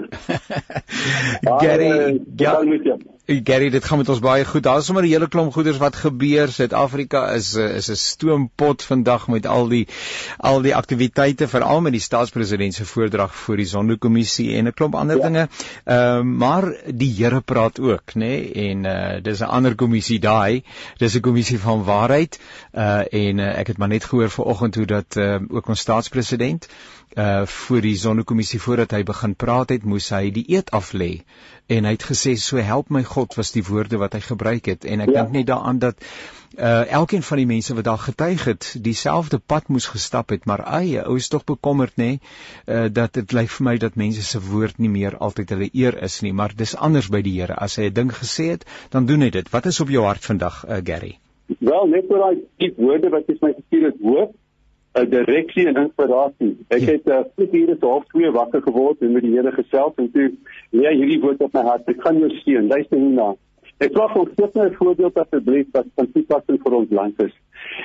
Gary, 1.63 2.19
ja, 2.37 2.59
ja. 2.83 2.97
Gary, 3.25 3.69
dit 3.69 3.85
gaan 3.85 3.97
met 3.97 4.09
ons 4.09 4.19
baie 4.19 4.43
goed. 4.45 4.63
Daar 4.63 4.77
is 4.77 4.85
sommer 4.85 5.03
'n 5.03 5.07
hele 5.07 5.27
klomp 5.27 5.53
goeders 5.53 5.77
wat 5.77 5.95
gebeur. 5.95 6.51
Suid-Afrika 6.51 7.31
is 7.31 7.55
eh, 7.55 7.75
is 7.75 7.89
'n 7.89 7.95
stoompot 7.95 8.83
vandag 8.83 9.27
met 9.27 9.45
al 9.45 9.67
die 9.67 9.87
al 10.37 10.61
die 10.61 10.75
aktiwiteite, 10.75 11.47
veral 11.47 11.81
met 11.81 11.91
die 11.91 12.01
staatspresident 12.01 12.73
se 12.73 12.85
voordrag 12.85 13.35
voor 13.35 13.55
die 13.55 13.65
Sonderkommissie 13.65 14.55
en 14.55 14.67
'n 14.67 14.73
klomp 14.73 14.95
ander 14.95 15.17
ja. 15.17 15.23
dinge. 15.23 15.47
Ehm 15.83 16.17
uh, 16.17 16.37
maar 16.37 16.75
die 16.93 17.13
Here 17.13 17.41
praat 17.41 17.79
ook, 17.79 18.13
nê? 18.13 18.19
Nee? 18.19 18.51
En 18.51 18.83
uh 18.83 19.21
dis 19.21 19.39
'n 19.39 19.43
ander 19.43 19.75
kommissie 19.75 20.19
daai. 20.19 20.63
Dis 20.97 21.15
'n 21.15 21.21
kommissie 21.21 21.59
van 21.59 21.83
waarheid. 21.83 22.39
Uh 22.73 23.13
en 23.13 23.37
uh, 23.37 23.59
ek 23.59 23.67
het 23.67 23.77
maar 23.77 23.87
net 23.87 24.03
gehoor 24.03 24.29
vanoggend 24.29 24.75
hoe 24.75 24.85
dat 24.85 25.15
uh, 25.15 25.35
ook 25.47 25.67
ons 25.67 25.79
staatspresident 25.79 26.67
uh 27.15 27.45
voor 27.45 27.81
die 27.81 27.95
sonnekommissie 27.95 28.59
voordat 28.61 28.91
hy 28.91 29.03
begin 29.03 29.35
praat 29.35 29.69
het, 29.69 29.83
moes 29.85 30.09
hy 30.09 30.31
die 30.33 30.45
eed 30.55 30.71
af 30.71 30.93
lê. 30.93 31.23
En 31.67 31.85
hy 31.85 31.91
het 31.95 32.05
gesê 32.09 32.35
so 32.39 32.57
help 32.57 32.89
my 32.89 33.03
God 33.03 33.35
was 33.37 33.51
die 33.53 33.63
woorde 33.63 33.97
wat 34.01 34.13
hy 34.13 34.23
gebruik 34.25 34.65
het 34.65 34.85
en 34.85 35.05
ek 35.05 35.13
ja. 35.13 35.21
dink 35.21 35.37
net 35.37 35.47
daaraan 35.47 35.79
dat 35.79 36.01
uh 36.57 36.85
elkeen 36.89 37.23
van 37.23 37.37
die 37.37 37.45
mense 37.49 37.73
wat 37.73 37.83
daar 37.83 37.97
getuig 37.97 38.43
het, 38.45 38.75
dieselfde 38.81 39.39
pad 39.39 39.67
moes 39.67 39.87
gestap 39.89 40.29
het, 40.29 40.45
maar 40.45 40.61
eie 40.81 41.01
ou 41.05 41.15
is 41.17 41.27
tog 41.27 41.43
bekommerd 41.49 41.97
nê, 41.97 42.19
uh 42.67 42.85
dat 42.93 43.13
dit 43.13 43.33
lyk 43.33 43.49
vir 43.49 43.65
my 43.65 43.77
dat 43.77 43.95
mense 43.95 44.21
se 44.21 44.41
woord 44.41 44.77
nie 44.77 44.89
meer 44.89 45.17
altyd 45.17 45.49
hulle 45.49 45.69
eer 45.73 45.97
is 46.03 46.21
nie, 46.21 46.33
maar 46.33 46.53
dis 46.55 46.75
anders 46.75 47.09
by 47.09 47.21
die 47.21 47.33
Here. 47.33 47.57
As 47.57 47.75
hy 47.77 47.89
'n 47.89 47.93
ding 47.93 48.11
gesê 48.13 48.49
het, 48.53 48.65
dan 48.89 49.05
doen 49.05 49.21
hy 49.21 49.29
dit. 49.29 49.49
Wat 49.49 49.65
is 49.65 49.79
op 49.79 49.89
jou 49.89 50.05
hart 50.05 50.25
vandag, 50.25 50.65
uh 50.69 50.81
Gary? 50.83 51.17
Wel, 51.59 51.87
net 51.87 52.05
oor 52.09 52.19
daai 52.19 52.43
diep 52.57 52.77
woorde 52.77 53.09
wat 53.09 53.27
jy 53.27 53.37
my 53.41 53.53
gestuur 53.53 53.85
het, 53.89 53.97
hoop, 54.01 54.35
'n 54.93 55.09
direksie 55.09 55.67
en 55.67 55.79
inspirasie. 55.83 56.53
Ek 56.67 56.83
ja. 56.85 56.91
het 56.91 57.07
uh, 57.09 57.21
vroeg 57.35 57.51
hier 57.51 57.75
so 57.79 57.89
half 57.89 58.05
2 58.13 58.31
wakker 58.31 58.61
geword 58.61 59.01
en 59.01 59.11
met 59.11 59.25
die 59.25 59.33
Here 59.33 59.51
gesels 59.51 59.95
en 59.97 60.11
toe 60.11 60.27
lê 60.69 60.83
ja, 60.85 60.91
hierdie 60.93 61.21
woord 61.21 61.41
op 61.41 61.53
my 61.53 61.63
hart. 61.65 61.87
Ek 61.89 62.01
gaan 62.05 62.19
jou 62.21 62.29
steun. 62.41 62.69
Luister 62.69 62.97
hierna. 63.01 63.33
Ek 63.81 63.95
vra 63.95 64.05
vir 64.13 64.29
sit 64.37 64.55
my 64.55 64.67
voorbeeld 64.77 65.17
asseblief 65.17 65.71
wat 65.73 65.89
van 65.97 66.11
toepassing 66.13 66.59
vir 66.61 66.75
ons 66.77 66.93
land 66.93 67.23
is. 67.25 67.33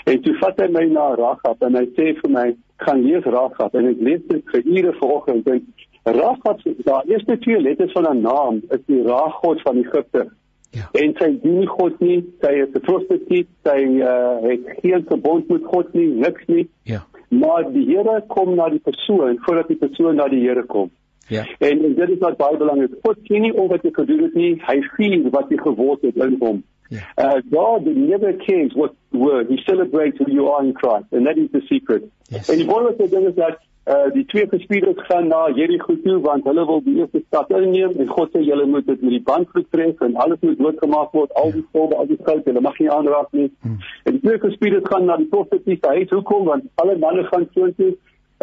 En 0.05 0.21
toe 0.23 0.35
vat 0.43 0.61
hy 0.61 0.69
my 0.75 0.85
na 0.93 1.07
Ragab 1.19 1.65
en 1.65 1.79
hy 1.81 1.87
sê 1.97 2.13
vir 2.21 2.31
my, 2.31 2.47
"Gaan 2.85 3.01
lees 3.03 3.25
Ragab." 3.25 3.75
En 3.75 3.89
ek 3.89 4.01
lees 4.01 4.23
dit 4.29 4.45
vir 4.53 4.63
ure 4.67 4.93
vanoggend 5.01 5.49
en 5.49 5.65
Ragab 6.05 6.61
se 6.61 6.75
daar 6.85 7.09
eerste 7.09 7.39
twee 7.39 7.61
letters 7.61 7.93
van 7.93 8.07
'n 8.11 8.21
naam 8.21 8.63
is 8.71 8.85
die 8.87 9.03
Raagod 9.03 9.63
van 9.63 9.77
Egipte. 9.77 10.29
Ja. 10.71 10.89
En 10.93 11.15
sy 11.17 11.31
dien 11.43 11.67
God 11.67 12.01
nie, 12.05 12.19
sy 12.43 12.53
is 12.63 12.75
'n 12.75 12.85
prostituut, 12.85 13.49
sy 13.65 13.79
uh, 14.05 14.37
het 14.45 14.67
geen 14.83 15.05
verbond 15.09 15.49
met 15.49 15.65
God 15.65 15.93
nie, 15.95 16.07
niks 16.07 16.45
nie. 16.47 16.69
Ja. 16.83 17.07
Maar 17.29 17.73
die 17.73 17.85
Here 17.89 18.23
kom 18.29 18.55
na 18.55 18.69
die 18.69 18.83
persoon 18.85 19.39
voordat 19.45 19.69
die 19.69 19.77
persoon 19.77 20.17
na 20.17 20.29
die 20.29 20.45
Here 20.45 20.65
kom. 20.67 20.91
Ja. 21.29 21.45
En, 21.59 21.85
en 21.85 21.95
dit 21.95 22.09
is 22.09 22.19
wat 22.19 22.37
baie 22.37 22.57
belangrik. 22.57 22.95
God 23.03 23.17
sien 23.29 23.43
nie 23.45 23.53
of 23.53 23.69
wat 23.69 23.83
jy 23.85 23.93
gedoen 23.93 24.23
het 24.23 24.35
nie, 24.35 24.55
hy 24.65 24.81
sien 24.97 25.31
wat 25.31 25.51
jy 25.53 25.59
geword 25.61 26.03
het 26.03 26.17
in 26.17 26.37
hom. 26.41 26.63
Ja. 26.89 27.05
Uh, 27.17 27.41
God 27.53 27.85
never 27.85 28.33
cares 28.45 28.73
what 28.75 28.95
word. 29.13 29.49
He 29.49 29.59
celebrates 29.67 30.19
who 30.19 30.31
you 30.33 30.49
are 30.49 30.65
in 30.65 30.73
Christ, 30.73 31.13
and 31.13 31.27
that 31.27 31.37
is 31.37 31.51
the 31.53 31.61
secret. 31.69 32.09
Yes. 32.29 32.49
En 32.49 32.57
die 32.57 32.69
wonderlike 32.69 33.09
ding 33.13 33.27
is 33.29 33.37
dat 33.37 33.61
uh 33.89 34.09
die 34.13 34.25
twee 34.25 34.49
gespierders 34.49 35.07
gaan 35.07 35.29
na 35.29 35.39
Jerigo 35.57 35.95
toe 36.05 36.19
want 36.21 36.45
hulle 36.45 36.65
wil 36.71 36.83
die 36.85 36.97
eerste 36.99 37.23
stad 37.27 37.53
inneem 37.57 37.95
en 38.03 38.11
God 38.17 38.35
sê 38.35 38.43
julle 38.45 38.67
moet 38.69 38.87
dit 38.87 39.05
met 39.07 39.15
die 39.17 39.23
bandvloed 39.31 39.71
tref 39.73 40.03
en 40.07 40.19
alles 40.25 40.43
moet 40.45 40.59
doodgemaak 40.59 41.15
word. 41.17 41.33
Al 41.43 41.55
die 41.55 41.65
volde 41.73 41.97
al 41.97 42.11
die 42.11 42.19
goud 42.27 42.51
hulle 42.51 42.65
mag 42.67 42.77
nie 42.83 42.91
aanraak 42.93 43.33
nie. 43.39 43.49
Hmm. 43.63 43.79
en 44.05 44.19
die 44.19 44.21
twee 44.27 44.43
gespierders 44.45 44.91
gaan 44.93 45.09
na 45.09 45.17
die 45.17 45.31
profetiese 45.33 45.95
huis 45.95 46.13
hoekom 46.13 46.45
want 46.51 46.69
alle 46.85 46.99
manne 47.07 47.25
gaan 47.31 47.49
soontoe. 47.55 47.95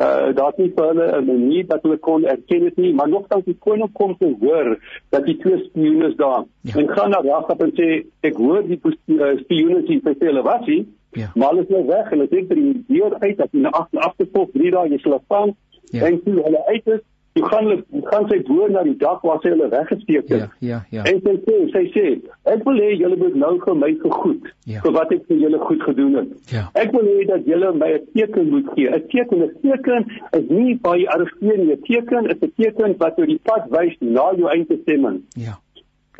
Uh 0.01 0.33
daar 0.35 0.57
is 0.57 0.73
vir 0.75 0.89
hulle 0.89 1.05
'n 1.19 1.25
manier 1.25 1.67
dat 1.67 1.85
hulle 1.87 1.97
kon 2.09 2.25
erken 2.25 2.65
dit 2.69 2.77
nie 2.77 2.93
maar 2.93 3.09
nogtans 3.09 3.45
die 3.45 3.59
koning 3.67 3.91
kom 3.93 4.17
te 4.17 4.33
hoor 4.41 4.75
dat 5.09 5.25
die 5.25 5.37
twee 5.37 5.61
spioene 5.69 6.15
daar. 6.15 6.43
Ja. 6.61 6.79
en 6.79 6.89
gaan 6.89 7.09
na 7.09 7.21
Ragab 7.21 7.61
en 7.61 7.71
sê 7.77 8.03
ek 8.21 8.35
hoor 8.35 8.63
die 8.67 8.81
uh, 8.83 9.37
spioene 9.45 9.85
sê 9.85 10.17
hulle 10.19 10.41
wat 10.41 10.65
sê 10.65 10.85
Ja. 11.15 11.31
Maar 11.35 11.49
hulle 11.49 11.65
is 11.65 11.73
nou 11.73 11.85
weg. 11.87 12.09
Hulle 12.13 12.27
sê 12.31 12.45
vir 12.47 12.55
die 12.61 12.83
deur 12.87 13.17
uit 13.19 13.37
dat 13.37 13.51
hulle 13.51 13.71
agter 13.71 13.99
agtervolg 14.09 14.49
3 14.53 14.71
dae 14.71 14.87
jy 14.93 14.97
sal 15.03 15.21
vang. 15.27 15.55
Ja. 15.91 16.07
En 16.07 16.21
toe 16.23 16.33
hulle 16.43 16.61
uit 16.67 16.87
is, 16.95 17.01
toe 17.35 17.43
gaan 17.51 17.65
hulle 17.67 17.83
gaan 18.11 18.27
sy 18.29 18.37
boer 18.47 18.69
na 18.71 18.83
die 18.83 18.95
dak 18.97 19.21
waar 19.27 19.39
sy 19.43 19.49
hulle 19.53 19.67
weggesteek 19.71 20.29
het. 20.29 20.43
Ja, 20.43 20.47
ja, 20.59 20.77
ja. 20.91 21.03
En 21.11 21.19
sy 21.23 21.33
sê, 21.47 21.55
sy 21.73 21.83
sê, 21.95 22.05
ek 22.53 22.63
wil 22.67 22.79
hê 22.83 22.93
julle 22.99 23.17
moet 23.19 23.35
nou 23.35 23.53
vir 23.65 23.75
my 23.75 23.89
vergoed 24.03 24.45
Ja. 24.65 24.81
vir 24.85 24.91
wat 24.91 25.11
ek 25.11 25.25
vir 25.27 25.37
julle 25.43 25.59
goed 25.59 25.83
gedoen 25.83 26.15
het. 26.15 26.29
Ja. 26.51 26.63
Ek 26.73 26.91
wil 26.95 27.03
hê 27.11 27.25
dat 27.27 27.45
julle 27.45 27.73
my 27.73 27.91
'n 27.93 28.05
teken 28.13 28.49
moet 28.49 28.67
gee. 28.75 28.87
'n 28.89 29.03
Teken, 29.11 29.43
'n 29.43 29.51
teken 29.61 30.05
is 30.39 30.49
nie 30.49 30.75
baie 30.81 31.09
arresteer 31.09 31.57
nie. 31.57 31.73
'n 31.73 31.81
Teken 31.81 32.25
is 32.31 32.39
'n 32.41 32.51
teken 32.57 32.95
wat 32.97 33.15
jou 33.17 33.27
die 33.27 33.39
pad 33.43 33.67
wys 33.69 33.95
na 33.99 34.31
jou 34.37 34.47
eindbestemming. 34.49 35.21
Ja. 35.35 35.59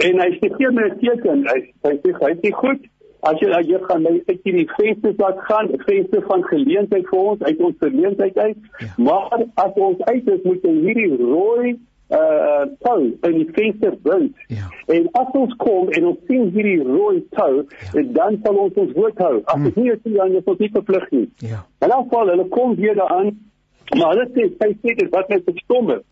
En 0.03 0.19
hy 0.19 0.29
sê 0.39 0.51
gee 0.57 0.71
my 0.71 0.83
'n 0.89 0.99
teken. 0.99 1.47
Hy 1.47 1.59
hy 1.83 1.95
sê 2.03 2.11
hy 2.21 2.33
sê 2.43 2.51
goed. 2.51 2.81
As 3.25 3.39
jy 3.41 3.49
jy 3.65 3.79
gaan 3.87 4.03
my 4.05 4.13
uit 4.27 4.39
hierdie 4.43 4.67
vensters 4.75 5.17
laat 5.17 5.39
gaan, 5.47 5.71
venster 5.87 6.21
van 6.27 6.43
geleentheid 6.51 7.07
vir 7.09 7.19
ons 7.19 7.41
uit 7.41 7.59
ons 7.59 7.75
geleentheid 7.81 8.37
uit. 8.37 8.57
Ja. 8.83 8.87
Maar 9.07 9.43
as 9.63 9.79
ons 9.87 10.01
uit 10.11 10.27
is, 10.35 10.41
moet 10.43 10.63
jy 10.67 10.73
hierdie 10.85 11.11
rooi 11.17 11.75
uh 12.13 12.65
tou 12.85 12.99
in 13.25 13.37
die 13.39 13.47
venster 13.55 13.95
bind. 14.05 14.35
Ja. 14.53 14.67
En 14.93 15.07
as 15.17 15.31
ons 15.33 15.55
kom 15.57 15.89
en 15.97 16.05
ons 16.11 16.19
sien 16.29 16.51
hierdie 16.53 16.83
rooi 16.85 17.23
tou, 17.33 17.63
Ja. 17.93 18.03
dan 18.19 18.37
sal 18.43 18.59
ons 18.67 18.77
ons 18.77 18.93
woord 18.93 19.17
hou. 19.25 19.41
As 19.45 19.63
dit 19.63 19.75
nie 19.81 19.89
is 19.91 20.03
nie, 20.03 20.13
dan 20.19 20.35
is 20.37 20.45
ons 20.45 20.59
nie 20.61 20.69
verplig 20.75 21.09
nie. 21.11 21.25
Ja. 21.41 21.65
In 21.81 21.89
elk 21.89 22.11
geval, 22.11 22.29
hulle 22.35 22.47
kom 22.53 22.75
weer 22.75 22.95
daaraan, 22.95 23.33
maar 23.97 24.13
hulle 24.13 24.27
sê 24.37 24.51
sy 24.59 24.69
sê 24.83 24.95
dit 25.01 25.09
wat 25.09 25.29
my 25.33 25.41
verstom 25.49 25.89
het. 25.95 26.05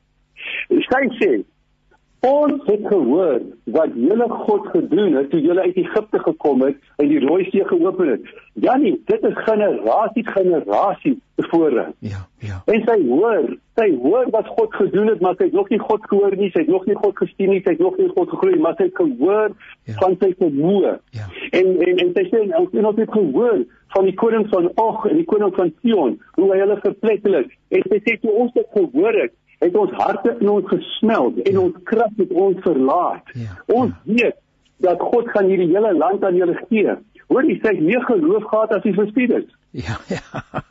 Sy 0.89 1.03
sê 1.21 1.31
Ons 2.23 2.61
het 2.69 2.85
gehoor 2.87 3.41
wat 3.75 3.95
julle 3.99 4.27
God 4.29 4.67
gedoen 4.71 5.15
het 5.17 5.29
toe 5.29 5.41
julle 5.43 5.65
uit 5.65 5.75
Egipte 5.81 6.19
gekom 6.23 6.61
het 6.63 6.77
en 7.03 7.09
die 7.11 7.19
Rooi 7.19 7.43
See 7.49 7.65
geopen 7.67 8.13
het. 8.13 8.29
Janie, 8.63 8.93
dit 9.11 9.25
is 9.27 9.35
generasie 9.43 10.23
generasie 10.27 11.17
tevore. 11.35 11.89
Ja. 11.99 12.21
Ja. 12.39 12.61
En 12.71 12.85
sy 12.87 12.95
hoor, 13.09 13.49
sy 13.75 13.89
hoor 14.05 14.31
wat 14.31 14.47
God 14.55 14.75
gedoen 14.79 15.11
het, 15.11 15.19
maar 15.19 15.35
sy 15.35 15.49
het 15.49 15.57
nog 15.59 15.67
nie 15.73 15.81
God 15.83 16.07
gehoor 16.07 16.35
nie, 16.39 16.49
sy 16.55 16.63
het 16.63 16.71
nog 16.71 16.87
nie 16.87 16.95
God 16.95 17.19
gesien 17.25 17.51
nie, 17.51 17.61
sy 17.65 17.75
het 17.75 17.83
nog 17.83 17.99
nie 17.99 18.07
God 18.15 18.31
geglo 18.31 18.55
nie, 18.55 18.63
maar 18.69 18.79
sy 18.79 18.87
het 18.87 18.97
gehoor 19.01 19.51
Ja. 19.83 19.93
van 19.99 20.15
sy 20.19 20.31
vermoë. 20.39 20.97
Ja. 21.11 21.27
En 21.51 21.75
en 21.83 21.97
en 22.07 22.11
sy 22.15 22.23
sê 22.31 22.45
en 22.47 22.85
ons 22.87 22.99
het 23.03 23.11
gehoor 23.11 23.65
van 23.93 24.05
die 24.07 24.15
koning 24.15 24.47
van 24.49 24.71
Og 24.79 25.05
en 25.09 25.17
die 25.19 25.25
koning 25.27 25.51
van 25.55 25.73
Sion, 25.81 26.19
hoe 26.39 26.51
hy 26.53 26.59
hulle 26.63 26.79
verpletter 26.81 27.35
het. 27.41 27.51
En 27.69 27.83
sy 27.89 27.99
sê 28.05 28.15
toe 28.21 28.31
ons 28.31 28.53
dit 28.55 28.67
gehoor 28.77 29.13
het, 29.25 29.33
het 29.63 29.75
ons 29.79 29.91
harte 29.97 30.35
in 30.39 30.49
ons 30.49 30.67
gesmeld 30.67 31.39
en 31.47 31.57
ons 31.59 31.75
krag 31.83 32.11
het 32.17 32.31
ons 32.31 32.59
verlaat. 32.65 33.23
Ja, 33.33 33.55
Ons 33.67 33.93
weet 34.03 34.35
dat 34.83 34.99
God 34.99 35.29
gaan 35.31 35.45
hierdie 35.47 35.69
hele 35.71 35.93
land 35.97 36.23
aan 36.23 36.35
julle 36.35 36.57
gee. 36.69 36.95
Hoor 37.27 37.45
jy, 37.47 37.59
het 37.61 37.79
meer 37.79 38.01
geloof 38.03 38.43
gehad 38.51 38.73
as 38.75 38.83
die 38.83 38.93
verspieders. 38.93 39.47
Ja. 39.71 39.97
Ja. 40.07 40.21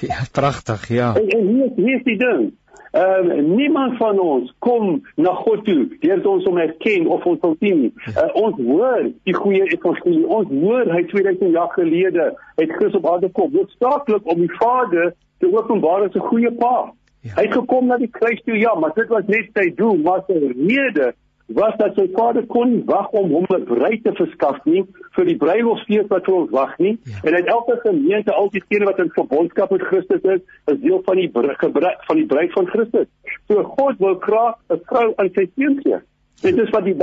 Ja, 0.00 0.16
pragtig, 0.32 0.88
ja. 0.88 1.14
En, 1.16 1.28
en 1.28 1.46
hier, 1.48 1.64
is- 1.64 1.76
hier 1.76 1.96
is 1.96 2.02
die 2.04 2.18
ding. 2.20 2.52
Ehm 2.96 3.30
um, 3.30 3.54
niemand 3.56 3.96
van 3.96 4.18
ons 4.20 4.52
kom 4.58 5.02
na 5.16 5.32
God 5.34 5.64
toe 5.64 5.88
deur 6.00 6.26
ons 6.28 6.44
om 6.48 6.58
erken 6.58 7.06
of 7.06 7.24
ons 7.24 7.40
wil 7.40 7.56
sien. 7.60 7.80
nie. 7.80 7.92
Uh, 8.12 8.28
ons 8.34 8.56
hoor 8.60 9.08
die 9.24 9.34
goeie 9.34 9.64
evangelie. 9.72 10.26
Ons 10.26 10.48
hoor 10.52 10.92
hy 10.92 11.02
2000 11.10 11.50
jaar 11.52 11.72
gelede 11.74 12.28
het 12.56 12.70
Christus 12.76 13.00
op 13.00 13.08
aarde 13.12 13.28
kom. 13.32 13.52
Hoofsaaklik 13.56 14.28
om 14.32 14.40
die 14.40 14.52
Vader 14.60 15.14
te 15.38 15.50
openbaar 15.52 16.06
as 16.06 16.14
'n 16.14 16.28
goeie 16.28 16.52
pa. 16.52 16.92
Ja. 17.26 17.34
Hy 17.36 17.46
het 17.48 17.54
gekom 17.56 17.86
na 17.90 17.96
die 17.98 18.10
kruis 18.12 18.40
toe 18.46 18.56
ja, 18.58 18.74
maar 18.78 18.92
dit 18.94 19.08
was 19.12 19.24
net 19.26 19.48
sy 19.56 19.70
doel, 19.78 19.96
maar 20.06 20.22
sy 20.26 20.36
rede 20.54 21.12
was 21.46 21.76
dat 21.78 21.94
sy 21.94 22.08
Vader 22.14 22.42
kon 22.50 22.72
nie 22.72 22.82
wag 22.86 23.10
om 23.14 23.30
hom 23.30 23.46
'n 23.54 23.64
bruid 23.64 24.02
te 24.04 24.12
verskaf 24.18 24.58
nie 24.66 24.82
vir 25.14 25.24
die 25.24 25.36
bruilofsfees 25.36 26.08
wat 26.10 26.24
vir 26.26 26.34
ons 26.34 26.50
wag 26.50 26.72
nie. 26.78 26.98
Ja. 27.04 27.20
En 27.22 27.34
uit 27.34 27.46
elke 27.46 27.76
gemeente, 27.84 28.32
al 28.32 28.50
diegene 28.50 28.84
wat 28.84 28.98
in 28.98 29.10
verbondskap 29.14 29.70
met 29.70 29.82
Christus 29.82 30.22
is, 30.22 30.40
is 30.66 30.80
deel 30.80 31.00
van 31.04 31.16
die 31.16 31.28
br- 31.28 31.54
gebruik 31.58 32.04
van 32.06 32.16
die 32.16 32.26
bruid 32.26 32.52
van 32.52 32.66
Christus. 32.66 33.06
So 33.48 33.62
God 33.62 33.98
wil 33.98 34.14
graag 34.14 34.54
'n 34.70 34.80
vrou 34.86 35.12
aan 35.16 35.30
sy 35.34 35.46
seun 35.56 35.80
gee. 35.82 35.98
Dit 36.42 36.58
is 36.58 36.70
wat 36.70 36.84
die 36.84 36.96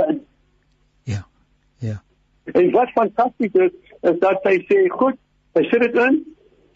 Ja. 1.04 1.24
Ja. 1.78 2.02
en 2.52 2.70
wat 2.70 2.88
fantasties 2.90 3.52
is, 3.52 3.70
is 4.02 4.18
dat 4.18 4.40
sy 4.42 4.58
sê, 4.68 4.88
goed, 4.88 5.14
sy 5.54 5.62
sit 5.62 5.80
dit 5.80 5.94
in 5.94 6.24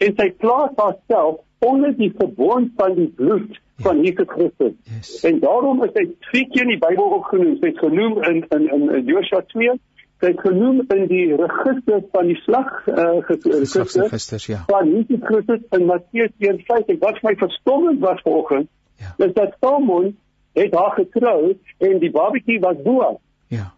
en 0.05 0.15
sy 0.17 0.29
plaas 0.41 0.75
haarself 0.79 1.41
onder 1.59 1.91
die 1.97 2.11
verbond 2.17 2.71
van 2.79 2.95
die 2.95 3.09
bloed 3.19 3.59
van 3.83 4.01
Jesus 4.03 4.27
Christus. 4.27 4.73
Yes. 4.83 5.11
En 5.27 5.39
daarom 5.39 5.83
is 5.83 5.93
hy 5.95 6.05
twee 6.29 6.47
keer 6.51 6.67
in 6.67 6.73
die 6.75 6.81
Bybel 6.81 7.15
opgenoem. 7.19 7.57
Sy 7.59 7.71
is 7.73 7.79
genoem 7.79 8.17
in 8.27 8.41
in 8.55 8.67
in, 8.67 8.89
in 8.97 9.05
Joshua 9.07 9.41
2, 9.53 9.75
sy 10.23 10.33
genoem 10.41 10.81
in 10.95 11.05
die 11.11 11.27
register 11.39 12.03
van 12.15 12.27
die 12.31 12.39
slag 12.43 12.71
uh, 12.91 13.19
register 13.29 14.43
ja. 14.51 14.63
van 14.67 14.91
Jesus 14.91 15.23
Christus 15.27 15.63
in 15.77 15.87
Matteus 15.91 16.35
1:5 16.51 16.91
en 16.95 16.99
wat 17.05 17.23
my 17.23 17.35
verstommend 17.45 18.03
was 18.03 18.21
vanoggend 18.27 18.69
Ja. 18.99 19.25
is 19.25 19.33
dat 19.33 19.55
Salmon 19.59 20.17
het 20.53 20.73
haar 20.75 20.91
getrou 20.91 21.55
en 21.77 21.99
die 21.99 22.11
babatjie 22.11 22.59
was 22.59 22.81
Boas. 22.83 23.15
Ja. 23.47 23.71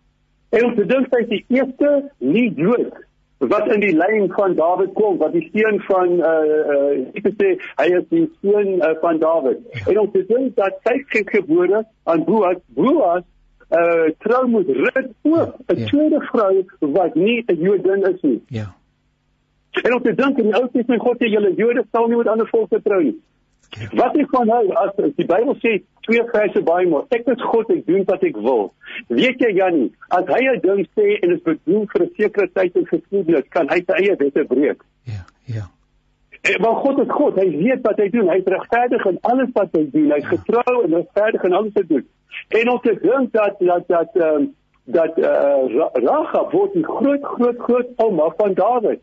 En 0.49 0.65
om 0.65 0.75
te 0.75 0.85
dink 0.85 1.13
sy 1.13 1.21
is 1.21 1.29
die 1.29 1.45
eerste 1.47 1.91
nie 2.17 2.49
Jood 2.57 2.95
wat 3.49 3.67
in 3.73 3.79
die 3.81 3.95
lyn 3.97 4.27
van 4.35 4.53
Dawid 4.55 4.93
kom, 4.93 5.17
wat 5.17 5.33
die 5.33 5.49
seun 5.53 5.79
van 5.87 6.11
uh 6.19 6.31
uh 6.75 7.17
ek 7.17 7.23
wil 7.25 7.33
sê 7.39 7.49
hy 7.79 7.87
is 7.97 8.05
die 8.09 8.27
seun 8.41 8.69
uh, 8.77 8.93
van 9.01 9.17
Dawid. 9.19 9.59
Ja. 9.71 10.01
En 10.01 10.11
te 10.11 10.25
dink 10.27 10.55
dat 10.55 10.77
sy 10.85 11.01
gebore 11.31 11.85
aan 12.03 12.23
Boas, 12.27 12.57
Boas 12.77 13.23
uh 13.71 14.11
trou 14.19 14.43
met 14.51 14.67
Rut 14.67 15.09
ook, 15.21 15.55
'n 15.67 15.79
Ja. 15.79 15.85
tweede 15.87 16.21
vrou 16.31 16.65
wat 16.79 17.15
nie 17.15 17.43
'n 17.47 17.57
Joodin 17.61 18.03
is 18.13 18.21
nie. 18.21 18.41
Ja. 18.47 18.67
En 19.83 19.93
om 19.95 20.01
te 20.01 20.13
dink 20.15 20.37
in 20.37 20.43
die 20.51 20.55
Ou 20.55 20.67
Testament 20.71 21.01
God 21.01 21.17
sê 21.17 21.27
julle 21.31 21.53
Jode 21.55 21.83
sal 21.91 22.07
nie 22.07 22.17
met 22.17 22.27
ander 22.27 22.47
volke 22.47 22.81
trou 22.81 23.01
nie. 23.03 23.17
Ja. 23.79 23.87
Wat 23.95 24.17
ek 24.19 24.29
van 24.29 24.49
hou 24.49 24.65
as 24.75 24.95
as 24.99 25.13
die 25.15 25.25
Bybel 25.25 25.55
sê 25.63 25.77
twee 26.03 26.23
verse 26.33 26.61
baie 26.67 26.87
mooi. 26.91 27.03
Ek 27.15 27.27
is 27.31 27.41
God, 27.41 27.69
ek 27.71 27.85
doen 27.87 28.03
wat 28.05 28.23
ek 28.23 28.35
wil. 28.37 28.73
Weet 29.07 29.39
jy 29.39 29.51
Jannie, 29.55 29.91
as 30.09 30.25
hy 30.27 30.41
'n 30.49 30.59
ding 30.61 30.81
sê 30.97 31.19
en 31.23 31.29
dit 31.29 31.43
bedoel 31.43 31.85
vir 31.93 32.01
'n 32.05 32.09
sekere 32.17 32.47
tyd 32.53 32.75
en 32.75 32.85
geskiedenis, 32.85 33.47
kan 33.49 33.69
hy 33.69 33.79
sy 33.87 33.93
eie 34.03 34.15
wette 34.19 34.43
breek. 34.43 34.83
Ja. 35.05 35.23
Ja. 35.45 35.65
Eh, 36.43 36.57
Maar 36.59 36.75
God 36.83 36.99
is 36.99 37.11
God, 37.13 37.35
hy 37.35 37.47
weet 37.49 37.81
wat 37.83 37.97
hy 37.99 38.09
doen. 38.09 38.27
Hy's 38.29 38.43
regverdig 38.45 39.05
in 39.05 39.17
alles 39.21 39.49
wat 39.53 39.69
hy 39.71 39.85
doen. 39.91 40.11
Hy's 40.11 40.25
getrou 40.27 40.83
en 40.83 40.93
regverdig 40.95 41.43
in 41.43 41.53
alles 41.53 41.71
wat 41.73 41.83
hy 41.83 41.87
doen. 41.95 42.07
En 42.49 42.69
om 42.69 42.79
te 42.81 42.95
dink 43.01 43.31
dat 43.31 43.55
dat 43.59 43.87
dat 43.87 44.15
ehm 44.15 44.35
um, 44.35 44.55
dat 44.85 45.17
uh, 45.17 45.25
Ra- 45.77 45.91
Rahab 45.93 46.51
word 46.51 46.73
die 46.73 46.83
groot 46.83 47.23
groot 47.23 47.57
groot 47.59 47.87
ouma 47.97 48.29
van 48.37 48.53
Dawid. 48.53 48.99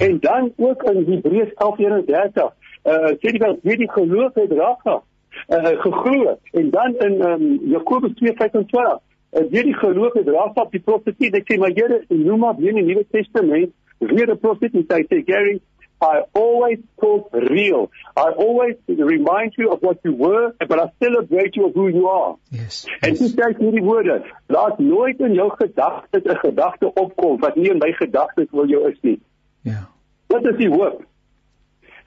En 0.00 0.18
dan 0.20 0.52
ook 0.56 0.82
in 0.82 1.04
Hebreërs 1.12 1.52
11:31 1.54 2.52
uh 2.88 3.12
sê 3.20 3.32
die 3.34 3.42
wel 3.44 3.58
wie 3.62 3.76
die 3.76 3.90
geloof 3.90 4.34
het 4.34 4.52
Rahab 4.52 5.04
uh, 5.48 5.74
geglo 5.84 6.38
en 6.52 6.70
dan 6.70 6.96
in 7.06 7.20
um, 7.30 7.44
Jakobus 7.74 8.14
2:25 8.22 8.74
uh, 8.74 9.44
wie 9.50 9.64
die 9.70 9.74
geloof 9.74 10.12
het 10.12 10.28
Rahab 10.28 10.72
die 10.72 10.80
profetie 10.80 11.32
ek 11.40 11.52
sê 11.52 11.58
maar 11.58 11.74
Here 11.76 12.02
noem 12.08 12.46
maar 12.46 12.56
weer 12.56 12.76
in 12.76 12.84
die 12.84 12.94
Nuwe 12.94 13.06
Testament 13.10 13.74
weer 13.98 14.30
'n 14.30 14.38
profetie 14.38 14.86
hy 14.88 15.02
sê 15.10 15.22
Gary 15.26 15.60
I 16.00 16.22
always 16.32 16.78
talk 17.00 17.28
real. 17.32 17.90
I 18.16 18.30
always 18.30 18.76
remind 18.86 19.54
you 19.58 19.72
of 19.72 19.82
what 19.82 19.98
you 20.04 20.12
were, 20.12 20.54
but 20.60 20.78
I 20.78 20.92
celebrate 21.02 21.56
you 21.56 21.66
of 21.66 21.74
who 21.74 21.88
you 21.88 22.06
are. 22.08 22.36
Yes. 22.50 22.86
En 23.02 23.10
yes. 23.10 23.18
dis 23.18 23.34
sê 23.34 23.48
hierdie 23.58 23.82
woorde, 23.82 24.20
laat 24.46 24.78
nooit 24.78 25.18
in 25.20 25.34
jou 25.34 25.48
gedagtes 25.58 26.22
'n 26.22 26.38
gedagte 26.44 26.92
opkom 26.94 27.40
wat 27.42 27.56
nie 27.56 27.70
in 27.70 27.82
my 27.82 27.92
gedagtes 27.92 28.46
wil 28.50 28.70
jou 28.70 28.90
is 28.90 28.98
nie. 29.02 29.18
Ja. 29.62 29.88
Dit 30.26 30.46
is 30.52 30.56
die 30.56 30.70
hoop. 30.70 31.02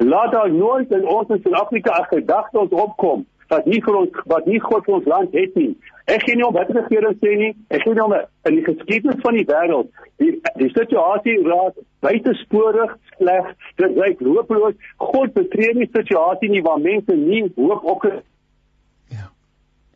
Laat 0.04 0.32
daar 0.32 0.54
nooit 0.54 0.92
in 0.92 1.08
ons 1.08 1.30
in 1.30 1.40
Suid-Afrika 1.42 2.00
'n 2.00 2.14
gedagte 2.16 2.60
ons 2.60 2.72
opkom 2.72 3.26
wat 3.48 3.66
nie 3.66 3.82
vir 3.84 3.96
ons 3.96 4.22
wat 4.26 4.46
nie 4.46 4.60
God 4.60 4.86
vir 4.86 4.96
ons 4.96 5.06
land 5.06 5.34
het 5.36 5.56
nie. 5.56 5.76
Ek 6.06 6.24
gee 6.24 6.36
nie 6.36 6.46
om 6.48 6.54
wat 6.54 6.70
regering 6.70 7.18
sê 7.20 7.36
nie. 7.38 7.52
Ek 7.70 7.84
gee 7.84 7.94
nie 7.94 8.04
om 8.04 8.16
in 8.50 8.56
die 8.56 8.64
geskiedenis 8.66 9.22
van 9.22 9.38
die 9.38 9.46
wêreld 9.46 9.90
die 10.24 10.32
die 10.56 10.70
situasie 10.70 11.36
raak 11.46 11.78
buitensporig 12.06 12.96
sleg. 13.18 13.54
Dit 13.76 13.96
lyk 13.96 14.24
hopeloos. 14.26 14.76
God 14.98 15.34
betree 15.34 15.74
nie 15.74 15.90
situasie 15.92 16.50
nie 16.50 16.64
waar 16.66 16.80
mense 16.80 17.16
nie 17.16 17.44
hoop 17.56 17.84
op. 17.84 18.06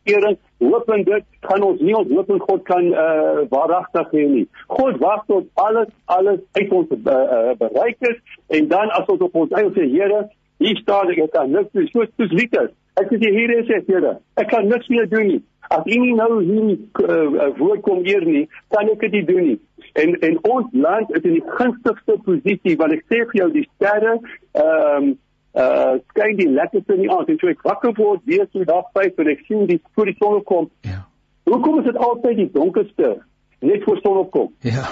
regering 0.06 0.38
hoop 0.58 0.88
in 0.94 1.04
dit 1.04 1.24
kan 1.40 1.62
ons 1.62 1.80
nie 1.80 1.94
ons 1.96 2.08
hoop 2.08 2.30
in 2.30 2.40
God 2.40 2.64
kan 2.64 2.86
uh, 2.92 3.44
waaragtig 3.50 4.12
hê 4.12 4.24
nie. 4.30 4.46
God 4.68 4.98
wag 5.02 5.26
tot 5.26 5.46
alles 5.54 5.90
alles 6.06 6.40
uit 6.52 6.72
ons 6.72 6.88
uh, 6.96 7.52
bereik 7.58 7.96
is 8.00 8.16
en 8.56 8.68
dan 8.68 8.90
as 8.90 9.06
ons 9.12 9.20
op 9.20 9.34
ons 9.34 9.52
eie 9.58 9.70
sê 9.74 9.88
Here, 9.96 10.24
hier 10.62 10.80
staan 10.80 11.12
ek, 11.12 11.26
ek 11.26 11.34
kan 11.34 11.52
niks 11.52 11.72
doen. 11.74 11.88
So 11.92 12.06
soos 12.16 12.32
Lucas. 12.32 12.72
Ek 12.96 13.12
sê 13.12 13.30
hier 13.34 13.52
is 13.58 13.70
ek 13.76 13.90
Here. 13.90 14.16
Ek 14.40 14.50
kan 14.52 14.68
niks 14.70 14.88
meer 14.92 15.08
doen 15.10 15.30
nie. 15.34 15.42
As 15.74 15.82
U 15.82 15.98
nie 15.98 16.14
nou 16.14 16.40
hier 16.46 16.76
uh, 17.02 17.50
woord 17.58 17.82
kom 17.82 18.04
eer 18.06 18.24
nie, 18.24 18.46
kan 18.74 18.88
ek 18.92 19.02
dit 19.06 19.18
nie 19.18 19.26
doen 19.28 19.46
nie. 19.50 19.60
En 19.98 20.14
en 20.28 20.40
ons 20.46 20.72
land 20.72 21.12
is 21.18 21.24
in 21.24 21.38
die 21.40 21.46
gunstigste 21.58 22.18
posisie 22.24 22.76
want 22.80 22.96
ek 22.96 23.06
sê 23.10 23.22
vir 23.26 23.40
jou 23.42 23.52
die 23.60 23.68
sterre 23.74 24.16
ehm 24.16 25.12
um, 25.12 25.14
uh 25.56 25.94
skyn 26.12 26.36
die 26.36 26.48
lekkerste 26.52 26.94
in 26.94 27.00
die 27.00 27.10
aand 27.10 27.28
en 27.32 27.38
so 27.40 27.48
ek 27.48 27.62
wakker 27.64 27.92
word 27.96 28.20
weer 28.24 28.46
so 28.52 28.64
dag 28.64 28.90
5 28.92 29.18
en 29.24 29.28
ek 29.32 29.44
sien 29.46 29.66
die 29.66 29.80
voor 29.94 30.04
die 30.06 30.16
son 30.18 30.42
kom. 30.44 30.70
Ja. 30.80 31.06
Hoekom 31.44 31.78
is 31.78 31.84
dit 31.84 31.96
altyd 31.96 32.36
die 32.36 32.50
donkerste 32.52 33.22
net 33.60 33.82
voor 33.84 33.98
son 34.02 34.16
opkom? 34.18 34.52
Ja. 34.60 34.84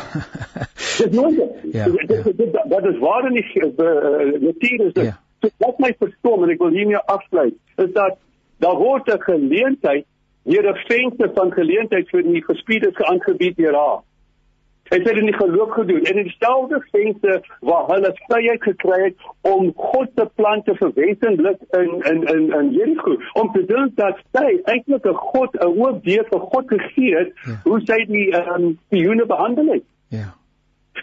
Dit 0.98 1.12
nooit. 1.12 1.36
Ja, 1.72 1.84
Dit- 1.84 2.08
dit- 2.08 2.24
ja. 2.24 2.32
dit- 2.36 2.70
Dat 2.70 2.86
is 2.86 2.98
waar 2.98 3.26
in 3.26 3.34
die 3.34 3.44
uh, 3.60 4.40
natuur 4.40 4.86
is 4.86 4.92
dit. 4.92 5.04
Ja. 5.04 5.18
So 5.42 5.48
wat 5.58 5.78
my 5.78 5.94
verstom 5.98 6.42
en 6.44 6.50
ek 6.54 6.58
wil 6.62 6.70
hiermee 6.70 6.96
afsluit 6.96 7.54
is 7.76 7.92
dat 7.92 8.16
Daar 8.58 8.76
word 8.78 9.08
'n 9.12 9.20
geleentheid, 9.20 10.06
hier 10.44 10.62
'n 10.70 10.76
venster 10.88 11.30
van 11.34 11.52
geleentheid 11.52 12.08
vir 12.08 12.22
die 12.22 12.44
gespiedes 12.44 12.94
geaangebied 12.96 13.56
deur 13.56 13.74
haar. 13.74 14.00
Hy 14.90 14.98
het 14.98 15.04
dit 15.04 15.16
in 15.16 15.30
die 15.30 15.36
geloof 15.36 15.70
gedoen 15.72 16.04
en 16.04 16.18
in 16.20 16.26
dieselfde 16.28 16.86
venster 16.92 17.56
waar 17.60 17.86
hulle 17.88 18.10
vryheid 18.26 18.62
gekry 18.62 18.98
het 19.04 19.28
om 19.40 19.70
God 19.76 20.10
se 20.14 20.26
plan 20.34 20.62
te 20.62 20.74
verwesenlik 20.74 21.60
in 21.78 21.90
in 22.10 22.22
in 22.34 22.52
in 22.58 22.70
Jericho 22.72 23.16
om 23.32 23.52
te 23.52 23.64
dink 23.64 23.96
dat 23.96 24.20
sy 24.36 24.60
eintlik 24.64 25.06
'n 25.06 25.14
God 25.14 25.56
'n 25.56 25.72
oop 25.80 26.04
deur 26.04 26.26
vir 26.30 26.40
God 26.40 26.68
gegee 26.68 27.16
het 27.16 27.32
ja. 27.46 27.56
hoe 27.64 27.80
sy 27.80 28.04
die 28.12 28.30
ehm 28.32 28.64
um, 28.64 28.78
die 28.88 29.26
behandel 29.26 29.72
het. 29.72 29.84
Ja. 30.08 30.28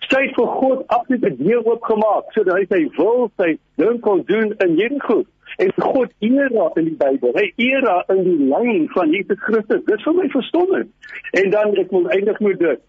Sy 0.10 0.22
het 0.28 0.36
vir 0.36 0.48
God 0.48 0.88
absoluut 0.88 1.26
'n 1.26 1.44
deur 1.44 1.66
oopgemaak 1.66 2.32
sodat 2.32 2.56
hy 2.58 2.66
sy 2.70 2.82
wil 2.98 3.32
sy 3.38 3.58
ding 3.76 4.00
kon 4.00 4.24
doen 4.26 4.54
in 4.58 4.76
Jericho 4.76 5.24
en 5.58 5.74
God 5.76 6.14
eer 6.20 6.50
daar 6.50 6.72
in 6.74 6.86
die 6.86 6.98
Bybel. 6.98 7.34
Hy 7.34 7.54
eer 7.56 7.82
daar 7.82 8.04
in 8.08 8.24
die 8.24 8.48
lyn 8.54 8.88
van 8.94 9.12
Jesus 9.12 9.40
Christus. 9.40 9.84
Dis 9.86 10.04
vir 10.04 10.14
my 10.14 10.30
verstommend. 10.30 10.90
En 11.32 11.50
dan 11.50 11.76
ek 11.76 11.92
wil 11.92 12.10
eindig 12.10 12.40
met 12.40 12.60
dit. 12.60 12.80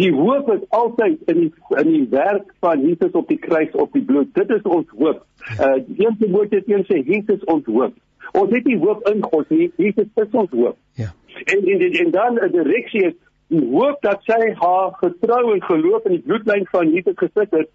Die 0.00 0.12
hoop 0.16 0.48
is 0.54 0.62
altyd 0.76 1.18
in 1.32 1.40
die 1.44 1.50
in 1.80 1.90
die 1.92 2.06
werk 2.12 2.52
van 2.64 2.84
Jesus 2.86 3.16
op 3.18 3.28
die 3.28 3.38
kruis 3.38 3.72
op 3.72 3.92
die 3.92 4.04
bloed. 4.04 4.30
Dit 4.38 4.52
is 4.56 4.62
ons 4.62 4.86
hoop. 4.96 5.24
Uh 5.58 5.74
een 5.96 6.16
Timoteus 6.20 6.64
1 6.66 6.86
sê 6.88 7.02
Jesus 7.04 7.44
ons 7.44 7.66
hoop. 7.68 7.96
Ons 8.32 8.54
het 8.54 8.68
nie 8.70 8.78
hoop 8.78 9.08
in 9.10 9.22
God 9.26 9.50
nie, 9.50 9.72
Jesus 9.76 10.08
is 10.22 10.38
ons 10.42 10.52
hoop. 10.54 10.78
Ja. 11.00 11.10
En 11.44 11.66
en 11.66 11.84
en, 11.88 11.98
en 12.04 12.10
dan 12.16 12.38
'n 12.38 12.52
direksie 12.54 13.04
is 13.10 13.18
die 13.50 13.66
hoop 13.66 14.00
dat 14.06 14.22
sy 14.22 14.40
haar 14.62 14.96
getrou 15.02 15.52
en 15.54 15.62
geloof 15.62 16.04
in 16.04 16.16
die 16.18 16.26
bloedlyn 16.26 16.66
van 16.70 16.92
Jesus 16.94 17.18
gesit 17.18 17.50
het 17.50 17.68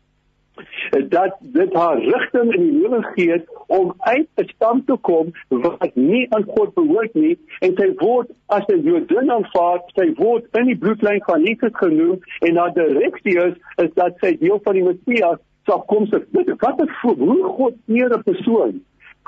dat 1.10 1.36
dit 1.39 1.74
haar 1.74 1.99
rigting 1.99 2.53
in 2.53 2.62
die 2.62 2.82
lewe 2.82 3.01
gee 3.14 3.41
om 3.68 3.93
uit 3.97 4.28
'n 4.36 4.47
stam 4.56 4.86
te 4.86 4.97
kom 5.01 5.34
wat 5.49 5.95
nie 5.95 6.26
aan 6.30 6.45
God 6.47 6.74
behoort 6.74 7.14
nie. 7.14 7.38
En 7.60 7.76
sy 7.76 7.93
word 7.97 8.30
as 8.45 8.66
'n 8.68 8.84
Jodin 8.84 9.32
aanvaar, 9.32 9.82
sy 9.95 10.14
word 10.16 10.45
in 10.51 10.66
die 10.66 10.78
bloedlyn 10.78 11.22
van 11.26 11.43
Jesus 11.43 11.74
genoem 11.74 12.20
en 12.39 12.56
haar 12.56 12.74
direksie 12.74 13.38
is, 13.38 13.53
is 13.76 13.93
dat 13.93 14.14
sy 14.20 14.38
deel 14.38 14.60
van 14.64 14.74
die 14.74 14.84
Messias 14.84 15.39
sal 15.66 15.82
kom. 15.82 16.08
Se 16.08 16.26
dit 16.32 16.53
wat 16.60 16.80
het 16.80 16.89
hoe 17.01 17.43
God 17.43 17.74
eer 17.88 18.18
'n 18.18 18.24
persoon 18.24 18.82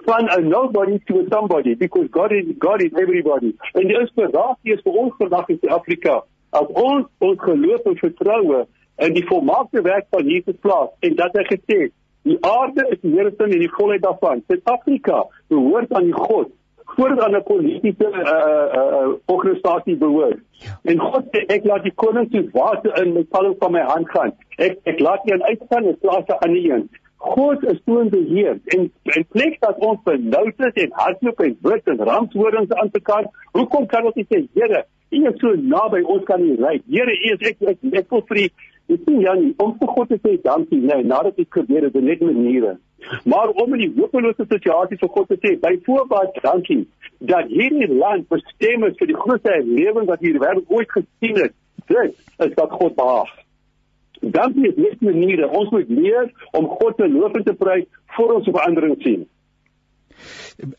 van 0.05 0.29
a 0.29 0.39
nobody 0.39 0.99
to 1.07 1.19
a 1.19 1.23
somebody 1.29 1.73
because 1.75 2.07
God 2.11 2.31
is 2.31 2.45
God 2.59 2.81
is 2.81 2.91
everybody. 2.93 3.55
En 3.73 3.87
die 3.87 3.99
inspirasie 3.99 4.73
is 4.73 4.81
vir 4.83 4.93
ons 4.93 5.13
vandag 5.17 5.49
in 5.49 5.59
Afrika. 5.69 6.23
As 6.49 6.67
ons 6.67 7.05
ons 7.17 7.39
geloof 7.39 7.81
en 7.85 7.97
vertroue 7.97 8.67
in 9.05 9.13
die 9.13 9.25
volmaakte 9.29 9.81
werk 9.81 10.07
van 10.09 10.27
Jesus 10.27 10.57
plaas 10.61 10.89
en 10.99 11.15
dat 11.15 11.35
hy 11.37 11.45
gesê 11.53 11.79
die 12.27 12.37
aarde 12.43 12.83
is 12.91 12.99
die 13.01 13.13
Here 13.15 13.31
se 13.31 13.43
en 13.43 13.59
die 13.59 13.71
volheid 13.71 14.01
daarvan. 14.03 14.43
Suid-Afrika 14.47 15.23
behoort 15.53 15.93
aan 15.95 16.09
die 16.09 16.17
God 16.17 16.51
voordat 16.95 17.19
aan 17.23 17.35
'n 17.35 17.43
politieke 17.43 18.07
uh 18.07 18.19
uh, 18.19 18.67
uh 18.79 19.09
organisasie 19.25 19.97
behoort. 19.97 20.39
Ja. 20.51 20.79
En 20.83 20.99
God 20.99 21.23
sê 21.31 21.43
ek 21.55 21.65
laat 21.65 21.83
die 21.83 21.93
koning 21.95 22.27
se 22.31 22.49
water 22.51 23.03
in 23.03 23.13
my 23.13 23.23
palm 23.23 23.55
van 23.59 23.71
my 23.71 23.83
hand 23.91 24.09
gaan. 24.09 24.31
Ek 24.57 24.79
ek 24.83 24.99
laat 24.99 25.25
nie 25.25 25.43
uitstaan 25.43 25.85
en 25.85 25.97
plaas 25.97 26.25
'n 26.27 26.39
ander 26.45 26.71
een. 26.71 26.89
God 27.17 27.63
is 27.63 27.79
so 27.85 27.99
in 27.99 28.09
beheer 28.09 28.59
en 28.65 28.91
en 29.03 29.25
plek 29.31 29.59
dat 29.59 29.77
ons 29.77 29.99
benoud 30.03 30.59
is 30.67 30.83
en 30.83 30.91
hardloop 30.91 31.39
en 31.39 31.57
bid 31.61 31.87
en 31.87 32.03
rampshoorings 32.09 32.71
aan 32.71 32.91
te 32.91 32.99
kan. 32.99 33.25
Hoekom 33.51 33.85
kan 33.85 34.05
ons 34.05 34.15
nie 34.15 34.27
sê 34.29 34.47
Here, 34.53 34.85
U 35.11 35.27
is 35.27 35.39
so 35.39 35.55
naby 35.55 36.01
ons 36.03 36.23
kan 36.23 36.41
nie 36.41 36.55
ry. 36.55 36.81
Here, 36.89 37.13
U 37.29 37.33
is 37.33 37.47
ek 37.49 37.61
ek, 37.61 37.77
ek 37.93 38.11
wil 38.11 38.23
vir 38.29 38.37
die 38.37 38.51
Ek 38.87 39.01
sien 39.03 39.19
Janie, 39.19 39.53
om 39.63 39.73
vir 39.79 39.89
God 39.91 40.11
te 40.11 40.17
sê 40.23 40.37
dankie, 40.43 40.79
nee, 40.79 41.03
nadat 41.03 41.35
dit 41.35 41.47
gebeur 41.51 41.87
het, 41.87 41.95
is 41.95 42.05
net 42.05 42.21
maniere. 42.23 42.77
Maar 43.27 43.51
om 43.63 43.73
in 43.75 43.83
die 43.83 43.89
hopelose 43.97 44.45
situasie 44.47 44.99
vir 45.01 45.11
God 45.15 45.27
te 45.31 45.37
sê, 45.43 45.55
byvoorbeeld 45.63 46.39
dankie 46.45 46.79
dat 47.31 47.51
hierdie 47.51 47.89
land 47.91 48.27
bestem 48.31 48.87
is 48.87 48.95
vir 48.99 49.11
die 49.11 49.19
grootste 49.19 49.57
lewing 49.65 50.07
wat 50.07 50.23
hierdie 50.23 50.43
wêreld 50.43 50.71
ooit 50.71 50.91
gesien 50.95 51.41
het. 51.43 51.55
Dit 51.87 52.15
is 52.47 52.55
wat 52.55 52.77
God 52.79 52.95
behaag. 52.95 53.33
Dankie 54.21 54.71
is 54.71 54.79
net 54.79 55.03
maniere. 55.05 55.49
Ons 55.51 55.69
moet 55.75 55.89
leer 55.91 56.31
om 56.57 56.67
God 56.79 56.97
te 56.97 57.07
loof 57.11 57.35
en 57.37 57.45
te 57.47 57.55
prys 57.59 57.85
voor 58.15 58.39
ons 58.39 58.49
verandering 58.49 58.95
sien 59.03 59.27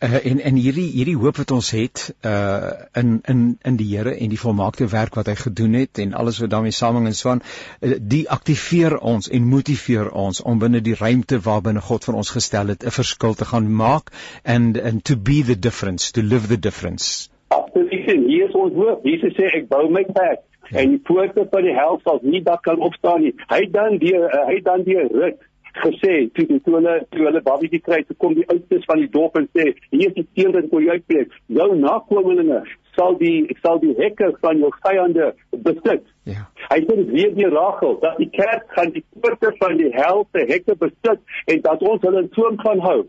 uh, 0.03 0.26
en 0.30 0.41
en 0.41 0.57
hierdie 0.57 0.86
hierdie 0.93 1.16
hoop 1.16 1.41
wat 1.43 1.55
ons 1.57 1.70
het 1.76 2.05
uh 2.26 2.70
in 3.03 3.20
in 3.32 3.43
in 3.62 3.76
die 3.76 3.89
Here 3.89 4.14
en 4.14 4.32
die 4.34 4.41
volmaakte 4.41 4.89
werk 4.93 5.14
wat 5.20 5.30
hy 5.30 5.34
gedoen 5.34 5.78
het 5.78 5.99
en 5.99 6.14
alles 6.14 6.41
wat 6.43 6.51
daarmee 6.51 6.76
samehang 6.78 7.07
en 7.07 7.14
so 7.14 7.30
aan 7.30 7.43
uh, 7.45 7.95
die 8.01 8.24
aktiveer 8.39 8.99
ons 8.99 9.30
en 9.30 9.49
motiveer 9.49 10.11
ons 10.11 10.43
om 10.43 10.59
binne 10.59 10.80
die 10.80 10.97
ruimte 10.99 11.41
waarbinne 11.41 11.80
God 11.80 12.05
vir 12.05 12.20
ons 12.22 12.34
gestel 12.36 12.74
het 12.74 12.84
'n 12.84 12.97
verskil 13.01 13.34
te 13.34 13.45
gaan 13.45 13.72
maak 13.72 14.12
and 14.45 14.78
and 14.78 15.05
to 15.05 15.16
be 15.16 15.43
the 15.43 15.59
difference 15.59 16.12
to 16.12 16.22
live 16.22 16.49
the 16.49 16.59
difference. 16.59 17.28
Absoluut 17.49 17.89
hier 18.28 18.49
is 18.49 18.55
ons 18.55 18.74
hoop. 18.74 19.05
Jesus 19.05 19.34
sê 19.36 19.49
ek 19.61 19.68
bou 19.68 19.89
my 19.93 20.05
kerk 20.05 20.43
ja. 20.70 20.80
en 20.82 20.95
die 20.97 21.03
poorte 21.11 21.47
van 21.51 21.66
die 21.66 21.74
hel 21.76 22.01
sal 22.05 22.20
nie 22.22 22.43
dat 22.45 22.62
kan 22.66 22.80
opstaan 22.84 23.24
nie. 23.24 23.34
Hy 23.51 23.62
dan 23.74 23.99
die 24.03 24.14
uh, 24.18 24.45
hy 24.51 24.61
dan 24.64 24.84
die 24.86 24.99
rit 24.99 25.41
gesê 25.75 26.29
toe 26.35 26.47
toe 26.64 26.75
hulle 26.75 26.95
toe 27.11 27.25
hulle 27.27 27.43
babietjie 27.47 27.81
kry 27.81 28.03
toe 28.07 28.16
kom 28.16 28.35
die 28.35 28.47
oudste 28.49 28.81
van 28.87 29.03
die 29.03 29.11
dorp 29.16 29.37
en 29.37 29.49
sê 29.57 29.73
hier 29.91 30.09
is 30.11 30.14
die 30.21 30.27
seun 30.35 30.55
wat 30.57 30.71
jou 30.73 30.85
uitbreek. 30.89 31.35
Jou 31.61 31.69
nakommelinge 31.77 32.62
sal 32.97 33.19
die 33.19 33.47
sal 33.62 33.79
die 33.83 33.95
hekke 33.99 34.33
van 34.43 34.62
jou 34.62 34.71
vyande 34.83 35.33
besit. 35.66 36.07
Ja. 36.29 36.47
Hy 36.69 36.81
sê 36.85 36.97
dit 36.97 37.12
weer 37.12 37.35
die 37.37 37.51
Rachel 37.55 37.99
dat 38.03 38.19
die 38.21 38.31
kerk 38.35 38.66
gaan 38.77 38.93
die 38.97 39.05
poorte 39.21 39.53
van 39.61 39.79
die 39.81 39.93
hel 39.95 40.27
se 40.33 40.45
hekke 40.51 40.77
besit 40.83 41.23
en 41.47 41.62
dat 41.69 41.85
ons 41.93 42.03
hulle 42.05 42.25
in 42.25 42.33
toom 42.37 42.59
gaan 42.64 42.83
hou 42.85 43.01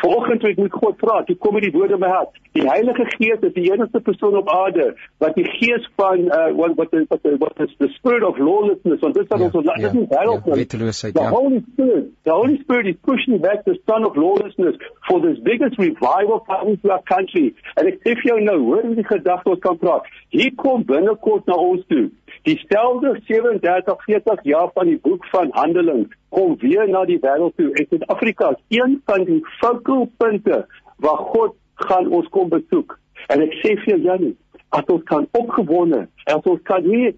Vanoggend 0.00 0.42
moet 0.42 0.58
ek 0.70 0.78
God 0.82 0.98
vra, 1.02 1.22
toe 1.24 1.36
kom 1.36 1.58
die 1.60 1.72
woorde 1.74 1.98
my 2.00 2.08
hart. 2.08 2.36
Die 2.56 2.66
Heilige 2.66 3.04
Gees 3.16 3.42
is 3.46 3.54
die 3.54 3.66
enigste 3.70 4.00
persoon 4.00 4.36
op 4.40 4.48
aarde 4.50 4.94
wat 5.22 5.36
die 5.38 5.46
gees 5.58 5.86
van 6.00 6.26
uh 6.28 6.48
wat 6.58 6.76
wat 6.78 6.94
wat 7.12 7.28
wat 7.44 7.60
is 7.66 7.74
the 7.78 7.88
spirit 7.96 8.24
of 8.26 8.38
lawlessness 8.38 9.00
want 9.04 9.14
dit 9.14 9.34
is 9.36 9.44
ons 9.50 9.66
laat 9.66 9.84
dit 9.84 9.92
nie 9.98 10.06
help 10.10 10.46
nie. 10.46 10.66
The 11.12 11.28
Holy 11.30 11.60
Spirit, 11.72 12.10
the 12.24 12.32
Holy 12.32 12.58
Spirit 12.62 12.86
is 12.86 12.98
pushing 13.06 13.38
back 13.38 13.64
the 13.64 13.76
son 13.86 14.04
of 14.04 14.16
lawlessness 14.16 14.76
for 15.06 15.20
this 15.20 15.38
biggest 15.42 15.78
revival 15.78 16.40
coming 16.40 16.80
to 16.80 16.90
our 16.90 17.02
country. 17.02 17.54
And 17.76 17.90
sê 18.04 18.14
vir 18.16 18.26
jou 18.32 18.38
nou, 18.44 18.58
hoor 18.68 18.88
die 18.96 19.06
gedagte 19.06 19.52
ons 19.54 19.62
kan 19.64 19.78
praat. 19.80 20.08
Hier 20.34 20.52
kom 20.56 20.84
binnekort 20.88 21.48
na 21.50 21.56
ons 21.60 21.84
toe. 21.90 22.08
Dieselfde 22.42 23.20
37 23.26 24.04
40 24.04 24.42
jaar 24.42 24.70
van 24.74 24.86
die 24.86 24.98
boek 25.02 25.24
van 25.32 25.50
Handelinge 25.52 26.08
kom 26.28 26.56
weer 26.58 26.88
na 26.88 27.04
die 27.04 27.18
wêreld 27.20 27.56
toe. 27.56 27.72
En 27.74 27.86
Suid-Afrika 27.88 28.50
is 28.50 28.78
een 28.78 29.00
van 29.04 29.24
die 29.24 29.40
focal 29.60 30.08
punte 30.16 30.66
waar 30.96 31.20
God 31.34 31.56
gaan 31.74 32.08
ons 32.08 32.28
kom 32.28 32.48
besoek. 32.48 32.98
En 33.28 33.44
ek 33.44 33.52
sê 33.60 33.74
vir 33.82 33.92
jou 33.92 34.00
Janie, 34.06 34.36
as 34.70 34.88
ons 34.88 35.04
kan 35.10 35.26
opgewonde, 35.36 36.06
as 36.24 36.48
ons 36.48 36.62
kan 36.64 36.86
nie 36.86 37.12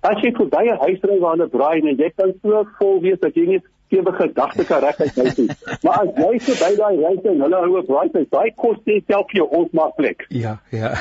as 0.00 0.22
jy 0.24 0.30
verby 0.32 0.64
'n 0.70 0.80
huis 0.80 1.02
ry 1.04 1.18
waar 1.20 1.36
hulle 1.36 1.48
braai 1.48 1.80
en 1.80 1.96
jy 1.96 2.10
kan 2.16 2.32
so 2.42 2.64
vol 2.78 3.00
wees 3.00 3.20
dat 3.20 3.34
jy 3.36 3.46
nie 3.46 3.62
sewe 3.90 4.12
gedagte 4.18 4.64
kan 4.64 4.82
reg 4.84 5.00
uit 5.00 5.36
nie. 5.36 5.48
Maar 5.84 6.02
as 6.02 6.12
jy 6.16 6.38
so 6.44 6.58
by 6.60 6.70
daai 6.78 7.00
reis 7.00 7.24
en 7.32 7.42
hulle 7.44 7.62
hou 7.64 7.78
op 7.80 7.90
raai, 7.94 8.26
daai 8.34 8.50
kos 8.56 8.78
net 8.90 9.08
self 9.10 9.30
vir 9.32 9.42
jou 9.42 9.48
ons 9.60 9.72
maak 9.76 9.96
plek. 9.98 10.26
Ja, 10.34 10.58
ja. 10.74 10.94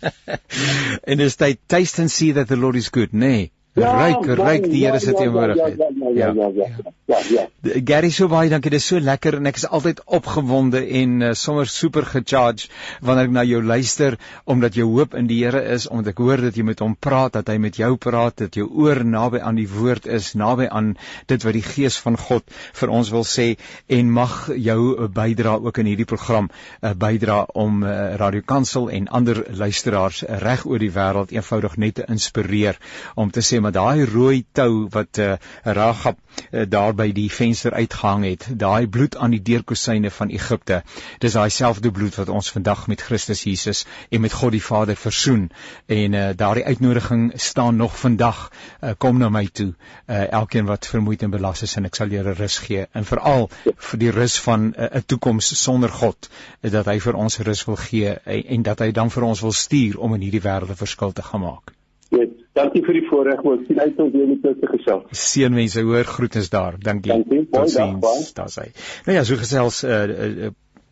en 1.10 1.24
is 1.26 1.38
dit 1.40 1.60
taste 1.66 2.02
and 2.04 2.12
see 2.12 2.32
that 2.36 2.48
the 2.48 2.60
Lord 2.60 2.76
is 2.76 2.90
good, 2.92 3.12
nee. 3.12 3.50
Ja, 3.78 3.90
ryk, 3.94 4.24
ryk 4.34 4.64
die 4.66 4.80
Here 4.82 4.98
se 4.98 5.12
teenwoordigheid. 5.14 5.78
Ja, 5.78 6.32
ja, 6.34 6.48
ja. 6.54 6.66
Ja, 7.06 7.18
ja. 7.30 7.44
Gary 7.86 8.10
so 8.10 8.26
baie 8.26 8.50
dankie. 8.50 8.70
Dit 8.70 8.82
is 8.82 8.86
so 8.90 8.98
lekker 8.98 9.36
en 9.38 9.46
ek 9.46 9.60
is 9.60 9.66
altyd 9.66 10.00
opgewonde 10.10 10.80
en 10.98 11.12
uh, 11.22 11.30
sommer 11.38 11.70
super 11.70 12.02
gecharge 12.06 12.66
wanneer 12.98 13.28
ek 13.28 13.34
na 13.36 13.44
jou 13.46 13.60
luister 13.62 14.16
omdat 14.50 14.74
jou 14.78 14.88
hoop 14.90 15.14
in 15.18 15.28
die 15.30 15.38
Here 15.44 15.62
is, 15.74 15.86
omdat 15.86 16.16
ek 16.16 16.22
hoor 16.22 16.42
dat 16.42 16.58
jy 16.58 16.64
met 16.66 16.82
hom 16.82 16.96
praat, 16.98 17.36
dat 17.38 17.50
hy 17.52 17.60
met 17.62 17.78
jou 17.78 17.92
praat, 17.94 18.36
dat 18.42 18.58
jou 18.58 18.66
oor 18.66 19.04
naby 19.06 19.38
aan 19.38 19.58
die 19.58 19.68
woord 19.70 20.08
is, 20.10 20.32
naby 20.34 20.66
aan 20.66 20.96
dit 21.30 21.46
wat 21.46 21.54
die 21.54 21.64
Gees 21.64 21.98
van 22.02 22.18
God 22.18 22.50
vir 22.80 22.94
ons 22.98 23.12
wil 23.14 23.26
sê 23.26 23.48
en 23.86 24.10
mag 24.10 24.36
jou 24.58 25.06
bydra 25.14 25.54
ook 25.62 25.78
in 25.82 25.92
hierdie 25.92 26.08
program 26.10 26.50
uh, 26.50 26.90
bydra 26.98 27.44
om 27.54 27.84
uh, 27.86 28.16
Radio 28.18 28.42
Kansel 28.42 28.90
en 28.90 29.06
ander 29.20 29.44
luisteraars 29.54 30.24
uh, 30.26 30.42
reg 30.42 30.66
oor 30.66 30.82
die 30.82 30.92
wêreld 30.94 31.34
eenvoudig 31.34 31.78
net 31.78 32.00
te 32.00 32.08
inspireer 32.10 32.82
om 33.14 33.30
te 33.30 33.46
sê 33.46 33.59
maar 33.60 33.72
daai 33.72 34.04
rooi 34.04 34.44
tou 34.52 34.88
wat 34.90 35.18
uh, 35.18 35.34
Ragab 35.64 36.18
uh, 36.50 36.64
daar 36.68 36.94
by 36.94 37.10
die 37.12 37.28
venster 37.32 37.72
uitgehang 37.72 38.24
het, 38.24 38.46
daai 38.58 38.86
bloed 38.88 39.16
aan 39.16 39.34
die 39.34 39.42
deurkusyne 39.42 40.10
van 40.10 40.32
Egipte. 40.34 40.82
Dis 41.18 41.36
daai 41.38 41.50
selfde 41.50 41.90
bloed 41.90 42.16
wat 42.20 42.28
ons 42.28 42.50
vandag 42.50 42.86
met 42.86 43.02
Christus 43.02 43.42
Jesus 43.44 43.84
en 44.10 44.20
met 44.20 44.32
God 44.32 44.52
die 44.52 44.62
Vader 44.64 44.96
versoen. 44.96 45.50
En 45.86 46.12
uh, 46.12 46.30
daardie 46.36 46.64
uitnodiging 46.64 47.32
staan 47.34 47.76
nog 47.76 47.98
vandag. 47.98 48.50
Uh, 48.80 48.90
kom 48.98 49.18
na 49.18 49.28
my 49.28 49.46
toe, 49.52 49.72
uh, 50.06 50.32
elkeen 50.32 50.68
wat 50.70 50.86
vermoeid 50.86 51.22
en 51.22 51.30
belas 51.30 51.62
is 51.62 51.76
en 51.76 51.88
ek 51.90 51.98
sal 51.98 52.12
julle 52.14 52.34
rus 52.38 52.58
gee. 52.66 52.86
En 52.92 53.04
veral 53.04 53.48
vir 53.90 54.02
die 54.04 54.12
rus 54.14 54.38
van 54.40 54.70
'n 54.70 54.74
uh, 54.88 55.02
toekoms 55.06 55.52
sonder 55.62 55.90
God, 55.90 56.30
uh, 56.62 56.70
dat 56.70 56.86
hy 56.86 56.98
vir 57.00 57.14
ons 57.14 57.38
rus 57.38 57.64
wil 57.64 57.76
gee 57.76 58.14
en, 58.14 58.44
en 58.56 58.62
dat 58.62 58.78
hy 58.78 58.90
dan 58.90 59.10
vir 59.10 59.22
ons 59.32 59.40
wil 59.40 59.52
stuur 59.52 59.98
om 59.98 60.14
in 60.14 60.28
hierdie 60.28 60.44
wêreld 60.44 60.70
'n 60.70 60.84
verskil 60.84 61.12
te 61.12 61.22
gaan 61.22 61.40
maak. 61.40 61.74
Yes. 62.10 62.39
Dankie 62.60 62.82
vir 62.84 62.98
die 62.98 63.06
voorreg 63.08 63.44
om 63.46 63.60
sien 63.66 63.78
uit 63.80 64.00
om 64.02 64.10
weer 64.12 64.26
met 64.28 64.42
julle 64.44 64.58
te 64.60 64.70
gesels. 64.70 65.20
Seënwense, 65.26 65.84
hoor 65.88 66.08
groetens 66.08 66.50
daar. 66.52 66.76
Dankie. 66.78 67.12
Dankie. 67.12 67.46
Totsiens. 67.52 68.32
Daar's 68.36 68.58
hy. 68.60 68.66
Nou 69.06 69.16
ja, 69.16 69.22
so 69.24 69.40
gesels 69.40 69.84
uh, 69.84 70.02
uh 70.48 70.50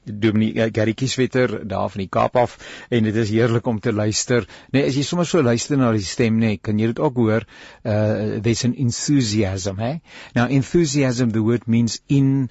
Dominee 0.09 0.55
uh, 0.57 0.71
Gary 0.73 0.95
Kieswetter 0.97 1.53
daar 1.69 1.91
van 1.93 2.01
die 2.01 2.09
Kaap 2.09 2.37
af 2.41 2.55
en 2.89 3.05
dit 3.05 3.17
is 3.21 3.29
heerlik 3.35 3.67
om 3.69 3.81
te 3.85 3.93
luister. 3.93 4.47
Nee, 4.73 4.87
as 4.89 4.97
jy 4.97 5.05
sommer 5.05 5.29
so 5.29 5.43
luister 5.45 5.77
na 5.77 5.91
die 5.93 6.07
stem 6.07 6.39
nee, 6.41 6.57
kan 6.57 6.81
jy 6.81 6.89
dit 6.95 7.03
ook 7.05 7.21
hoor. 7.21 7.45
Uh 7.85 8.39
there's 8.41 8.65
an 8.65 8.73
enthusiasm, 8.73 9.77
hey? 9.85 10.01
Now 10.39 10.49
enthusiasm 10.49 11.35
the 11.37 11.45
word 11.45 11.69
means 11.69 12.01
in 12.09 12.49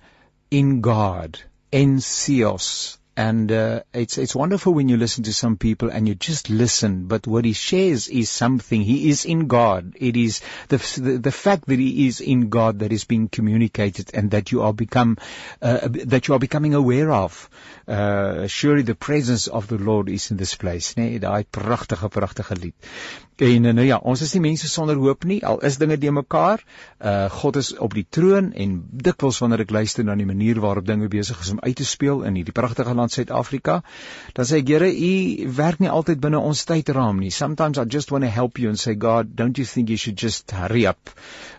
in 0.54 0.78
God. 0.86 1.42
Entheos 1.74 3.00
and 3.18 3.52
uh, 3.52 3.82
it's 3.94 4.20
it's 4.20 4.36
wonderful 4.36 4.76
when 4.76 4.90
you 4.90 4.98
listen 4.98 5.24
to 5.24 5.34
some 5.34 5.58
people 5.58 5.90
and 5.90 6.08
you 6.08 6.14
just 6.14 6.52
listen. 6.52 7.08
But 7.08 7.26
what 7.26 7.46
he 7.46 7.54
shares 7.54 8.08
is 8.08 8.30
something. 8.30 8.84
He 8.84 9.10
is 9.10 9.26
in 9.26 9.48
God. 9.48 9.96
It 9.96 10.16
is 10.16 10.42
the 10.68 10.78
the, 11.02 11.18
the 11.18 11.32
fact 11.32 11.66
that 11.66 11.80
he 11.80 12.06
is 12.06 12.22
in 12.22 12.50
God 12.50 12.80
that 12.80 12.92
is 12.92 13.06
being 13.06 13.28
communicated 13.28 14.12
and 14.14 14.30
that 14.32 14.52
you 14.52 14.62
are 14.62 14.74
become 14.74 15.18
uh, 15.64 15.88
that 16.06 16.28
you 16.28 16.36
are 16.36 16.40
becoming 16.40 16.76
aware 16.76 17.12
of. 17.12 17.50
Uh, 17.88 18.46
surely 18.46 18.84
the 18.84 18.94
presence 18.94 19.48
of 19.48 19.68
the 19.68 19.80
Lord 19.80 20.10
is 20.10 20.30
in 20.30 20.38
this 20.38 20.54
place 20.54 20.96
nee 20.98 21.18
daai 21.20 21.44
pragtige 21.50 22.10
pragtige 22.10 22.56
lied. 22.62 22.76
En 23.38 23.62
nou 23.62 23.86
ja, 23.86 24.00
ons 24.02 24.22
is 24.22 24.32
nie 24.34 24.42
mense 24.42 24.70
sonder 24.70 24.98
hoop 24.98 25.26
nie. 25.30 25.38
Al 25.46 25.60
is 25.66 25.78
dinge 25.78 25.98
de 26.02 26.12
mekaar. 26.12 26.64
Uh 26.98 27.30
God 27.30 27.56
is 27.56 27.76
op 27.78 27.94
die 27.94 28.06
troon 28.10 28.50
en 28.54 28.80
dikwels 29.06 29.38
wanneer 29.44 29.62
ek 29.68 29.74
luister 29.76 30.06
na 30.06 30.16
die 30.18 30.26
manier 30.26 30.58
waarop 30.64 30.88
dinge 30.88 31.10
besig 31.12 31.44
is 31.44 31.52
om 31.54 31.62
uit 31.62 31.76
te 31.78 31.86
speel 31.86 32.24
in 32.26 32.40
hierdie 32.40 32.56
pragtige 32.56 32.96
land 32.98 33.07
Suid-Afrika, 33.14 33.82
dan 34.34 34.46
sê 34.46 34.62
ek, 34.62 34.68
Here, 34.68 34.90
U 34.90 35.52
werk 35.58 35.80
nie 35.80 35.90
altyd 35.90 36.22
binne 36.24 36.42
ons 36.42 36.66
tydraam 36.70 37.20
nie. 37.20 37.32
Sometimes 37.32 37.78
I 37.78 37.86
just 37.86 38.12
want 38.12 38.24
to 38.24 38.30
help 38.30 38.60
you 38.60 38.70
and 38.70 38.80
say, 38.80 38.96
God, 38.96 39.36
don't 39.36 39.58
you 39.58 39.66
think 39.66 39.90
you 39.90 39.98
should 39.98 40.18
just 40.18 40.52
hurry 40.52 40.86
up? 40.86 41.10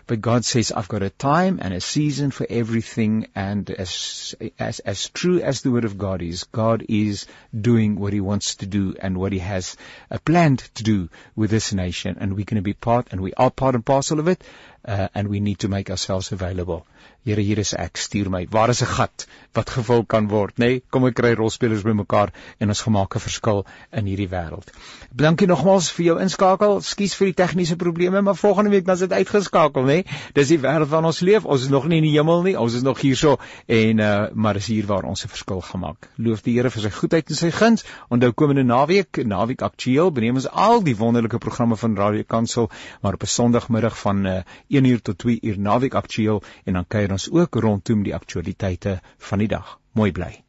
But 0.09 0.21
God 0.21 0.43
says, 0.43 0.71
I've 0.71 0.87
got 0.87 1.03
a 1.03 1.11
time 1.11 1.59
and 1.61 1.71
a 1.71 1.79
season 1.79 2.31
for 2.31 2.47
everything 2.49 3.27
and 3.35 3.69
as 3.69 4.33
as 4.57 4.79
as 4.79 5.07
true 5.09 5.39
as 5.39 5.61
the 5.61 5.69
word 5.69 5.85
of 5.85 5.99
God 5.99 6.23
is, 6.23 6.45
God 6.45 6.83
is 6.89 7.27
doing 7.53 7.99
what 7.99 8.13
he 8.13 8.19
wants 8.19 8.55
to 8.55 8.65
do 8.65 8.95
and 8.99 9.19
what 9.19 9.33
he 9.33 9.39
has 9.39 9.77
uh, 10.09 10.17
planned 10.25 10.59
to 10.75 10.83
do 10.83 11.09
with 11.35 11.51
this 11.51 11.73
nation 11.73 12.17
and 12.19 12.33
we're 12.33 12.49
going 12.51 12.63
to 12.63 12.69
be 12.69 12.73
part 12.73 13.09
and 13.11 13.21
we 13.21 13.33
are 13.33 13.51
part 13.51 13.75
and 13.75 13.85
parcel 13.85 14.19
of 14.19 14.27
it 14.27 14.43
uh, 14.83 15.09
and 15.13 15.27
we 15.27 15.39
need 15.39 15.59
to 15.59 15.67
make 15.67 15.91
ourselves 15.91 16.31
available. 16.31 16.87
Here 17.27 17.41
hier 17.43 17.59
is 17.59 17.73
ek, 17.75 17.97
stuur 17.99 18.29
my. 18.31 18.45
Waar 18.49 18.69
is 18.69 18.81
'n 18.81 18.87
gat 18.87 19.27
wat 19.53 19.69
gevul 19.69 20.05
kan 20.05 20.27
word, 20.29 20.55
nê? 20.57 20.65
Nee, 20.65 20.83
kom 20.89 21.05
ek 21.05 21.15
kry 21.15 21.33
rolspelers 21.35 21.81
bymekaar 21.83 22.31
en 22.59 22.69
ons 22.69 22.81
gemaak 22.81 23.15
'n 23.15 23.19
verskil 23.19 23.65
in 23.91 24.05
hierdie 24.05 24.29
wêreld. 24.29 24.71
Dankie 25.11 25.47
nogmaals 25.47 25.91
vir 25.91 26.05
jou 26.05 26.19
inskakel. 26.21 26.81
Skus 26.81 27.15
vir 27.15 27.27
die 27.27 27.33
tegniese 27.33 27.75
probleme, 27.75 28.21
maar 28.21 28.35
volgende 28.35 28.69
week 28.69 28.85
dan 28.85 28.93
is 28.93 29.01
dit 29.01 29.11
uitgeskakel, 29.11 29.83
nê? 29.83 29.85
Nee? 29.85 30.05
Dis 30.33 30.47
die 30.47 30.59
wêreld 30.59 30.87
waarin 30.87 31.07
ons 31.07 31.19
leef. 31.19 31.45
Ons 31.45 31.61
is 31.61 31.69
nog 31.69 31.87
nie 31.87 31.97
in 31.97 32.03
die 32.03 32.15
hemel 32.17 32.41
nie. 32.43 32.55
Ons 32.55 32.73
is 32.73 32.81
nog 32.81 33.01
hierso 33.01 33.37
en 33.67 33.99
uh 33.99 34.27
maar 34.33 34.53
dis 34.53 34.67
hier 34.67 34.85
waar 34.85 35.03
ons 35.03 35.25
'n 35.25 35.27
verskil 35.27 35.61
gemaak. 35.61 36.09
Loof 36.17 36.41
die 36.41 36.53
Here 36.53 36.69
vir 36.69 36.81
sy 36.81 36.89
goedheid 36.89 37.29
en 37.29 37.35
sy 37.35 37.51
guns. 37.51 37.83
Onthou 38.09 38.31
komende 38.31 38.63
naweek, 38.63 39.25
naweek 39.25 39.61
aktueel, 39.61 40.11
beneem 40.11 40.35
ons 40.35 40.47
al 40.47 40.83
die 40.83 40.95
wonderlike 40.95 41.37
programme 41.37 41.75
van 41.75 41.97
Radio 41.97 42.23
Kansel, 42.23 42.69
maar 43.01 43.13
op 43.13 43.23
'n 43.23 43.27
Sondagmiddag 43.27 43.97
van 43.99 44.25
uh 44.25 44.41
1 44.67 44.85
uur 44.85 45.01
tot 45.01 45.17
2 45.17 45.39
uur 45.41 45.59
naweek 45.59 45.93
aktueel 45.93 46.43
en 46.65 46.73
dan 46.73 46.85
kuier 47.09 47.17
ons 47.17 47.29
ook 47.33 47.55
rondom 47.65 48.03
die 48.05 48.13
aktualiteite 48.13 48.99
van 49.29 49.41
die 49.41 49.49
dag. 49.49 49.79
Mooi 49.97 50.11
bly. 50.11 50.48